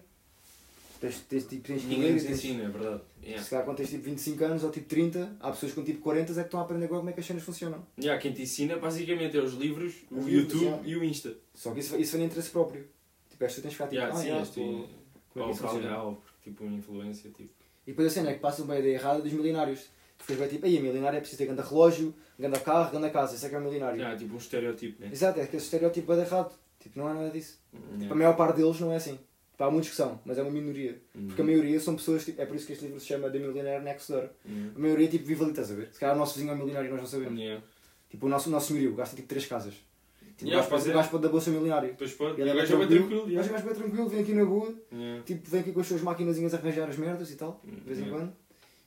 Tens, 0.99 1.19
tens, 1.21 1.45
tipo, 1.45 1.67
tens 1.67 1.83
Ninguém 1.83 2.13
nos 2.13 2.23
tens- 2.23 2.37
ensina, 2.43 2.63
é 2.63 2.67
verdade. 2.69 3.01
Yeah. 3.23 3.43
Se 3.43 3.49
calhar 3.49 3.65
quando 3.65 3.77
tens 3.77 3.89
tipo 3.89 4.03
25 4.03 4.43
anos 4.45 4.63
ou 4.63 4.71
tipo 4.71 4.87
30, 4.87 5.35
há 5.39 5.51
pessoas 5.51 5.73
com 5.73 5.83
tipo 5.83 6.01
40 6.01 6.31
é 6.31 6.35
que 6.35 6.41
estão 6.41 6.59
a 6.59 6.63
aprender 6.63 6.85
agora 6.85 6.99
como 7.01 7.09
é 7.09 7.13
que 7.13 7.19
as 7.19 7.25
cenas 7.25 7.43
funcionam. 7.43 7.85
Yeah, 7.99 8.19
quem 8.21 8.31
te 8.33 8.41
ensina 8.41 8.77
basicamente 8.77 9.37
é 9.37 9.41
os 9.41 9.53
livros, 9.53 9.93
o 10.09 10.19
Os 10.19 10.27
YouTube 10.27 10.79
e 10.85 10.95
o 10.95 11.03
Insta. 11.03 11.35
Só 11.53 11.71
que 11.73 11.79
isso, 11.81 11.95
isso 11.97 12.13
vem 12.13 12.21
de 12.21 12.31
interesse 12.31 12.49
próprio. 12.49 12.87
Tipo, 13.29 13.43
és 13.43 13.53
tu 13.55 13.61
tens 13.61 13.69
que 13.69 13.75
ficar 13.75 13.85
tipo, 13.89 13.95
Yeah, 13.95 14.15
ah, 14.15 14.21
sim, 14.21 14.41
este- 14.41 14.59
pô, 14.59 14.87
como 15.33 15.45
é 15.45 15.47
que 15.49 15.53
isso 15.55 15.63
funciona? 15.67 16.01
ou 16.03 16.21
tipo, 16.43 16.63
uma 16.63 16.77
influência, 16.77 17.29
tipo. 17.31 17.49
E 17.85 17.91
depois 17.91 18.07
a 18.07 18.09
cena 18.09 18.29
é 18.31 18.33
que 18.33 18.39
passa 18.39 18.63
uma 18.63 18.77
ideia 18.79 18.93
errada 18.95 19.21
dos 19.21 19.31
milionários. 19.31 19.85
Ficas 20.17 20.37
bem 20.37 20.47
tipo, 20.47 20.65
aí, 20.65 20.79
milionário 20.79 21.17
é 21.17 21.19
preciso 21.19 21.37
ter 21.37 21.45
grande 21.45 21.61
relógio, 21.61 22.13
grande 22.39 22.59
carro, 22.61 22.89
grande 22.91 23.11
casa, 23.11 23.35
isso 23.35 23.45
é 23.45 23.49
que 23.49 23.55
é 23.55 23.59
um 23.59 23.63
milionário. 23.63 23.97
Yeah, 23.99 24.17
tipo 24.17 24.33
um 24.33 24.37
estereotipo, 24.37 25.01
né? 25.01 25.09
Exato, 25.11 25.39
é 25.39 25.45
que 25.45 25.55
esse 25.57 25.65
estereótipo 25.65 26.11
é 26.13 26.19
errado. 26.21 26.57
Tipo, 26.79 26.99
não 26.99 27.09
é 27.09 27.13
nada 27.13 27.29
disso. 27.29 27.59
Yeah. 27.93 28.11
A 28.11 28.15
maior 28.15 28.35
parte 28.35 28.57
deles 28.57 28.79
não 28.79 28.91
é 28.91 28.95
assim. 28.95 29.19
Tipo, 29.57 29.63
há 29.63 29.71
muitos 29.71 29.89
que 29.89 29.95
são, 29.95 30.19
mas 30.23 30.37
é 30.37 30.43
uma 30.43 30.51
minoria. 30.51 31.01
Uhum. 31.15 31.27
Porque 31.27 31.41
a 31.41 31.45
maioria 31.45 31.79
são 31.79 31.95
pessoas, 31.95 32.23
tipo, 32.23 32.39
é 32.39 32.45
por 32.45 32.55
isso 32.55 32.67
que 32.67 32.73
este 32.73 32.85
livro 32.85 32.99
se 32.99 33.07
chama 33.07 33.27
The 33.31 33.39
Millionaire 33.39 33.83
Next 33.83 34.11
Door. 34.11 34.29
Uhum. 34.45 34.71
A 34.75 34.79
maioria, 34.79 35.07
tipo, 35.07 35.25
vive 35.25 35.41
ali, 35.41 35.49
estás 35.49 35.71
a 35.71 35.73
ver? 35.73 35.89
Se 35.91 35.99
calhar 35.99 36.15
o 36.15 36.19
nosso 36.19 36.35
vizinho 36.35 36.51
é 36.51 36.53
um 36.55 36.59
milionário 36.59 36.87
e 36.89 36.91
nós 36.91 36.99
não 37.01 37.07
sabemos. 37.07 37.39
Yeah. 37.39 37.63
Tipo, 38.07 38.27
o 38.27 38.29
nosso, 38.29 38.49
o 38.49 38.51
nosso 38.51 38.67
senhorio 38.67 38.93
gasta 38.93 39.15
tipo 39.15 39.27
três 39.27 39.47
casas. 39.47 39.73
Tipo, 39.73 40.51
Yeah, 40.51 40.57
o 40.57 40.59
gajo 40.59 40.69
pois 40.69 40.81
pode- 40.83 40.89
é. 40.89 40.93
o 40.93 40.97
gajo 40.97 41.09
pode 41.09 41.23
dar 41.23 41.29
bolsa 41.29 41.49
milionário. 41.49 41.89
Depois 41.89 42.13
pode. 42.13 42.39
Ele 42.39 42.49
o 42.51 42.53
é 42.53 42.55
gajo 42.55 42.73
é 42.75 42.77
bem 42.77 42.87
tranquilo, 42.87 43.23
o 43.23 43.33
gajo 43.33 43.49
é 43.55 43.61
bem 43.63 43.73
tranquilo, 43.73 44.09
vem 44.09 44.19
aqui 44.21 44.33
na 44.35 44.45
boa, 44.45 44.75
Yeah. 44.93 45.23
tipo, 45.23 45.49
vem 45.49 45.61
aqui 45.61 45.71
com 45.71 45.79
as 45.79 45.87
suas 45.87 46.01
maquinazinhas 46.03 46.53
a 46.53 46.57
arranjar 46.57 46.87
as 46.89 46.97
merdas 46.97 47.31
e 47.31 47.35
tal, 47.35 47.59
de 47.65 47.71
vez 47.81 47.97
em 47.99 48.09
quando. 48.11 48.31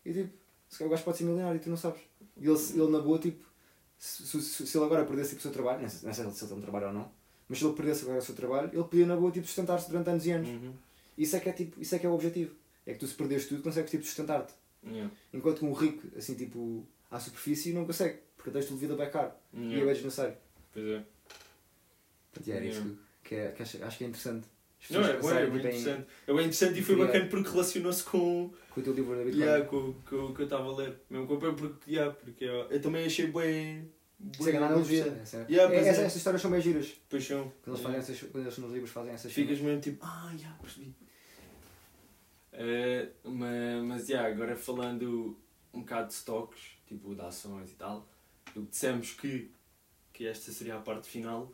E 0.06 0.12
tipo, 0.12 0.30
se 0.68 0.78
calhar 0.78 0.88
o 0.88 0.90
gajo 0.92 1.02
pode 1.02 1.16
ser 1.18 1.24
milionário 1.24 1.56
e 1.56 1.60
tu 1.60 1.68
não 1.68 1.76
sabes. 1.76 2.00
E 2.40 2.46
ele, 2.46 2.56
ele 2.80 2.90
na 2.92 3.00
boa, 3.00 3.18
tipo, 3.18 3.44
se, 3.98 4.24
se, 4.24 4.40
se- 4.40 4.66
se 4.68 4.78
ele 4.78 4.84
agora 4.84 5.04
perdesse 5.04 5.30
tipo, 5.30 5.40
o 5.40 5.42
seu 5.42 5.50
trabalho, 5.50 5.82
não 5.82 5.88
sei, 5.88 6.06
não 6.06 6.14
sei 6.14 6.24
se 6.32 6.40
ele 6.44 6.48
tem 6.48 6.58
um 6.58 6.62
trabalho 6.62 6.86
ou 6.86 6.92
não, 6.92 7.10
mas 7.51 7.59
se 7.59 7.64
ele 7.66 7.74
perdesse 7.74 8.03
agora 8.05 8.18
o 8.18 8.22
seu 8.22 8.34
trabalho, 8.34 8.70
ele 8.72 8.84
podia 8.84 9.05
na 9.07 9.16
boa 9.16 9.30
tipo, 9.32 9.46
sustentar-se 9.46 9.90
durante 9.90 10.09
anos 10.09 10.24
e 10.24 10.30
anos. 10.30 10.48
Uhum. 10.48 10.72
Isso 11.18 11.36
é 11.36 11.40
que 11.40 11.48
é, 11.51 11.53
tipo, 11.53 11.78
isso 11.82 11.94
é, 11.94 11.98
que 11.98 12.07
é 12.07 12.09
o 12.09 12.14
objetivo. 12.14 12.55
É 12.86 12.94
que 12.94 13.01
tu 13.01 13.07
se 13.07 13.14
perderes 13.14 13.46
tudo, 13.46 13.62
consegues 13.62 13.90
tipo, 13.90 14.05
sustentar-te. 14.05 14.55
Yeah. 14.86 15.11
Enquanto 15.34 15.59
que 15.59 15.64
um 15.66 15.72
rico, 15.74 16.07
assim, 16.16 16.34
tipo, 16.34 16.86
à 17.11 17.20
superfície, 17.20 17.72
não 17.74 17.84
consegue, 17.84 18.20
porque 18.36 18.51
tens 18.51 18.66
de 18.68 18.74
vida 18.76 18.94
bem 18.96 19.11
caro. 19.11 19.32
E 19.53 19.59
é 19.59 19.68
Yeah. 19.74 19.92
desnecessário. 19.92 20.36
Pois 20.72 20.86
é. 20.86 21.03
Portanto, 22.32 22.57
é 22.57 22.66
isso 22.66 22.78
Yeah. 22.80 22.96
que, 23.22 23.28
que, 23.28 23.34
é, 23.34 23.48
que 23.53 23.62
acho, 23.62 23.84
acho 23.84 23.98
que 23.98 24.05
é 24.05 24.07
interessante. 24.07 24.46
Não, 24.88 25.01
é 25.05 25.18
bem, 25.18 25.30
é 25.30 25.34
bem 25.34 25.44
tipo, 25.44 25.57
em- 25.57 25.59
interessante. 25.61 26.07
É 26.26 26.32
bem 26.32 26.40
interessante 26.40 26.78
e 26.78 26.82
foi 26.82 26.96
bacana 26.96 27.26
porque 27.26 27.51
relacionou-se 27.51 28.03
com, 28.05 28.51
Com 28.70 28.80
o 28.80 28.82
teu 28.82 28.94
livro 28.94 29.14
da 29.16 29.24
Bitcoin. 29.24 29.42
yeah, 29.42 29.64
com, 29.66 29.92
com 30.09 30.16
o 30.16 30.34
que 30.34 30.40
eu 30.40 30.44
estava 30.44 30.64
a 30.70 30.76
ler. 30.76 30.96
Mesmo 31.11 31.26
com, 31.26 31.38
porque, 31.38 31.90
yeah, 31.90 32.14
porque 32.14 32.44
eu, 32.44 32.55
eu 32.70 32.80
também 32.80 33.05
achei 33.05 33.26
bem. 33.26 33.90
É 34.38 34.42
grande 34.42 34.56
analogia. 34.58 35.00
interessante. 35.06 35.42
Essa, 35.42 35.52
Yeah, 35.52 35.74
é, 35.74 35.78
é. 35.78 35.88
essas 35.88 36.16
histórias 36.16 36.42
são 36.42 36.50
bem 36.50 36.60
giras. 36.60 36.92
Pois 37.08 37.26
são. 37.26 37.52
Quando 37.62 37.76
eles, 37.76 37.80
Yeah. 37.80 37.82
fazem 37.82 38.14
essas, 38.16 38.30
quando 38.30 38.44
eles 38.44 38.58
nos 38.58 38.72
livros 38.72 38.90
fazem 38.90 39.12
essas 39.14 39.32
Ficas 39.32 39.60
mesmo 39.60 39.80
tipo, 39.80 40.04
ah, 40.04 40.32
já 40.38 40.50
percebi. 40.60 40.94
Eh, 42.52 43.08
mas, 43.24 43.84
mas 43.84 44.08
yeah, 44.08 44.28
agora 44.28 44.56
falando 44.56 45.38
um 45.72 45.80
bocado 45.80 46.08
de 46.08 46.14
stocks, 46.14 46.60
tipo 46.86 47.14
de 47.14 47.20
ações 47.20 47.70
e 47.70 47.74
tal, 47.74 48.08
do 48.54 48.62
que 48.64 48.70
dissemos 48.70 49.12
que, 49.12 49.50
que 50.12 50.26
esta 50.26 50.50
seria 50.52 50.76
a 50.76 50.80
parte 50.80 51.08
final. 51.08 51.52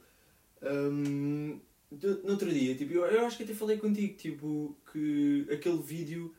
hum, 0.62 1.60
do- 1.90 2.22
no 2.24 2.30
outro 2.32 2.50
dia, 2.52 2.74
tipo, 2.74 2.92
eu, 2.94 3.04
eu 3.04 3.26
acho 3.26 3.36
que 3.36 3.44
até 3.44 3.54
falei 3.54 3.76
contigo, 3.78 4.16
tipo, 4.16 4.76
que 4.90 5.46
aquele 5.52 5.78
vídeo. 5.82 6.34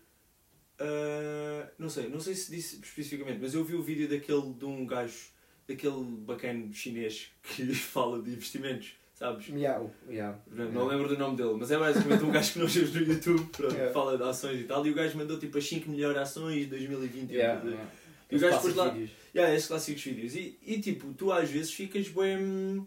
ah, 0.80 1.70
não 1.78 1.90
sei, 1.90 2.10
não 2.10 2.20
sei 2.20 2.36
se 2.36 2.52
disse 2.52 2.76
especificamente, 2.82 3.40
mas 3.40 3.54
eu 3.54 3.64
vi 3.64 3.76
o 3.76 3.82
vídeo 3.84 4.10
daquele 4.10 4.54
de 4.54 4.66
um 4.66 4.86
gajo, 4.86 5.30
daquele 5.68 6.04
bacana 6.26 6.70
chinês 6.74 7.28
que 7.44 7.66
fala 7.76 8.22
de 8.22 8.32
investimentos, 8.32 8.94
sabes? 9.14 9.48
Yeah, 9.50 9.84
o- 9.84 9.92
yeah. 10.12 10.38
Pronto, 10.50 10.72
Não 10.72 10.88
lembro 10.88 11.08
do 11.10 11.18
nome 11.18 11.36
dele, 11.36 11.56
mas 11.60 11.70
é 11.72 11.78
basicamente 11.78 12.24
um 12.24 12.32
gajo 12.32 12.54
que 12.54 12.60
nós 12.60 12.74
vemos 12.74 12.94
no 12.94 13.02
YouTube, 13.02 13.46
pronto, 13.52 13.74
Yeah. 13.74 13.94
fala 13.94 14.18
de 14.18 14.24
ações 14.24 14.62
e 14.62 14.64
tal, 14.64 14.86
e 14.88 14.92
o 14.92 14.94
gajo 14.94 15.18
mandou 15.18 15.38
tipo 15.40 15.58
as 15.58 15.68
5 15.68 15.90
melhores 15.90 16.18
ações 16.18 16.62
de 16.62 16.66
2020. 16.68 17.32
Yeah, 17.32 17.60
de- 17.62 17.68
yeah. 17.72 17.92
E 18.32 18.36
o 18.36 18.40
gajo 18.40 18.56
depois 18.58 18.76
lá. 18.76 18.90
vídeos. 18.90 19.12
Yeah, 19.36 19.54
esses 19.56 19.68
clássicos 19.68 20.04
vídeos. 20.04 20.36
E, 20.36 20.58
e 20.66 20.80
tipo, 20.82 21.14
tu 21.14 21.32
às 21.32 21.50
vezes 21.50 21.72
ficas 21.74 22.08
bem. 22.10 22.86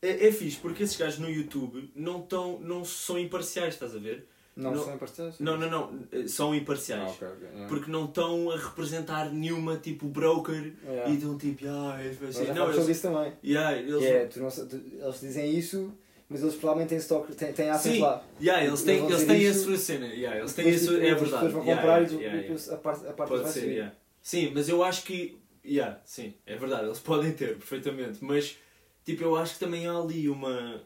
É, 0.00 0.26
é 0.28 0.32
fixe, 0.32 0.56
porque 0.58 0.82
esses 0.82 0.96
gajos 0.96 1.18
no 1.20 1.30
YouTube 1.30 1.90
não, 1.94 2.22
tão, 2.22 2.58
não 2.60 2.84
são 2.84 3.18
imparciais, 3.18 3.74
estás 3.74 3.94
a 3.94 3.98
ver? 3.98 4.26
Não, 4.54 4.72
Não- 4.72 4.84
são 4.84 4.94
imparciais? 4.94 5.34
Não, 5.40 5.56
não, 5.56 5.70
não, 5.70 6.28
são 6.28 6.54
imparciais. 6.54 7.02
Ah, 7.02 7.06
ok, 7.14 7.28
ok. 7.28 7.48
yeah. 7.48 7.68
Porque 7.68 7.90
não 7.90 8.04
estão 8.04 8.50
a 8.50 8.56
representar 8.58 9.32
nenhuma 9.32 9.76
tipo 9.78 10.06
broker 10.06 10.74
Yeah. 10.84 11.10
e 11.10 11.14
estão 11.14 11.38
tipo, 11.38 11.64
ah, 11.66 11.96
é, 11.98 12.10
vai 12.10 12.32
já 12.32 12.52
Não, 12.54 12.70
eles, 12.70 12.88
isso 12.88 13.02
também. 13.02 13.32
yeah, 13.42 13.76
eles, 13.78 13.98
Que 13.98 14.06
é, 14.06 14.26
tu 14.26 14.40
não 14.40 14.48
tu- 14.50 14.76
eles 15.00 15.20
dizem 15.20 15.50
isso, 15.58 15.90
mas 16.28 16.42
eles 16.42 16.54
provavelmente 16.54 16.90
têm 16.90 16.98
stock, 16.98 17.34
têm, 17.34 17.52
têm 17.54 17.70
ações 17.70 17.94
Sim, 17.94 18.00
lá. 18.02 18.22
yeah, 18.40 18.62
eles 18.64 18.82
têm, 18.82 18.98
Eles 18.98 19.10
eles 19.10 19.24
têm 19.26 19.36
a 19.36 19.50
isso, 19.50 19.64
sua 19.64 19.76
cena. 19.78 20.06
Yeah, 20.06 20.38
eles 20.38 20.52
têm 20.52 20.68
a 20.68 20.78
tipo, 20.78 20.92
é 20.92 20.94
as 20.96 21.00
verdade. 21.00 21.30
pessoas 21.30 21.52
vão 21.52 21.62
Yeah, 21.64 21.80
comprar 21.82 21.98
yeah, 22.02 22.12
e 22.12 22.22
yeah, 22.22 22.40
yeah. 22.42 22.74
a 22.74 22.76
parte, 22.76 23.06
a 23.06 23.12
parte 23.14 23.28
Pode 23.30 23.42
vai 23.44 23.52
ser, 23.52 23.60
subir. 23.60 23.72
yeah. 23.72 23.94
Sim, 24.20 24.52
mas 24.54 24.68
eu 24.68 24.84
acho 24.84 25.02
que. 25.04 25.38
Yeah, 25.64 25.98
sim, 26.04 26.34
é 26.44 26.56
verdade, 26.56 26.84
eles 26.86 26.98
podem 26.98 27.32
ter, 27.32 27.56
perfeitamente. 27.56 28.18
Mas, 28.22 28.56
tipo, 29.04 29.22
eu 29.22 29.34
acho 29.36 29.54
que 29.54 29.60
também 29.60 29.86
há 29.86 29.96
ali 29.96 30.28
uma. 30.28 30.82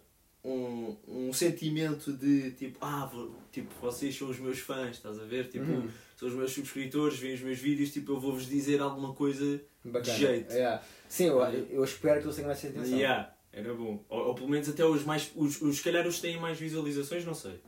Um, 0.48 0.96
um 1.08 1.32
sentimento 1.32 2.12
de 2.12 2.52
tipo, 2.52 2.78
ah, 2.80 3.06
vou- 3.12 3.34
tipo, 3.50 3.68
vocês 3.80 4.16
são 4.16 4.28
os 4.30 4.38
meus 4.38 4.58
fãs, 4.60 4.96
estás 4.96 5.18
a 5.18 5.24
ver? 5.24 5.48
Tipo, 5.48 5.64
Uhum. 5.64 5.88
são 6.16 6.28
os 6.28 6.34
meus 6.34 6.52
subscritores, 6.52 7.18
veem 7.18 7.34
os 7.34 7.40
meus 7.40 7.58
vídeos, 7.58 7.92
tipo, 7.92 8.12
eu 8.12 8.20
vou-vos 8.20 8.46
dizer 8.46 8.80
alguma 8.80 9.12
coisa. 9.12 9.60
Bacana. 9.84 10.16
jeito. 10.18 10.52
Yeah. 10.52 10.82
Sim, 11.08 11.26
eu, 11.26 11.40
eu 11.40 11.84
espero 11.84 12.20
que 12.20 12.26
eles 12.26 12.36
tenham 12.36 12.50
essa 12.50 12.66
intenção. 12.68 12.96
Yeah, 12.98 13.32
era 13.52 13.72
bom. 13.74 14.04
Ou, 14.08 14.28
ou 14.28 14.34
pelo 14.34 14.48
menos 14.48 14.68
até 14.68 14.84
os 14.84 15.04
mais. 15.04 15.30
Os, 15.34 15.60
os, 15.62 15.76
se 15.78 15.82
calhar 15.82 16.06
os 16.06 16.20
têm 16.20 16.38
mais 16.40 16.58
visualizações, 16.58 17.24
não 17.24 17.34
sei. 17.34 17.58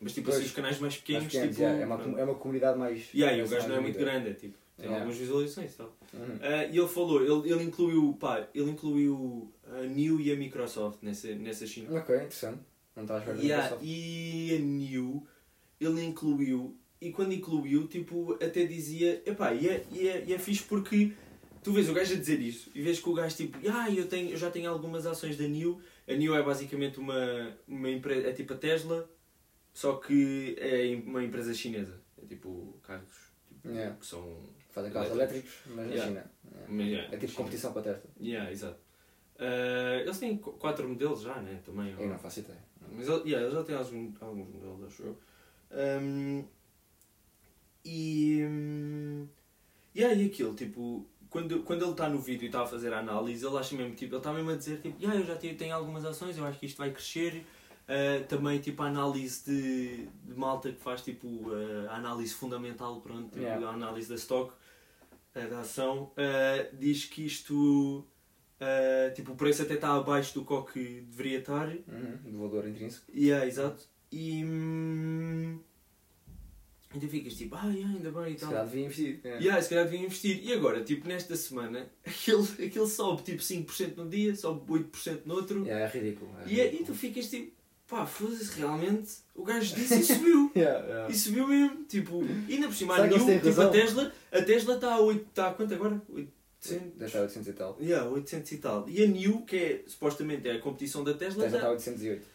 Mas 0.00 0.12
tipo 0.12 0.30
assim, 0.30 0.44
os 0.44 0.52
canais 0.52 0.78
mais 0.78 0.94
Mais 0.94 0.96
pequenos, 0.96 1.24
pequenos, 1.24 1.48
tipo. 1.56 1.60
yeah, 1.62 1.80
é, 1.82 1.86
uma, 1.86 2.20
é 2.20 2.24
uma 2.24 2.34
comunidade 2.36 2.78
mais. 2.78 3.12
Yeah, 3.14 3.36
e 3.36 3.42
o 3.42 3.48
gajo 3.48 3.68
não 3.68 3.76
é 3.76 3.80
muito 3.80 3.98
grande, 3.98 4.28
é 4.30 4.32
tipo, 4.34 4.54
tem 4.76 4.86
Yeah. 4.86 4.96
algumas 4.96 5.16
visualizações 5.18 5.72
e 5.72 5.76
tal. 5.76 5.96
Uhum. 6.14 6.38
Ah, 6.40 6.64
e 6.66 6.78
ele 6.78 6.86
falou, 6.88 7.20
ele, 7.20 7.52
ele 7.52 7.64
incluiu, 7.64 8.16
pá, 8.18 8.46
ele 8.54 8.70
incluiu 8.70 9.52
a 9.76 9.82
New 9.82 10.20
e 10.20 10.32
a 10.32 10.36
Microsoft 10.36 10.98
nessa, 11.02 11.34
nessa 11.34 11.66
China. 11.66 11.98
Ok, 11.98 12.14
interessante. 12.14 12.60
Não 12.96 13.02
estás 13.04 13.28
a 13.28 13.32
ver 13.32 13.44
Yeah, 13.44 13.76
e 13.82 14.56
a 14.56 14.58
New, 14.60 15.26
ele 15.80 16.04
incluiu, 16.04 16.76
e 17.00 17.12
quando 17.12 17.32
incluiu, 17.32 17.86
tipo, 17.86 18.32
até 18.42 18.64
dizia, 18.66 19.22
epá, 19.24 19.54
e 19.54 19.68
é, 19.68 19.86
e 19.92 20.08
é, 20.08 20.24
e 20.26 20.34
é 20.34 20.38
fixe 20.38 20.64
porque 20.64 21.12
tu 21.62 21.72
vês 21.72 21.88
o 21.88 21.94
gajo 21.94 22.14
a 22.14 22.16
dizer 22.18 22.40
isso, 22.40 22.70
e 22.74 22.82
vês 22.82 22.98
que 22.98 23.08
o 23.08 23.14
gajo 23.14 23.36
tipo, 23.36 23.58
ah, 23.70 23.88
eu, 23.90 24.08
tenho, 24.08 24.30
eu 24.30 24.36
já 24.36 24.50
tenho 24.50 24.68
algumas 24.70 25.06
ações 25.06 25.36
da 25.36 25.46
New, 25.46 25.80
a 26.08 26.14
New 26.14 26.34
é 26.34 26.42
basicamente 26.42 26.98
uma, 26.98 27.56
uma 27.68 27.90
empresa, 27.90 28.28
é 28.28 28.32
tipo 28.32 28.52
a 28.54 28.56
Tesla, 28.56 29.08
só 29.72 29.94
que 29.96 30.56
é 30.58 31.00
uma 31.06 31.22
empresa 31.22 31.54
chinesa, 31.54 32.00
é 32.20 32.26
tipo 32.26 32.78
carros 32.82 33.28
tipo, 33.48 33.68
Yeah. 33.68 33.96
que 33.96 34.06
são... 34.06 34.40
Fazem 34.70 34.92
carros 34.92 35.10
Elétricos. 35.10 35.52
mas 35.66 35.76
na 35.76 35.82
Yeah. 35.92 36.04
China. 36.06 36.30
Yeah. 36.44 36.66
mas, 36.68 36.86
yeah, 36.86 37.06
É 37.14 37.18
tipo 37.18 37.32
China. 37.32 37.36
competição 37.44 37.72
com 37.72 37.78
a 37.78 37.82
Tesla. 37.82 38.02
Yeah, 38.20 38.50
exato. 38.52 38.78
Ah, 39.38 39.96
eles 40.00 40.18
têm 40.18 40.36
qu- 40.36 40.52
quatro 40.52 40.88
modelos 40.88 41.20
já, 41.22 41.36
né? 41.40 41.60
Também. 41.64 41.94
Eu 41.98 42.08
não 42.08 42.18
faço 42.18 42.40
ideia. 42.40 42.58
Mas 42.90 43.06
ele- 43.08 43.30
yeah, 43.30 43.40
eles 43.46 43.52
já 43.52 43.62
têm 43.64 43.76
alguns, 43.76 44.22
alguns 44.22 44.48
modelos, 44.48 44.84
acho 44.84 45.02
eu. 45.02 45.18
Ahm, 45.70 46.44
e. 47.84 48.42
hum, 48.44 49.28
yeah, 49.94 50.14
e 50.20 50.26
aquilo, 50.26 50.54
tipo, 50.54 51.06
quando, 51.30 51.62
quando 51.62 51.82
ele 51.82 51.90
está 51.92 52.08
no 52.08 52.18
vídeo 52.20 52.44
e 52.44 52.46
está 52.46 52.62
a 52.62 52.66
fazer 52.66 52.92
a 52.92 52.98
análise, 52.98 53.44
ele 53.46 53.56
acha 53.56 53.76
mesmo, 53.76 53.94
tipo, 53.94 54.12
ele 54.14 54.18
está 54.20 54.32
mesmo 54.32 54.50
a 54.50 54.56
dizer, 54.56 54.80
tipo, 54.80 55.00
yeah, 55.00 55.18
eu 55.20 55.26
já 55.26 55.36
tenho, 55.36 55.56
tenho 55.56 55.74
algumas 55.74 56.04
ações, 56.04 56.36
eu 56.36 56.44
acho 56.44 56.58
que 56.58 56.66
isto 56.66 56.78
vai 56.78 56.90
crescer. 56.90 57.44
Ah, 57.86 58.22
também, 58.28 58.58
tipo, 58.60 58.82
a 58.82 58.86
análise 58.86 59.44
de, 59.44 60.06
de 60.24 60.34
malta 60.34 60.70
que 60.72 60.80
faz, 60.80 61.02
tipo, 61.02 61.46
ah, 61.86 61.92
a 61.92 61.96
análise 61.96 62.34
fundamental, 62.34 63.00
pronto, 63.00 63.30
tipo, 63.30 63.40
Yeah. 63.40 63.66
a 63.68 63.72
análise 63.72 64.08
da 64.08 64.14
stock, 64.16 64.52
ah, 65.34 65.40
da 65.46 65.60
ação, 65.60 66.10
diz 66.72 67.04
que 67.04 67.24
isto. 67.26 68.04
Ah, 68.60 69.10
tipo, 69.14 69.32
o 69.32 69.36
preço 69.36 69.62
até 69.62 69.74
está 69.74 69.94
abaixo 69.94 70.34
do 70.34 70.44
que 70.44 70.52
o 70.52 70.62
que 70.62 71.00
deveria 71.10 71.38
estar. 71.38 71.68
Uhum. 71.68 72.18
Do 72.24 72.38
valor 72.38 72.66
intrínseco. 72.68 73.04
Yeah, 73.14 73.46
exato. 73.46 73.84
E. 74.10 74.42
Hum, 74.44 75.58
então 76.94 77.06
ficas 77.08 77.34
tipo, 77.34 77.54
ah, 77.54 77.66
yeah, 77.66 77.86
ainda 77.94 78.10
bem 78.10 78.32
e 78.32 78.34
Se 78.34 78.40
tal. 78.40 78.48
calhar 78.50 78.66
devia 78.66 78.84
investir. 78.86 79.20
É. 79.22 79.38
Yeah, 79.38 79.60
se 79.60 79.68
calhar 79.68 79.84
devia 79.84 80.00
investir. 80.06 80.40
E 80.42 80.52
agora, 80.54 80.82
tipo, 80.82 81.06
nesta 81.06 81.36
semana, 81.36 81.86
aquele, 82.06 82.42
aquele 82.66 82.86
sobe 82.86 83.22
tipo 83.22 83.42
5% 83.42 83.96
num 83.96 84.08
dia, 84.08 84.34
sobe 84.34 84.72
8% 84.72 85.20
no 85.26 85.34
outro. 85.34 85.64
Yeah, 85.66 85.84
é 85.84 85.88
ridículo. 85.88 86.30
é 86.40 86.48
E, 86.48 86.60
é- 86.60 86.64
e 86.64 86.70
ridículo. 86.70 86.86
tu 86.86 86.94
ficas 86.94 87.28
tipo, 87.28 87.52
pá, 87.86 88.06
foda-se, 88.06 88.58
realmente, 88.58 89.10
o 89.34 89.44
gajo 89.44 89.74
disse 89.74 90.00
e 90.00 90.02
subiu. 90.04 90.50
Yeah, 90.56 90.86
yeah. 90.86 91.12
E 91.12 91.14
subiu 91.14 91.46
mesmo. 91.46 91.84
Tipo, 91.84 92.22
ainda 92.48 92.66
por 92.68 92.74
cima, 92.74 92.96
a 92.96 93.06
New, 93.06 93.18
tipo, 93.40 93.60
a? 93.60 93.68
Tesla, 93.68 94.12
a 94.32 94.42
Tesla 94.42 94.74
está 94.76 94.94
a 94.94 95.00
8, 95.00 95.26
está 95.28 95.48
a 95.50 95.54
quanto 95.54 95.74
agora? 95.74 96.00
800? 96.08 96.37
Deve 96.60 97.04
estar 97.06 97.20
800 97.22 97.48
e 97.48 97.52
tal. 97.52 97.76
Yeah, 97.80 98.08
800 98.10 98.52
e 98.52 98.58
tal. 98.58 98.88
E 98.88 99.02
a 99.02 99.06
New, 99.06 99.42
que 99.42 99.56
é 99.56 99.84
supostamente 99.86 100.48
é 100.48 100.52
a 100.52 100.60
competição 100.60 101.04
da 101.04 101.14
Tesla, 101.14 101.44
Tesla 101.44 101.58
está 101.58 101.60
tá, 101.60 101.66
a 101.68 101.70
808. 101.72 102.26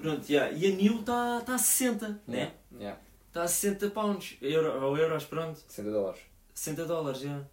pronto, 0.00 0.30
yeah, 0.30 0.52
e 0.54 0.66
a 0.66 0.76
New 0.76 1.00
está 1.00 1.38
está 1.40 1.54
a 1.54 1.58
60, 1.58 2.08
né? 2.08 2.18
Yeah. 2.36 2.54
Yeah. 2.78 3.00
Está 3.28 3.42
a 3.44 3.48
60 3.48 3.90
pounds, 3.90 4.36
euro, 4.42 4.84
ou 4.84 4.98
euros, 4.98 5.24
pronto. 5.24 5.60
60 5.68 5.90
dólares. 5.90 6.20
60 6.52 6.84
dólares, 6.84 7.20
já. 7.20 7.44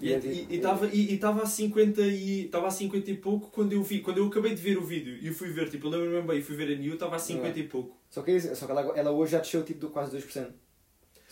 E 0.00 0.08
E 0.08 0.12
é 0.12 0.20
tipo- 0.20 0.52
estava 0.52 0.86
e, 0.88 1.14
e 1.14 1.18
tava 1.18 1.42
a 1.42 1.46
50 1.46 2.00
e 2.02 2.46
estava 2.46 2.66
a 2.66 2.70
50 2.70 3.10
e 3.10 3.16
pouco 3.16 3.48
quando 3.50 3.72
eu 3.72 3.82
vi, 3.82 4.00
quando 4.00 4.18
eu 4.18 4.26
acabei 4.26 4.54
de 4.54 4.60
ver 4.60 4.76
o 4.76 4.82
vídeo 4.84 5.16
e 5.16 5.28
eu 5.28 5.32
fui 5.32 5.48
ver, 5.50 5.70
tipo, 5.70 5.86
eu 5.86 5.90
lembro-me 5.90 6.26
bem, 6.26 6.42
fui 6.42 6.56
ver 6.56 6.74
a 6.74 6.76
New, 6.78 6.94
estava 6.94 7.16
a 7.16 7.18
50 7.18 7.58
e 7.58 7.68
pouco. 7.68 7.96
Só 8.10 8.22
que, 8.22 8.32
é 8.32 8.40
só 8.40 8.66
que 8.66 8.72
ela, 8.72 8.80
ela 8.98 9.10
hoje 9.12 9.32
já 9.32 9.38
desceu 9.38 9.62
tipo 9.64 9.88
quase 9.90 10.16
2%. 10.16 10.52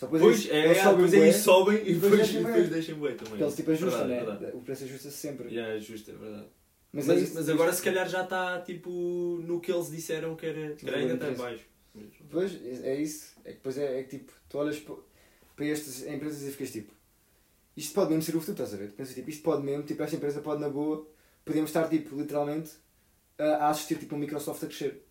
Só 0.03 0.09
que 0.09 0.19
Pois, 0.19 0.37
eles- 0.47 0.51
é, 0.51 0.65
eles 0.67 0.79
é, 0.79 0.83
sobem 0.83 1.05
depois 1.07 1.23
aí 1.23 1.33
sobem 1.33 1.77
e 1.77 1.95
depois 1.95 2.29
depois, 2.33 2.69
deixam 2.71 2.95
e 2.95 2.95
depois 2.95 2.99
bem 2.99 3.17
também. 3.17 3.29
Porque 3.31 3.43
eles 3.45 3.55
tipo 3.55 3.71
ajustam, 3.71 3.99
Verdade, 4.09 4.25
né? 4.25 4.33
verdade. 4.33 4.57
O 4.57 4.61
preço 4.63 4.85
ajusta-se 4.85 5.17
sempre. 5.17 5.49
Yeah, 5.49 5.75
é 5.77 5.79
justo, 5.79 6.11
é 6.11 6.15
verdade. 6.15 6.47
Mas, 6.93 7.07
Mas, 7.07 7.17
é 7.17 7.21
isso, 7.21 7.35
mas 7.37 7.49
agora 7.49 7.73
se 7.73 7.83
calhar 7.83 8.09
já 8.09 8.25
está 8.25 8.61
tipo 8.63 8.91
no 9.47 9.61
que 9.61 9.71
eles 9.73 9.91
disseram 9.93 10.35
que 10.35 10.45
era. 10.45 10.75
Calhar 10.75 10.99
ainda 10.99 11.15
está 11.29 11.31
baixo. 11.43 11.65
Pois, 12.29 12.53
é 12.85 13.01
isso. 13.01 13.33
É 13.45 13.51
que 13.51 13.57
depois 13.59 13.79
é, 13.79 14.01
é 14.01 14.03
que 14.03 14.19
tipo, 14.19 14.33
tu 14.49 14.59
olhas 14.59 14.79
pa- 14.81 14.97
para 15.55 15.67
estas 15.67 16.03
empresas 16.05 16.43
e 16.43 16.51
ficas 16.51 16.73
tipo, 16.73 16.93
isto 17.77 17.95
pode 17.95 18.09
mesmo 18.11 18.23
ser 18.23 18.37
o 18.37 18.41
futuro, 18.41 18.65
estás 18.65 18.75
a 18.75 18.77
ver? 18.77 18.91
Tu 18.91 18.95
pensas 18.97 19.15
tipo, 19.15 19.31
isto 19.31 19.43
pode 19.45 19.63
mesmo, 19.63 19.85
tipo, 19.85 20.03
esta 20.03 20.17
empresa 20.17 20.41
pode 20.41 20.61
na 20.61 20.69
boa, 20.69 21.07
podemos 21.45 21.71
estar 21.71 21.89
tipo, 21.89 22.17
literalmente, 22.17 22.73
a, 23.39 23.69
assistir 23.69 23.99
tipo 23.99 24.17
a 24.17 24.19
Microsoft 24.19 24.65
a 24.65 24.67
crescer. 24.67 25.05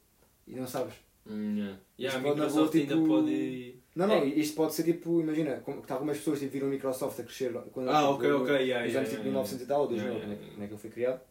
E 0.46 0.54
não 0.56 0.68
sabes. 0.68 0.96
Hum, 1.26 1.56
yeah. 1.56 1.80
Yeah, 1.98 2.20
a 2.20 2.22
Microsoft 2.30 2.72
boa, 2.74 2.82
ainda 2.84 2.96
tipo- 2.96 3.08
pode. 3.08 3.81
Não, 3.96 4.08
não, 4.08 4.16
É. 4.16 4.26
isto 4.26 4.56
pode 4.56 4.74
ser 4.74 4.84
tipo, 4.84 5.20
imagina, 5.20 5.58
como 5.66 5.82
que 5.82 5.92
algumas 5.92 6.18
pessoas 6.18 6.40
tipo, 6.40 6.52
viram 6.54 6.68
a 6.68 6.70
Microsoft 6.70 7.20
a 7.20 7.24
crescer 7.24 7.52
quando 7.74 7.90
Ah, 7.90 8.00
tipo, 8.00 8.10
ok, 8.14 8.32
ok, 8.32 8.56
yeah, 8.56 8.86
nos 8.86 8.96
anos 8.96 9.10
tipo 9.10 9.22
yeah, 9.22 9.24
1900 9.24 9.62
e 9.64 9.68
tal, 9.68 9.82
ou 9.82 9.88
2000, 9.88 10.08
Yeah, 10.14 10.24
é 10.26 10.30
yeah, 10.30 10.46
que- 10.46 10.52
como 10.54 10.64
é 10.64 10.68
que 10.68 10.74
ele 10.74 10.82
foi 10.82 10.90
criado. 10.90 11.22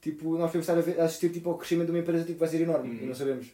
Tipo, 0.00 0.38
nós 0.38 0.50
podemos 0.52 0.68
estar 0.86 1.02
a, 1.02 1.04
assistir 1.04 1.30
tipo, 1.30 1.50
ao 1.50 1.58
crescimento 1.58 1.86
de 1.86 1.92
uma 1.92 1.98
empresa 1.98 2.24
tipo, 2.24 2.38
vai 2.38 2.48
ser 2.48 2.60
enorme 2.62 2.90
Uhum. 2.96 3.02
e 3.02 3.06
não 3.06 3.14
sabemos. 3.14 3.48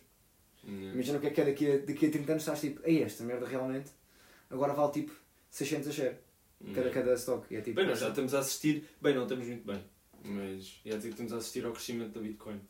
Imagina 0.66 1.18
o 1.18 1.20
que 1.20 1.26
é 1.26 1.30
que 1.30 1.40
é 1.40 1.44
daqui 1.44 1.70
a, 1.72 1.76
daqui 1.78 2.06
a 2.06 2.10
30 2.10 2.32
anos, 2.32 2.42
estás 2.42 2.60
tipo, 2.60 2.80
ei, 2.84 3.02
esta 3.02 3.22
merda 3.24 3.46
realmente 3.46 3.90
agora 4.48 4.72
vale 4.72 4.92
tipo 4.92 5.12
600 5.50 5.88
a 5.88 5.92
share, 5.92 6.16
cada, 6.74 6.90
cada 6.90 7.14
stock. 7.14 7.52
E 7.52 7.56
é, 7.56 7.60
tipo, 7.60 7.76
Bem, 7.76 7.86
nós 7.86 7.98
já 7.98 8.08
estamos 8.08 8.34
a 8.34 8.38
assistir. 8.38 8.84
Bem, 9.00 9.14
não 9.14 9.24
estamos 9.24 9.46
muito 9.46 9.66
bem. 9.66 9.82
Mas 10.24 10.80
já 10.86 10.96
dizer 10.96 11.08
que 11.08 11.14
estamos 11.14 11.32
a 11.32 11.36
assistir 11.36 11.64
ao 11.66 11.72
crescimento 11.72 12.12
da 12.14 12.20
Bitcoin. 12.20 12.60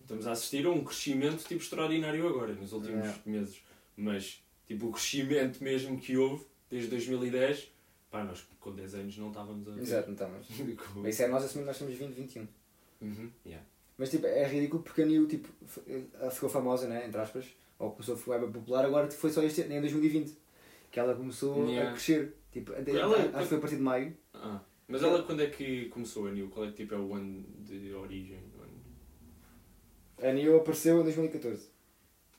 Estamos 0.00 0.26
a 0.26 0.32
assistir 0.32 0.66
a 0.66 0.70
um 0.70 0.82
crescimento 0.82 1.44
tipo 1.46 1.62
extraordinário 1.62 2.26
agora, 2.26 2.52
nos 2.54 2.72
últimos 2.72 3.06
meses. 3.24 3.62
Mas, 3.96 4.42
tipo, 4.74 4.86
o 4.86 4.92
crescimento 4.92 5.62
mesmo 5.64 5.98
que 5.98 6.16
houve 6.16 6.44
desde 6.70 6.88
2010, 6.90 7.72
pá, 8.10 8.22
nós 8.22 8.46
com 8.60 8.72
10 8.72 8.94
anos 8.94 9.18
não 9.18 9.28
estávamos 9.28 9.68
a. 9.68 9.72
Exato, 9.80 10.06
não 10.08 10.14
estamos. 10.14 10.46
Com- 10.94 11.00
Mas 11.00 11.14
isso 11.14 11.22
é 11.24 11.28
nós 11.28 11.44
assumimos 11.44 11.66
nós 11.66 11.78
temos 11.78 11.94
20, 11.94 12.14
21. 12.14 12.46
Uhum, 13.02 13.30
yeah. 13.44 13.66
Mas 13.98 14.10
tipo, 14.10 14.26
é 14.26 14.46
ridículo 14.46 14.82
porque 14.82 15.02
a 15.02 15.06
New 15.06 15.26
tipo, 15.26 15.48
ela 16.14 16.30
ficou 16.30 16.48
famosa, 16.48 16.86
né, 16.88 17.06
entre 17.06 17.20
aspas, 17.20 17.46
ou 17.78 17.90
começou 17.90 18.14
a 18.14 18.18
ficar 18.18 18.38
popular, 18.40 18.84
agora 18.84 19.10
foi 19.10 19.30
só 19.30 19.42
este 19.42 19.62
ano, 19.62 19.74
em 19.74 19.80
2020, 19.80 20.36
que 20.90 21.00
ela 21.00 21.14
começou 21.14 21.66
Yeah. 21.68 21.90
a 21.90 21.92
crescer. 21.92 22.34
Tipo, 22.52 22.72
até- 22.72 22.92
Ela- 22.92 23.16
acho 23.16 23.42
que 23.42 23.44
foi 23.46 23.58
a 23.58 23.60
partir 23.60 23.76
de 23.76 23.82
maio. 23.82 24.16
Ah, 24.34 24.60
mas 24.88 25.02
ela 25.02 25.22
quando 25.22 25.40
é 25.42 25.46
que 25.50 25.86
começou 25.86 26.26
a 26.28 26.30
New? 26.30 26.48
Qual 26.48 26.64
é 26.66 26.70
que 26.70 26.76
tipo, 26.78 26.94
é 26.94 26.98
o 26.98 27.12
ano 27.14 27.44
de 27.64 27.92
origem? 27.94 28.38
Ano- 28.60 30.28
A 30.28 30.32
New 30.32 30.56
apareceu 30.56 31.00
em 31.00 31.02
2014. 31.04 31.68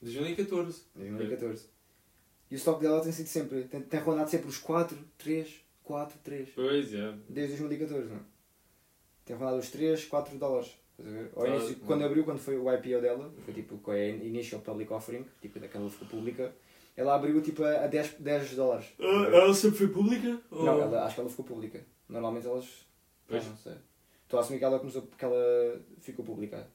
2014. 0.02 0.82
2014. 0.96 1.66
E 2.52 2.56
o 2.56 2.58
stock 2.58 2.82
dela 2.82 3.02
tem 3.02 3.12
sido 3.14 3.28
sempre, 3.28 3.64
tem, 3.64 3.82
tem 3.82 4.00
rondado 4.02 4.30
sempre 4.30 4.50
os 4.50 4.58
4, 4.58 4.98
3, 5.18 5.50
4, 5.84 6.20
3. 6.22 6.50
Pois, 6.54 6.94
é. 6.94 7.14
Desde 7.30 7.56
2014, 7.58 8.10
não 8.10 8.18
é? 8.18 8.20
Tem 9.26 9.36
rondado 9.36 9.58
os 9.58 9.70
3, 9.72 10.06
4 10.06 10.38
dólares. 10.38 10.72
Ao 11.36 11.44
Ah, 11.44 11.48
início, 11.48 11.78
não. 11.80 11.88
quando 11.88 12.04
abriu, 12.04 12.24
quando 12.24 12.38
foi 12.40 12.58
o 12.58 12.72
IPO 12.72 13.02
dela, 13.02 13.34
foi 13.44 13.54
tipo 13.54 13.78
com 13.80 13.92
a 13.92 14.00
Initial 14.00 14.62
Public 14.62 14.92
Offering, 14.94 15.26
tipo 15.42 15.60
daquela 15.60 15.90
ficou 15.90 16.08
pública, 16.08 16.54
ela 16.96 17.16
abriu 17.16 17.42
tipo 17.42 17.64
a 17.64 17.86
a 17.86 17.88
10, 17.88 18.16
10 18.20 18.54
dólares. 18.56 18.88
Ah, 19.00 19.26
ela 19.34 19.54
sempre 19.54 19.78
foi 19.80 19.88
pública? 19.88 20.40
Ou- 20.52 20.64
Não, 20.66 20.80
ela, 20.82 21.06
acho 21.06 21.16
que 21.16 21.22
ela 21.22 21.30
ficou 21.30 21.46
pública. 21.46 21.84
Normalmente 22.08 22.46
elas. 22.46 22.86
Pois. 23.28 23.44
Não, 23.44 23.52
não 23.52 23.58
sei. 23.58 23.74
Estou 24.24 24.38
a 24.40 24.44
assumir 24.44 24.60
que 24.60 24.66
ela 24.66 24.78
começou 24.80 25.02
porque 25.04 25.26
ela 25.26 25.82
ficou 26.02 26.24
pública. 26.26 26.68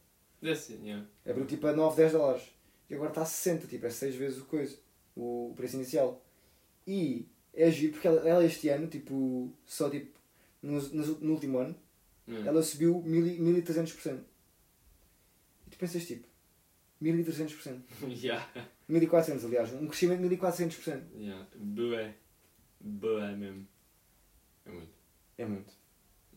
Ser, 0.57 0.81
yeah. 0.83 1.07
Abriu 1.29 1.45
tipo 1.47 1.67
a 1.67 1.73
9, 1.73 1.97
10 1.97 2.13
dólares. 2.13 2.43
E 2.91 2.95
agora 2.95 3.11
está 3.11 3.23
a 3.23 3.27
60, 3.27 3.67
tipo, 3.67 3.87
é 3.87 3.91
6 3.91 4.15
vezes 4.17 4.39
o 4.41 4.45
coisa. 4.47 4.77
O 5.17 5.53
preço 5.57 5.77
inicial. 5.77 6.23
E 6.87 7.27
é 7.55 7.71
giro 7.71 7.93
porque 7.95 8.07
ela, 8.07 8.21
ela 8.29 8.45
este 8.45 8.69
ano, 8.69 8.87
tipo, 8.87 9.51
só 9.65 9.89
tipo, 9.89 10.11
no, 10.63 10.81
no, 10.81 11.33
último 11.33 11.59
ano, 11.59 11.75
Yeah. 12.29 12.49
ela 12.51 12.61
subiu 12.61 13.01
1000 13.03 13.25
e- 13.29 13.39
1300%. 13.63 14.19
E 15.67 15.71
tu 15.71 15.79
pensas 15.79 16.05
tipo, 16.05 16.27
1300%. 17.01 17.81
yeah. 18.21 18.45
1400 18.89 19.45
aliás, 19.45 19.73
um 19.75 19.87
crescimento 19.87 20.23
de 20.29 20.37
1400%. 20.37 21.03
Yeah. 21.17 21.47
Bué. 21.55 22.15
Bué 22.81 23.37
mesmo. 23.37 23.67
É 24.67 24.71
muito. 24.73 24.91
É 25.39 25.45
muito. 25.47 25.73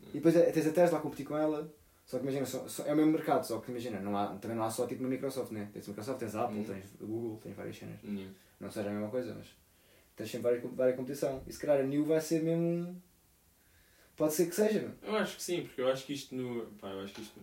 E 0.10 0.14
depois 0.14 0.36
é- 0.36 0.52
tens 0.52 0.68
a 0.68 0.72
Tesla 0.72 1.00
a 1.00 1.02
competir 1.02 1.26
com 1.26 1.36
ela. 1.36 1.74
Só 2.06 2.18
que 2.18 2.24
imagina, 2.24 2.46
só, 2.46 2.68
só- 2.68 2.86
é 2.86 2.94
o 2.94 2.96
mesmo 2.96 3.12
mercado, 3.12 3.44
só 3.46 3.60
que 3.60 3.70
imagina, 3.72 4.00
não 4.00 4.16
há, 4.18 4.36
também 4.38 4.58
não 4.58 4.64
há 4.64 4.70
só 4.70 4.86
tipo 4.88 5.02
uma 5.04 5.10
Microsoft, 5.10 5.52
né? 5.52 5.70
Tens 5.74 5.86
a 5.86 5.90
Microsoft, 5.90 6.20
tens 6.20 6.36
a 6.36 6.44
Apple, 6.46 6.58
Uhum. 6.60 6.64
tens 6.66 6.86
a 7.02 7.06
Google, 7.06 7.40
tens 7.42 7.56
várias 7.56 7.78
cenas. 7.78 8.00
Yeah. 8.04 8.32
Não 8.60 8.70
seja 8.70 8.90
a 8.90 8.94
mesma 8.94 9.10
coisa, 9.10 9.34
mas 9.34 9.48
tens 10.16 10.30
sempre 10.32 10.52
várias, 10.52 10.74
várias 10.76 10.96
competição. 10.98 11.44
E 11.48 11.54
se 11.54 11.60
calhar 11.60 11.80
a 11.80 11.84
New 11.84 12.06
vai 12.06 12.20
ser 12.20 12.44
mesmo. 12.44 13.02
Pode 14.16 14.34
ser 14.34 14.48
que 14.48 14.56
seja, 14.56 14.82
não? 14.82 15.10
Eu 15.10 15.16
acho 15.16 15.38
que 15.38 15.42
sim, 15.44 15.64
porque 15.64 15.82
eu 15.82 15.88
acho 15.88 16.06
que 16.06 16.14
isto 16.14 16.36
no. 16.36 16.66
Pá, 16.74 16.90
eu 16.90 17.00
acho 17.02 17.14
que 17.14 17.22
isto. 17.22 17.40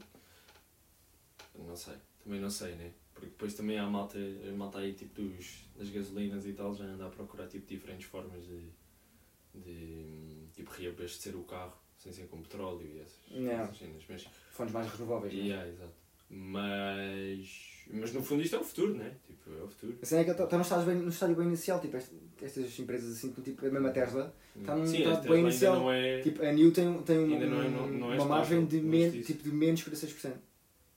Não 1.54 1.74
sei. 1.74 1.94
Também 2.22 2.40
não 2.40 2.50
sei, 2.50 2.74
né? 2.74 2.92
Porque 3.14 3.28
depois 3.30 3.54
também 3.54 3.78
há 3.78 3.84
a 3.84 3.90
malta, 3.90 4.18
malta 4.54 4.78
aí 4.80 4.92
tipo 4.92 5.22
dos, 5.22 5.64
das 5.74 5.88
gasolinas 5.88 6.44
e 6.46 6.52
tal, 6.52 6.74
já 6.74 6.84
anda 6.84 7.06
a 7.06 7.10
procurar 7.10 7.46
tipo 7.48 7.66
diferentes 7.66 8.06
formas 8.06 8.44
de. 8.44 8.68
de 9.54 10.48
tipo 10.54 10.70
reabastecer 10.70 11.34
o 11.34 11.44
carro 11.44 11.76
sem 11.96 12.12
ser 12.12 12.26
com 12.28 12.42
petróleo 12.42 12.86
e 12.86 13.00
essas, 13.00 13.20
Não. 13.30 13.50
essas 13.52 13.78
cenas. 13.78 14.02
Mas, 14.06 14.28
Fontes 14.50 14.74
mais 14.74 14.90
renováveis, 14.92 15.32
não 15.32 15.40
é? 15.40 15.44
yeah, 15.44 15.68
exato. 15.68 15.94
Mas. 16.28 17.75
Mas 17.92 18.12
no 18.12 18.22
fundo 18.22 18.42
isto 18.42 18.56
é 18.56 18.58
o 18.58 18.64
futuro, 18.64 18.94
né? 18.94 19.12
Tipo, 19.26 19.50
é 19.58 19.62
o 19.62 19.68
futuro. 19.68 19.98
A 20.02 20.06
cena 20.06 20.20
é 20.22 20.24
que 20.24 20.30
está 20.30 20.56
no 20.56 20.62
estágio 20.62 20.86
bem, 20.86 20.96
no 20.96 21.08
estágio 21.08 21.36
bem 21.36 21.46
inicial, 21.46 21.80
tipo, 21.80 21.96
est- 21.96 22.12
estas 22.42 22.78
empresas 22.78 23.16
assim, 23.16 23.30
tipo, 23.42 23.64
a 23.66 23.70
mesma 23.70 23.90
Tesla, 23.90 24.34
Tá 24.64 24.74
num- 24.74 24.86
Sim, 24.86 25.02
tá 25.04 25.12
a 25.12 25.16
Tesla 25.16 25.22
bem 25.22 25.36
ainda 25.36 25.48
inicial. 25.50 25.76
não 25.76 25.92
é. 25.92 26.20
tipo, 26.22 26.42
a 26.44 26.52
New 26.52 26.72
tem, 26.72 27.02
tem 27.02 27.18
um- 27.18 27.26
não 27.28 27.62
é- 27.62 27.68
não- 27.68 27.88
não 27.88 28.12
é 28.12 28.16
uma 28.16 28.24
margem 28.24 28.64
de, 28.64 28.80
men, 28.80 29.10
tipo, 29.22 29.42
de 29.42 29.52
menos 29.52 29.80
56%. 29.80 30.38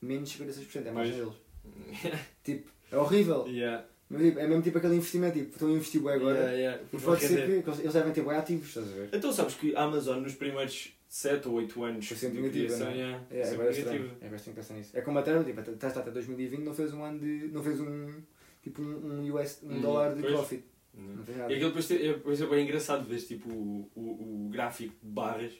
Menos 0.02 0.30
56%, 0.32 0.86
é 0.86 0.90
a 0.90 0.94
margem 0.94 1.14
Pois. 1.22 1.26
deles. 1.26 1.42
Tipo, 2.44 2.72
é 2.92 2.98
horrível. 2.98 3.46
yeah. 3.48 3.86
Mas 4.10 4.22
tipo, 4.24 4.40
é 4.40 4.48
mesmo 4.48 4.64
tipo 4.64 4.78
aquele 4.80 4.96
investimento, 4.96 5.38
tipo, 5.38 5.52
estão 5.52 5.68
a 5.68 5.72
investir 5.72 6.02
bem 6.02 6.14
agora. 6.14 6.36
Yeah, 6.38 6.54
yeah. 6.58 6.84
E 6.92 6.98
pode 6.98 7.22
ser 7.22 7.46
que 7.64 7.70
eles 7.82 7.94
devem 7.94 8.12
ter 8.14 8.24
bem 8.24 8.34
ativos, 8.36 8.68
estás 8.70 8.88
a 8.88 8.96
ver? 8.96 9.10
Então 9.14 9.32
sabes 9.32 9.54
que 9.54 9.76
a 9.76 9.84
Amazon 9.84 10.22
nos 10.22 10.34
primeiros 10.34 10.94
7 11.10 11.48
ou 11.48 11.56
8 11.56 11.84
anos 11.84 12.08
Foi 12.08 12.16
sempre 12.18 12.50
criação, 12.52 12.86
não 12.86 12.94
é? 12.94 12.96
yeah, 12.96 13.26
É, 13.32 13.40
é 13.40 13.44
sempre 13.46 13.70
estranho. 13.70 14.00
negativa. 14.04 14.26
É 14.26 14.30
bastante 14.30 14.56
pensar 14.56 14.74
nisso. 14.76 14.92
É 14.98 15.02
como 15.02 15.18
a 15.18 15.24
Tesla, 15.24 15.44
tipo, 15.44 15.62
Tesla 15.64 16.02
até 16.02 16.12
2020 16.12 16.60
não 16.62 16.74
fez 16.74 16.94
um 16.94 17.04
ano 17.04 17.20
de. 17.20 17.48
não 17.52 17.64
fez 17.64 17.80
um. 17.82 18.22
tipo 18.62 18.82
um, 18.84 19.34
US, 19.36 19.60
um 19.64 19.76
Hum, 19.78 19.82
dólar 19.82 20.14
de 20.16 20.22
profit. 20.22 20.64
Não. 20.94 21.16
Não 21.16 21.50
E 21.50 21.54
aquilo 21.56 21.70
depois, 21.70 21.90
é, 21.92 21.98
depois 21.98 22.42
é 22.42 22.46
bem 22.46 22.64
engraçado, 22.64 23.08
vês 23.08 23.28
tipo 23.28 23.50
o, 23.50 23.90
o, 23.96 24.46
o 24.46 24.50
gráfico 24.52 24.94
de 25.02 25.10
barras, 25.12 25.52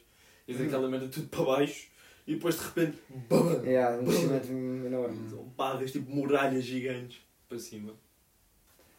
e 0.46 0.54
Uhum. 0.54 0.66
aquela 0.66 0.88
merda 0.88 1.08
tudo 1.08 1.26
para 1.28 1.44
baixo, 1.44 1.88
e 2.26 2.34
depois 2.34 2.56
de 2.56 2.64
repente, 2.66 2.98
BAM! 3.28 3.62
É, 3.64 3.90
um 3.96 4.02
investimento 4.02 4.46
enorme. 4.86 5.28
São 5.30 5.42
barras, 5.56 5.90
tipo 5.90 6.10
muralhas 6.10 6.62
gigantes 6.64 7.22
para 7.48 7.58
cima. 7.58 7.94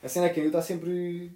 A 0.03 0.07
cena 0.09 0.25
é 0.25 0.29
que 0.29 0.39
a 0.39 0.43
New 0.43 0.49
está 0.49 0.61
sempre. 0.61 1.31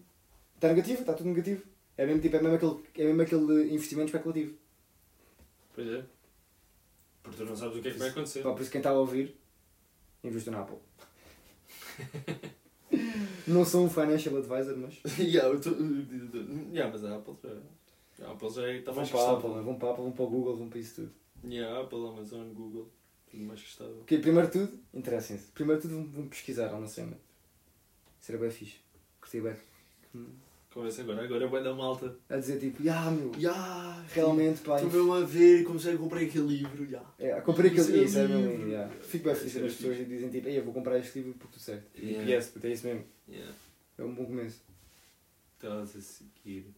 está 0.55 0.67
negativo, 0.69 1.01
está 1.01 1.13
tudo 1.13 1.29
negativo. 1.29 1.63
É 1.97 2.05
mesmo, 2.05 2.21
tipo, 2.21 2.35
é 2.35 2.41
mesmo, 2.41 2.55
aquele, 2.55 2.75
é 2.97 3.03
mesmo 3.05 3.21
aquele 3.21 3.73
investimento 3.73 4.07
especulativo. 4.07 4.53
Pois 5.75 5.87
é. 5.87 6.05
Porque 7.21 7.37
tu 7.37 7.45
não 7.45 7.55
sabes 7.55 7.77
o 7.77 7.81
que 7.81 7.89
é 7.89 7.91
que 7.91 7.99
vai 7.99 8.09
acontecer. 8.09 8.41
Pá, 8.43 8.53
por 8.53 8.61
isso 8.61 8.71
quem 8.71 8.79
está 8.79 8.91
a 8.91 8.93
ouvir, 8.93 9.35
invista 10.23 10.49
na 10.51 10.61
Apple. 10.61 10.77
não 13.47 13.65
sou 13.65 13.85
um 13.85 13.89
financial 13.89 14.37
advisor, 14.37 14.77
mas. 14.77 15.01
yeah, 15.19 15.49
eu 15.49 15.59
tô- 15.59 15.71
yeah, 16.71 16.89
mas 16.91 17.03
a 17.03 17.15
Apple 17.17 17.35
já, 18.17 18.27
a 18.27 18.31
Apple 18.31 18.49
já 18.49 18.71
está 18.73 18.91
vão 18.91 18.95
mais 19.01 19.09
para 19.11 19.19
a 19.21 19.33
Apple, 19.33 19.49
né? 19.49 19.61
vão 19.61 19.77
para 19.77 19.87
a 19.87 19.91
Apple, 19.91 20.03
vão 20.03 20.11
para 20.13 20.23
o 20.25 20.29
Google, 20.29 20.57
vão 20.57 20.69
para 20.69 20.79
isso 20.79 20.95
tudo. 20.95 21.13
Yeah, 21.43 21.81
Apple, 21.81 22.07
Amazon, 22.07 22.53
Google, 22.53 22.89
tudo 23.29 23.43
mais 23.43 23.61
que 23.61 23.67
estável. 23.69 23.99
Ok, 24.01 24.19
primeiro 24.19 24.47
de 24.47 24.53
tudo, 24.53 24.79
interessem-se. 24.93 25.51
Primeiro 25.51 25.81
de 25.81 25.87
tudo, 25.89 26.09
vão- 26.11 26.27
pesquisar 26.27 26.69
cena. 26.87 27.17
Isso 28.21 28.31
era 28.31 28.39
bem 28.39 28.49
fixe. 28.51 28.77
Curti 29.19 29.41
bem. 29.41 29.55
Começa 30.75 31.03
agora, 31.03 31.23
agora 31.23 31.45
é 31.45 31.47
bem 31.47 31.63
da 31.63 31.73
malta. 31.73 32.19
A 32.27 32.35
dizer 32.35 32.59
tipo, 32.59 32.83
ah 32.89 33.09
meu, 33.09 33.31
Ya, 33.39 34.03
realmente 34.13 34.59
pá. 34.59 34.75
Estou 34.75 34.91
mesmo 34.91 35.13
a 35.13 35.21
ver, 35.21 35.63
comecei 35.63 35.93
a 35.93 35.97
comprar 35.97 36.19
aquele 36.19 36.47
livro, 36.57 36.85
já. 36.85 37.01
É, 37.17 37.39
comprei 37.39 37.71
aquele 37.71 37.81
Isso 37.81 37.95
é 37.95 38.03
isso, 38.03 38.17
é 38.19 38.25
livro. 38.25 38.41
mesmo. 38.41 38.67
yeah. 38.67 38.93
Fico 39.01 39.23
bem 39.23 39.35
feliz 39.35 39.55
é 39.55 39.59
quando 39.59 39.67
as 39.69 39.75
pessoas 39.75 39.97
dizem 40.05 40.29
tipo, 40.29 40.47
ei, 40.49 40.59
eu 40.59 40.65
vou 40.65 40.73
comprar 40.73 40.99
este 40.99 41.19
livro 41.19 41.33
porque 41.39 41.53
tu 41.53 41.59
certo. 41.61 41.89
Tipo, 41.93 42.05
Yeah. 42.05 42.29
yes, 42.29 42.47
puto, 42.49 42.67
é 42.67 42.71
isso 42.73 42.85
mesmo. 42.87 43.05
Yeah. 43.29 43.55
É 43.97 44.03
um 44.03 44.13
bom 44.13 44.25
começo. 44.25 44.61
Estás 45.55 45.95
a 45.95 46.01
seguir 46.01 46.75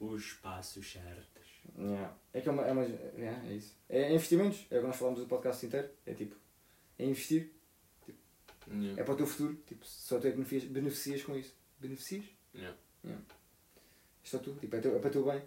os 0.00 0.32
passos 0.32 0.90
certos. 0.90 1.46
Yeah. 1.78 2.12
É 2.34 2.40
que 2.40 2.48
é 2.48 2.52
uma. 2.52 2.66
É, 2.66 2.72
uma 2.72 2.82
yeah, 2.82 3.48
é 3.48 3.54
isso. 3.54 3.76
É 3.88 4.12
investimentos, 4.12 4.66
é 4.72 4.78
o 4.78 4.80
que 4.80 4.86
nós 4.88 4.96
falamos 4.96 5.20
do 5.20 5.26
podcast 5.26 5.64
inteiro. 5.64 5.88
É 6.04 6.14
tipo, 6.14 6.34
é 6.98 7.06
investir, 7.06 7.48
Yeah. 8.68 9.00
é 9.00 9.04
para 9.04 9.14
o 9.14 9.16
teu 9.16 9.26
futuro. 9.26 9.54
Tipo, 9.68 9.86
só 9.86 10.18
tu 10.18 10.26
é 10.26 10.30
que 10.30 10.36
beneficias, 10.36 10.64
beneficias 10.72 11.22
com 11.22 11.36
isso. 11.36 11.54
Beneficias? 11.78 12.24
Yeah. 12.54 12.76
Isto 14.22 14.36
é 14.36 14.40
tu, 14.40 14.54
tipo, 14.54 14.76
é, 14.76 14.80
teu, 14.80 14.96
é 14.96 14.98
para 14.98 15.08
o 15.08 15.12
teu 15.12 15.24
bem. 15.24 15.42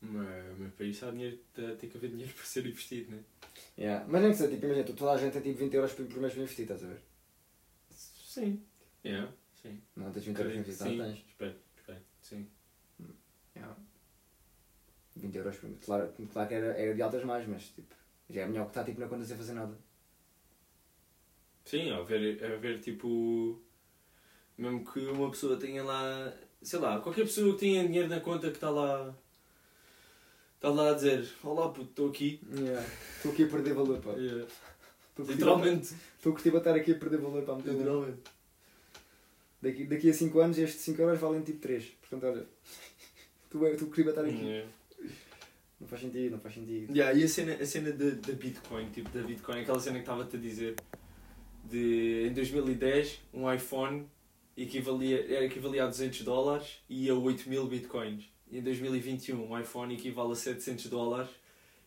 Mas, 0.00 0.58
mas 0.58 0.74
para 0.74 0.86
isso 0.86 1.06
há 1.06 1.10
dinheiro, 1.10 1.38
tem 1.54 1.76
tem 1.76 1.88
que 1.88 1.96
haver 1.96 2.10
dinheiro 2.10 2.32
para 2.34 2.44
ser 2.44 2.66
investido, 2.66 3.12
né? 3.12 3.22
Yeah. 3.78 4.04
Mas 4.08 4.22
nem 4.22 4.34
seja, 4.34 4.50
tipo, 4.50 4.66
imagina, 4.66 4.96
toda 4.96 5.12
a 5.12 5.16
gente 5.16 5.32
tem 5.32 5.42
tipo 5.42 5.58
20 5.58 5.74
euros 5.74 5.92
por, 5.92 6.06
por 6.06 6.18
mês 6.18 6.32
para 6.32 6.42
investir, 6.42 6.64
estás 6.64 6.84
a 6.84 6.88
ver? 6.88 7.00
Sim. 7.90 8.64
Yeah, 9.04 9.32
sim. 9.60 9.82
Não 9.96 10.10
tens 10.10 10.24
20 10.24 10.38
euros 10.38 10.52
para 10.52 10.60
investir, 10.60 10.86
sim. 10.86 10.96
não 10.96 11.06
tens. 11.06 11.24
Espero, 11.28 11.56
espero, 11.76 12.00
sim. 12.20 12.48
Yeah. 13.54 13.76
20 15.16 15.36
euros, 15.36 15.58
claro, 15.84 16.12
claro 16.32 16.48
que 16.48 16.54
era, 16.54 16.66
era 16.78 16.94
de 16.94 17.02
altas 17.02 17.24
mais, 17.24 17.46
mas 17.46 17.64
tipo, 17.68 17.94
já 18.30 18.42
é 18.42 18.46
melhor 18.46 18.64
que 18.64 18.70
estar 18.70 18.84
tipo, 18.84 19.00
na 19.00 19.08
conta 19.08 19.24
sem 19.24 19.36
fazer 19.36 19.52
nada. 19.52 19.78
Sim, 21.64 21.90
a 21.90 22.00
ver, 22.02 22.42
a 22.44 22.56
ver 22.56 22.80
tipo. 22.80 23.60
Mesmo 24.62 24.84
que 24.84 25.00
uma 25.00 25.28
pessoa 25.28 25.56
tenha 25.56 25.82
lá. 25.82 26.32
Sei 26.62 26.78
lá, 26.78 27.00
qualquer 27.00 27.22
pessoa 27.22 27.52
que 27.54 27.58
tenha 27.58 27.84
dinheiro 27.84 28.08
na 28.08 28.20
conta 28.20 28.48
que 28.48 28.56
está 28.56 28.70
lá. 28.70 29.12
Está 30.54 30.70
lá 30.70 30.92
a 30.92 30.94
dizer: 30.94 31.28
Olá 31.42 31.68
puto, 31.70 31.90
estou 31.90 32.08
aqui. 32.08 32.40
Yeah. 32.54 32.86
Estou 33.16 33.32
aqui 33.32 33.42
a 33.42 33.48
perder 33.48 33.74
valor, 33.74 33.98
pá. 33.98 34.12
Yeah. 34.12 34.46
Literalmente. 35.18 35.94
Estou 36.16 36.30
a 36.30 36.34
curtir 36.36 36.54
a 36.54 36.58
estar 36.58 36.76
aqui 36.76 36.92
a 36.92 36.94
perder 36.94 37.18
valor 37.18 37.40
meter 37.56 37.72
Literalmente. 37.72 38.20
daqui, 39.60 39.84
daqui 39.84 40.10
a 40.10 40.14
5 40.14 40.40
anos 40.40 40.58
estes 40.58 40.80
5 40.82 41.02
euros 41.02 41.18
valem 41.18 41.42
tipo 41.42 41.58
3. 41.58 41.84
Portanto, 42.00 42.24
olha, 42.30 42.46
tu, 43.50 43.76
tu 43.76 43.86
curtir 43.86 44.06
a 44.06 44.10
estar 44.10 44.24
aqui. 44.24 44.44
Yeah. 44.44 44.68
Não 45.80 45.88
faz 45.88 46.02
sentido, 46.02 46.30
não 46.30 46.38
faz 46.38 46.54
sentido. 46.54 46.96
Yeah, 46.96 47.18
e 47.18 47.24
a 47.24 47.28
cena, 47.28 47.54
a 47.54 47.66
cena 47.66 47.90
da, 47.90 48.10
da 48.10 48.32
Bitcoin, 48.32 48.88
tipo, 48.90 49.10
da 49.10 49.24
Bitcoin, 49.24 49.62
aquela 49.62 49.80
cena 49.80 49.96
que 49.96 50.02
estava-te 50.02 50.36
a 50.36 50.38
dizer, 50.38 50.76
de 51.64 52.28
em 52.28 52.32
2010 52.32 53.20
um 53.34 53.52
iPhone 53.52 54.06
equivalia, 54.56 55.24
era 55.34 55.44
equivalia 55.44 55.84
a 55.84 55.88
200 55.88 56.22
dólares 56.22 56.78
e 56.88 57.08
a 57.08 57.14
8 57.14 57.48
mil 57.48 57.66
Bitcoins. 57.66 58.24
E 58.50 58.58
em 58.58 58.62
2021 58.62 59.50
um 59.50 59.58
iPhone 59.58 59.94
equivale 59.94 60.32
a 60.32 60.36
700 60.36 60.86
dólares 60.86 61.30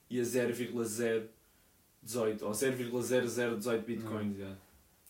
e 0.10 0.20
a 0.20 0.24
0,018 0.24 2.46
ou 2.46 2.52
0,0018 2.52 3.84
Bitcoins. 3.86 4.38
yeah. 4.38 4.58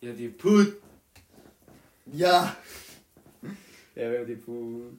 E 0.02 0.08
é 0.10 0.14
tipo, 0.14 0.38
puto, 0.38 0.82
Ya! 2.14 2.56
É 3.96 4.10
mesmo 4.10 4.26
tipo. 4.36 4.92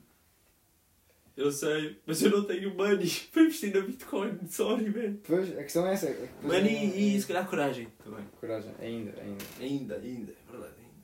eu 1.37 1.53
sei, 1.53 2.01
mas 2.07 2.23
eu 2.23 2.31
não 2.31 2.45
tenho 2.45 2.75
money 2.75 3.11
para 3.31 3.43
investir 3.43 3.75
na 3.75 3.83
Bitcoin, 3.83 4.39
sorry 4.49 4.89
man. 4.89 5.19
Pois, 5.23 5.51
a 5.59 5.63
questão 5.63 5.87
é 5.87 5.93
essa. 5.93 6.07
é 6.09 6.29
Money 6.43 6.75
é- 6.75 6.99
e 6.99 7.21
se 7.21 7.27
calhar 7.27 7.47
coragem 7.47 7.89
também. 8.03 8.25
Coragem, 8.41 8.73
ainda, 8.81 9.11
ainda. 9.21 9.45
Ainda, 9.61 9.97
ainda, 9.97 10.33
é 10.33 10.51
verdade, 10.51 10.73
ainda. 10.79 10.95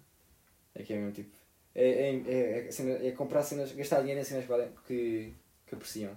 É 0.74 0.82
que 0.82 0.94
é 0.94 0.96
mesmo 0.96 1.12
tipo. 1.12 1.41
É, 1.74 1.84
é, 1.84 2.16
é, 2.16 2.68
é, 2.68 3.08
é 3.08 3.12
comprar 3.12 3.42
cenas, 3.42 3.72
gastar 3.72 4.00
dinheiro 4.00 4.20
em 4.20 4.24
cenas 4.24 4.44
que, 4.86 5.32
que, 5.66 5.74
apreciam. 5.74 6.16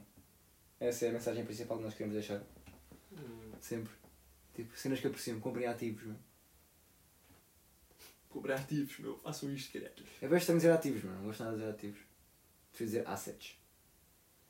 Essa 0.79 1.05
é 1.05 1.09
a 1.09 1.13
mensagem 1.13 1.45
principal 1.45 1.77
que 1.77 1.83
nós 1.83 1.93
queremos 1.93 2.13
deixar. 2.13 2.43
Sempre. 3.61 3.93
Tipo, 4.53 4.77
cenas 4.77 4.99
que 4.99 5.07
apreciam, 5.07 5.39
comprem 5.39 5.67
ativos, 5.67 6.03
meu. 6.03 6.15
Cobrar 8.29 8.55
ativos, 8.55 8.99
meu, 8.99 9.17
façam 9.19 9.49
isto, 9.53 9.71
caralho. 9.71 9.93
É 10.21 10.27
bem 10.27 10.37
estranho 10.37 10.59
dizer 10.59 10.71
ativos, 10.71 11.03
mano. 11.03 11.19
Não 11.19 11.25
gosto 11.25 11.41
nada 11.41 11.55
de 11.55 11.61
dizer 11.61 11.71
ativos. 11.71 11.99
Prefiro 12.69 12.89
dizer 12.89 13.07
assets. 13.07 13.57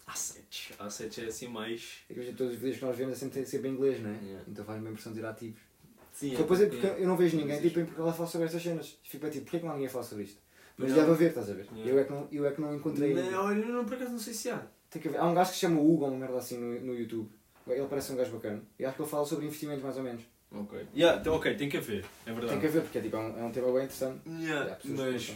Assets. 0.08 0.72
Assets 0.80 1.18
é 1.20 1.26
assim 1.26 1.48
mais. 1.48 2.00
É 2.10 2.14
que 2.14 2.34
todos 2.34 2.54
os 2.54 2.60
vídeos 2.60 2.80
que 2.80 2.86
nós 2.86 2.98
vemos 2.98 3.14
é 3.14 3.20
sempre, 3.20 3.46
sempre 3.46 3.70
em 3.70 3.74
inglês, 3.74 4.02
não 4.02 4.10
é? 4.10 4.18
Yeah. 4.24 4.46
Então 4.48 4.66
faz-me 4.66 4.88
a 4.88 4.92
impressão 4.92 5.12
de 5.12 5.20
dizer 5.20 5.28
ativos. 5.28 5.62
Sim, 6.12 6.32
Só 6.32 6.38
depois 6.44 6.62
é 6.62 6.68
porque 6.68 6.86
eu 6.86 7.08
não 7.08 7.18
vejo 7.18 7.38
ninguém 7.38 7.62
tipo, 7.62 7.80
em 7.80 7.86
porque 7.86 8.00
ela 8.00 8.14
fala 8.14 8.28
sobre 8.28 8.46
estas 8.48 8.64
cenas. 8.64 8.98
Fico 9.04 9.22
para 9.22 9.30
tipo, 9.30 9.46
porquê 9.46 9.60
que 9.60 9.66
não 9.66 9.72
há 9.72 9.76
ninguém 9.76 9.88
a 9.88 9.92
falar 9.92 10.06
sobre 10.06 10.24
isto? 10.24 10.42
Mas 10.78 10.90
Não. 10.92 10.98
deve 10.98 11.12
haver, 11.12 11.30
estás 11.30 11.50
a 11.50 11.54
ver? 11.54 11.68
Yeah. 11.74 11.92
Eu, 11.92 12.00
é 12.00 12.04
que 12.04 12.12
não, 12.12 12.28
eu 12.32 12.46
é 12.46 12.52
que 12.52 12.62
não 12.62 12.76
encontrei. 12.76 13.14
Não, 13.14 13.46
olha, 13.46 13.66
não, 13.66 13.86
por 13.86 13.94
acaso 13.94 14.12
não 14.12 14.20
sei 14.20 14.34
se 14.34 14.50
há. 14.50 14.62
Tem 14.90 15.02
que 15.02 15.08
haver. 15.08 15.20
Há 15.20 15.26
um 15.26 15.34
gajo 15.34 15.50
que 15.50 15.56
se 15.56 15.62
chama 15.62 15.80
Hugo, 15.80 16.06
uma 16.06 16.18
merda 16.18 16.38
assim 16.38 16.58
no, 16.58 16.80
no 16.82 16.94
YouTube. 17.00 17.30
Ele 17.68 17.88
parece 17.88 18.12
um 18.12 18.16
gajo 18.18 18.32
bacana. 18.32 18.62
E 18.78 18.86
acho 18.86 18.96
que 18.96 19.02
ele 19.02 19.10
fala 19.10 19.26
sobre 19.26 19.46
investimentos 19.46 19.84
mais 19.84 19.98
ou 19.98 20.04
menos. 20.04 20.22
Ok. 20.52 20.86
Yeah, 20.96 21.20
então, 21.20 21.34
ok, 21.36 21.56
tem 21.56 21.68
que 21.70 21.78
haver. 21.78 22.06
É 22.26 22.32
verdade. 22.32 22.52
Tem 22.52 22.60
que 22.60 22.68
haver, 22.68 22.82
porque 22.84 22.98
é, 22.98 23.02
tipo, 23.02 23.16
é, 23.16 23.20
um, 23.20 23.40
é 23.40 23.44
um 23.44 23.52
tema 23.52 23.68
bem 23.68 23.84
interessante. 23.86 24.20
Yeah, 24.30 24.78
mas. 24.86 25.34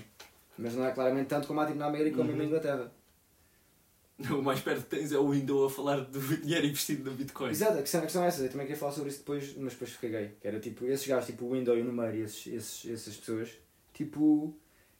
Mas 0.58 0.76
não 0.76 0.86
é 0.86 0.92
claramente 0.92 1.28
tanto 1.28 1.48
como 1.48 1.60
há 1.62 1.66
tipo, 1.66 1.80
na 1.80 1.86
América 1.88 2.18
ou 2.20 2.26
mesmo 2.26 2.38
na 2.38 2.44
Uhum. 2.44 2.50
Inglaterra. 2.50 2.92
o 4.38 4.42
mais 4.42 4.60
perto 4.60 4.84
que 4.84 4.90
tens 4.98 5.14
é 5.14 5.18
o 5.18 5.30
Window 5.30 5.66
a 5.66 5.70
falar 5.70 6.02
do 6.02 6.20
dinheiro 6.44 6.68
investido 6.68 7.10
no 7.10 7.16
Bitcoin. 7.16 7.50
Exato, 7.52 7.78
a 7.78 7.82
questão, 7.82 8.02
a 8.02 8.04
questão 8.04 8.24
é 8.24 8.28
essa. 8.28 8.44
Eu 8.44 8.50
também 8.50 8.68
queria 8.68 8.78
falar 8.80 8.92
sobre 8.92 9.10
isso 9.10 9.20
depois, 9.20 9.56
mas 9.56 9.72
depois 9.74 9.96
caguei. 9.96 10.36
Que 10.42 10.48
era 10.48 10.60
tipo, 10.60 10.86
esses 10.86 11.08
gajos, 11.08 11.26
tipo 11.28 11.46
o 11.46 11.54
Window 11.54 11.78
e 11.78 11.82
o 11.82 11.86
Número 11.86 12.16
e 12.18 12.22
esses, 12.24 12.46
esses, 12.48 12.92
essas 12.92 13.16
pessoas, 13.16 13.50
tipo, 13.94 14.54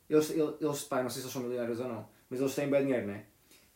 eles, 0.10 0.30
eles, 0.32 0.84
pá, 0.84 1.04
não 1.04 1.10
sei 1.10 1.22
se 1.22 1.28
eles 1.28 1.34
são 1.34 1.42
milionários 1.44 1.80
ou 1.80 1.88
não, 1.88 2.08
mas 2.30 2.40
eles 2.40 2.56
têm 2.56 2.70
bem 2.70 2.84
dinheiro, 2.86 3.08
né? 3.08 3.26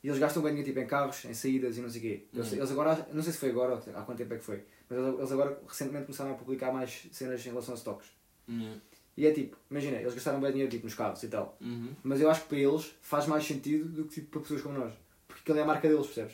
E 0.04 0.08
eles 0.08 0.20
gastam 0.20 0.42
bem 0.44 0.52
dinheiro 0.52 0.70
tipo, 0.70 0.80
em 0.84 0.88
carros, 0.88 1.24
em 1.26 1.34
saídas 1.34 1.78
e 1.78 1.82
não 1.82 1.90
sei 1.90 2.00
o 2.00 2.04
quê. 2.04 2.26
Eles, 2.34 2.52
Uhum. 2.52 2.58
eles 2.58 2.72
agora, 2.72 3.08
não 3.14 3.24
sei 3.24 3.32
se 3.32 3.40
foi 3.40 3.50
agora, 3.52 3.74
ou 3.76 3.78
há 3.96 4.02
quanto 4.02 4.18
tempo 4.18 4.34
é 4.34 4.38
que 4.38 4.44
foi, 4.44 4.64
mas 4.90 5.00
eles, 5.00 5.32
agora 5.32 5.60
recentemente 5.68 6.06
começaram 6.06 6.32
a 6.32 6.36
publicar 6.36 6.74
mais 6.74 7.08
cenas 7.12 7.46
em 7.46 7.50
relação 7.50 7.74
a 7.74 7.78
stocks. 7.78 8.08
Yeah. 8.50 8.80
E 9.16 9.28
é 9.28 9.32
tipo, 9.32 9.56
imagina, 9.72 9.98
eles 9.98 10.14
gastaram 10.14 10.42
bem 10.42 10.52
dinheiro 10.52 10.72
tipo, 10.72 10.86
nos 10.86 10.96
carros 10.96 11.22
e 11.24 11.28
tal. 11.30 11.56
Uhum. 11.62 11.90
Mas 12.04 12.20
eu 12.20 12.30
acho 12.30 12.42
que 12.42 12.48
para 12.50 12.58
eles 12.58 12.92
faz 13.02 13.28
mais 13.28 13.46
sentido 13.46 13.86
do 13.88 14.04
que 14.06 14.16
tipo, 14.16 14.28
para 14.32 14.42
pessoas 14.42 14.62
como 14.62 14.78
nós. 14.78 14.94
Porque 15.28 15.42
aquilo 15.44 15.60
é 15.60 15.62
a 15.62 15.66
marca 15.66 15.88
deles, 15.88 16.06
percebes? 16.08 16.34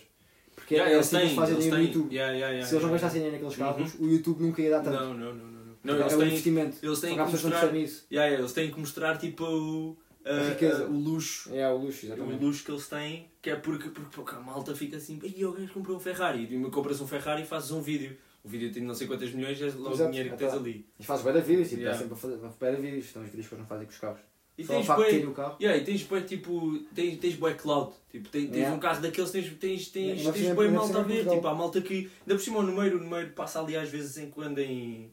Porque 0.55 0.75
Yeah, 0.75 0.91
é 0.91 0.95
eles 0.95 1.05
assim 1.07 1.15
que 1.17 1.21
eles 1.23 1.29
têm, 1.29 1.35
fazem 1.39 1.53
eles 1.55 1.63
dinheiro 1.65 1.83
no 1.83 1.87
têm. 1.87 1.93
YouTube. 1.95 2.15
Yeah, 2.15 2.33
yeah, 2.33 2.65
Se 2.65 2.73
eles 2.73 2.83
não 2.83 2.91
gastassem 2.91 3.21
dinheiro 3.21 3.35
naqueles 3.43 3.57
Uhum. 3.59 3.73
carros, 3.73 3.99
o 3.99 4.05
YouTube 4.07 4.41
nunca 4.43 4.61
ia 4.61 4.69
dar 4.71 4.81
tanto. 4.81 4.99
Não, 4.99 5.13
não, 5.13 5.33
não, 5.35 5.45
não. 5.51 5.58
Não. 5.83 5.93
Não, 5.95 6.01
é 6.01 6.03
eles 6.03 6.13
um 6.13 6.17
têm, 6.19 6.27
investimento. 6.27 6.77
eles 6.83 6.99
têm 6.99 7.15
que 7.15 7.21
mostrar. 7.31 7.75
isso. 7.75 8.05
Yeah, 8.11 8.25
yeah, 8.27 8.39
eles 8.39 8.53
têm 8.53 8.71
que 8.71 8.79
mostrar 8.79 9.17
tipo 9.17 9.43
o, 9.45 9.97
a- 10.25 10.83
A 10.83 10.85
o 10.89 10.91
luxo. 10.99 11.53
É 11.53 11.67
o 11.71 11.77
luxo, 11.77 12.05
O 12.05 12.09
exatamente. 12.09 12.43
luxo 12.43 12.63
que 12.65 12.71
eles 12.71 12.87
têm, 12.87 13.27
que 13.41 13.49
é 13.49 13.55
porque, 13.55 13.89
porque, 13.89 14.09
porque 14.15 14.35
a 14.35 14.39
malta 14.39 14.75
fica 14.75 14.97
assim, 14.97 15.19
e 15.23 15.29
gajo 15.29 15.67
comprou 15.73 15.97
um 15.97 15.99
Ferrari, 15.99 16.43
e 16.43 16.69
compras 16.69 16.99
um 17.01 17.07
Ferrari 17.07 17.43
e 17.43 17.45
fazes 17.45 17.71
um 17.71 17.81
vídeo. 17.81 18.15
O 18.43 18.47
vídeo 18.47 18.71
tem 18.71 18.81
não 18.83 18.93
sei 18.95 19.05
quantas 19.07 19.31
milhões, 19.31 19.61
é 19.61 19.65
logo 19.65 19.89
o 19.89 19.93
Exato, 19.93 20.11
dinheiro 20.11 20.29
que 20.31 20.37
tens 20.37 20.53
ali. 20.53 20.85
E 20.97 21.03
fazes 21.03 21.25
bem 21.25 21.41
vídeos, 21.41 21.67
tipo, 21.69 21.81
Yeah. 21.81 21.97
é 21.97 22.01
sempre 22.01 22.13
a 22.13 22.17
fazer 22.17 22.37
bem 22.71 22.81
vídeos. 22.81 23.05
Estão 23.05 23.21
os 23.21 23.27
vídeos 23.29 23.47
que 23.47 23.53
eles 23.53 23.61
não 23.61 23.67
fazem 23.67 23.85
com 23.85 23.91
os 23.91 23.97
carros. 23.99 24.19
E 24.57 24.63
Só 24.65 24.73
o 24.79 24.83
tens 24.85 24.97
terem 25.07 25.25
o 25.27 25.31
carro. 25.33 25.55
yeah, 25.61 25.81
e 25.81 25.85
tens 25.85 26.03
bué 26.03 26.21
tipo, 26.21 26.79
tens, 26.93 27.17
tens 27.17 27.35
bué 27.35 27.53
cloud, 27.53 27.93
tipo, 28.11 28.27
tens, 28.29 28.45
tens 28.49 28.55
Yeah. 28.57 28.75
um 28.75 28.79
carro 28.79 29.01
daqueles, 29.01 29.31
tens, 29.31 29.45
tens, 29.57 29.87
tens, 29.89 30.19
Yeah, 30.19 30.31
tens 30.33 30.53
por 30.53 30.69
malta 30.71 30.99
a 30.99 31.03
ver, 31.03 31.25
tipo, 31.29 31.47
há 31.47 31.53
malta 31.55 31.81
que, 31.81 31.93
ainda 31.95 32.35
por 32.35 32.39
cima 32.39 32.59
o 32.59 32.63
número, 32.63 32.97
o 32.97 33.01
número 33.01 33.29
passa 33.31 33.61
ali 33.61 33.75
às 33.77 33.89
vezes 33.89 34.17
em 34.17 34.29
quando 34.29 34.59
em, 34.59 35.11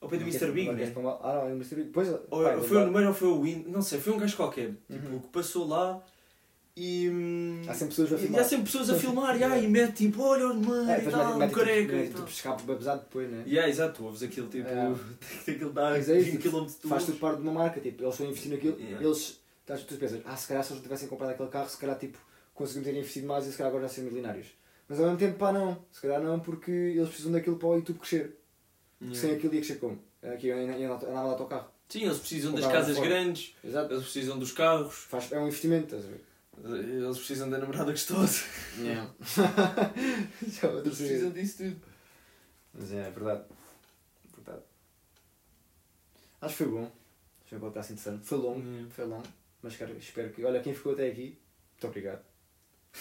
ao 0.00 0.08
pé 0.08 0.16
do 0.16 0.22
Mr. 0.24 0.50
Big, 0.52 0.70
né? 0.72 0.92
Ah, 1.22 1.34
não, 1.34 1.48
é 1.48 1.52
o 1.52 1.56
Mr. 1.56 1.74
Big. 1.76 1.90
Pois, 1.90 2.08
Ou 2.30 2.44
pá, 2.44 2.58
foi 2.58 2.76
o 2.82 2.86
número 2.86 3.08
ou 3.08 3.14
foi 3.14 3.28
o 3.28 3.42
Win, 3.42 3.64
não 3.68 3.82
sei, 3.82 3.98
foi 4.00 4.12
um 4.12 4.18
gajo 4.18 4.36
qualquer, 4.36 4.70
tipo, 4.90 5.08
Uhum. 5.08 5.18
que 5.20 5.28
passou 5.28 5.66
lá 5.66 6.00
e... 6.76 7.08
hum, 7.10 7.62
Há 7.66 7.74
sempre 7.74 7.88
pessoas 7.96 8.12
a 8.12 8.16
E 8.16 8.18
filmar. 8.20 8.40
há 8.40 8.44
sempre 8.44 8.64
pessoas 8.66 8.90
a 8.90 8.94
filmar, 8.94 9.34
yeah, 9.36 9.58
e 9.58 9.66
mete 9.66 9.92
tipo, 9.94 10.22
olha 10.22 10.46
o 10.46 10.54
número 10.54 10.88
É, 10.88 11.02
e 11.04 11.10
tal, 11.10 11.36
mete- 11.36 11.44
um 11.44 11.48
tipo- 11.48 11.58
careca 11.60 11.96
e 11.96 12.08
tipo 12.08 12.28
escape 12.28 12.62
bem 12.62 12.76
pesado 12.76 13.00
depois, 13.02 13.28
né? 13.30 13.42
Yeah, 13.46 13.68
exato, 13.68 14.04
ouves 14.04 14.22
aquilo 14.22 14.46
tipo, 14.48 14.68
É. 14.68 14.94
aquilo 15.50 15.72
dá 15.72 15.90
Mas 15.90 16.08
é 16.08 16.18
isso, 16.20 16.30
20 16.32 16.42
km 16.42 16.64
de 16.66 16.88
Faz 16.88 17.04
tudo 17.04 17.18
parte 17.18 17.36
de 17.38 17.42
uma 17.42 17.52
marca, 17.52 17.80
tipo, 17.80 18.02
eles 18.02 18.14
estão 18.14 18.26
a 18.26 18.30
investir 18.30 18.52
naquilo, 18.52 18.78
Yeah. 18.78 19.04
eles, 19.04 19.40
estás- 19.60 19.82
tu 19.82 19.96
pensas, 19.96 20.20
ah, 20.24 20.36
se 20.36 20.46
calhar 20.46 20.62
se 20.62 20.72
eles 20.72 20.82
tivessem 20.82 21.08
comprado 21.08 21.30
aquele 21.30 21.48
carro, 21.48 21.68
se 21.68 21.76
calhar, 21.76 21.98
tipo, 21.98 22.18
conseguiam 22.54 22.84
ter 22.84 22.96
investido 22.96 23.26
mais 23.26 23.44
e 23.46 23.50
se 23.50 23.58
calhar 23.58 23.70
agora 23.70 23.88
já 23.88 23.94
ser 23.94 24.02
milionários. 24.02 24.46
Mas 24.88 24.98
ao 25.00 25.06
mesmo 25.06 25.18
tempo, 25.18 25.36
pá, 25.36 25.52
não, 25.52 25.76
se 25.92 26.00
calhar 26.00 26.22
não, 26.22 26.38
porque 26.40 26.70
eles 26.70 27.08
precisam 27.08 27.32
daquilo 27.32 27.56
para 27.56 27.68
o 27.68 27.74
YouTube 27.74 27.98
crescer. 27.98 28.37
Yeah. 29.00 29.20
Sem 29.20 29.34
aquilo 29.36 29.54
ia 29.54 29.60
crescer 29.60 29.78
como? 29.78 30.02
Aqui 30.22 30.48
eu 30.48 30.58
andava 30.58 30.98
de 30.98 31.06
autocarro. 31.06 31.70
Sim, 31.88 32.04
eles 32.04 32.18
precisam 32.18 32.52
das 32.52 32.66
casas 32.66 32.96
fora. 32.96 33.08
grandes, 33.08 33.54
Exato. 33.64 33.92
eles 33.94 34.02
precisam 34.04 34.38
dos 34.38 34.52
carros, 34.52 34.94
Faz, 34.94 35.32
é 35.32 35.38
um 35.38 35.46
investimento, 35.46 35.94
estás 35.94 36.04
a 36.04 36.08
ver? 36.08 36.24
eles 36.88 37.16
precisam 37.16 37.48
da 37.48 37.58
namorada 37.58 37.92
gostosa. 37.92 38.42
Yeah. 38.78 39.08
Já 40.48 40.68
vou 40.68 40.80
Eles 40.80 40.96
precisam 40.98 41.30
disso 41.30 41.58
tudo. 41.58 41.80
Mas 42.74 42.92
é, 42.92 42.96
é 43.06 43.10
verdade. 43.10 43.44
verdade. 44.36 44.62
Acho 46.40 46.56
que 46.56 46.64
foi 46.64 46.72
bom. 46.72 46.92
Foi 47.46 47.58
um 47.58 47.60
podcast 47.60 47.92
interessante. 47.92 48.26
Foi 48.26 48.38
longo, 48.38 48.60
Yeah. 48.68 48.90
foi 48.90 49.04
longo. 49.06 49.26
Mas 49.62 49.72
espero 49.98 50.30
que. 50.30 50.44
Olha, 50.44 50.60
quem 50.60 50.74
ficou 50.74 50.92
até 50.92 51.08
aqui, 51.08 51.38
muito 51.72 51.86
obrigado. 51.86 52.22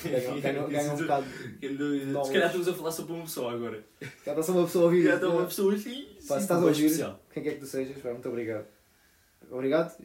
Ganhou 0.03 0.93
um 0.93 0.97
bocado. 0.97 1.25
Se 1.27 2.31
calhar 2.33 2.47
estamos 2.47 2.67
a 2.67 2.73
falar 2.73 2.91
só 2.91 3.03
para 3.03 3.13
uma 3.15 3.23
pessoa 3.23 3.53
agora. 3.53 3.83
Já 4.01 4.31
está 4.31 4.43
só 4.43 4.51
uma 4.51 4.65
pessoa 4.65 4.83
a 4.83 4.85
ouvir. 4.87 5.03
Já 5.03 5.15
está 5.15 5.27
uma 5.29 5.45
pessoa 5.45 5.73
assim, 5.73 6.05
Pá, 6.27 6.35
se 6.35 6.41
estás 6.41 6.51
a 6.61 6.65
ouvir, 6.65 6.85
especial. 6.85 7.19
quem 7.33 7.43
quer 7.43 7.53
que 7.53 7.59
tu 7.61 7.65
sejas, 7.65 7.97
pá, 8.01 8.11
muito 8.11 8.29
obrigado. 8.29 8.67
Obrigado? 9.49 9.97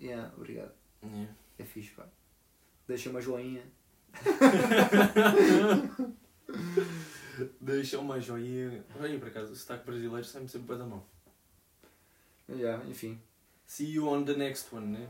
Yeah, 0.00 0.32
obrigado. 0.36 0.72
Yeah. 1.02 1.30
É 1.58 1.64
fixe, 1.64 1.90
pá. 1.92 2.06
Deixa 2.86 3.08
uma 3.10 3.20
joinha. 3.20 3.62
Deixa 7.60 7.98
uma 7.98 8.20
joinha. 8.20 8.84
Olha, 9.00 9.18
por 9.18 9.28
acaso, 9.28 9.52
o 9.52 9.56
sotaque 9.56 9.84
brasileiro 9.86 10.24
sai-me 10.24 10.48
sempre 10.48 10.66
para 10.68 10.78
da 10.78 10.84
mão. 10.84 11.04
Yeah, 12.48 12.84
enfim. 12.88 13.20
See 13.66 13.92
you 13.92 14.08
on 14.08 14.24
the 14.24 14.34
next 14.34 14.74
one, 14.74 14.86
né? 14.98 15.08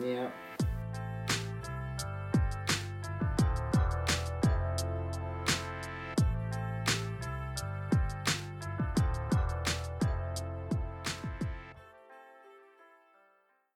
Yeah. 0.00 0.32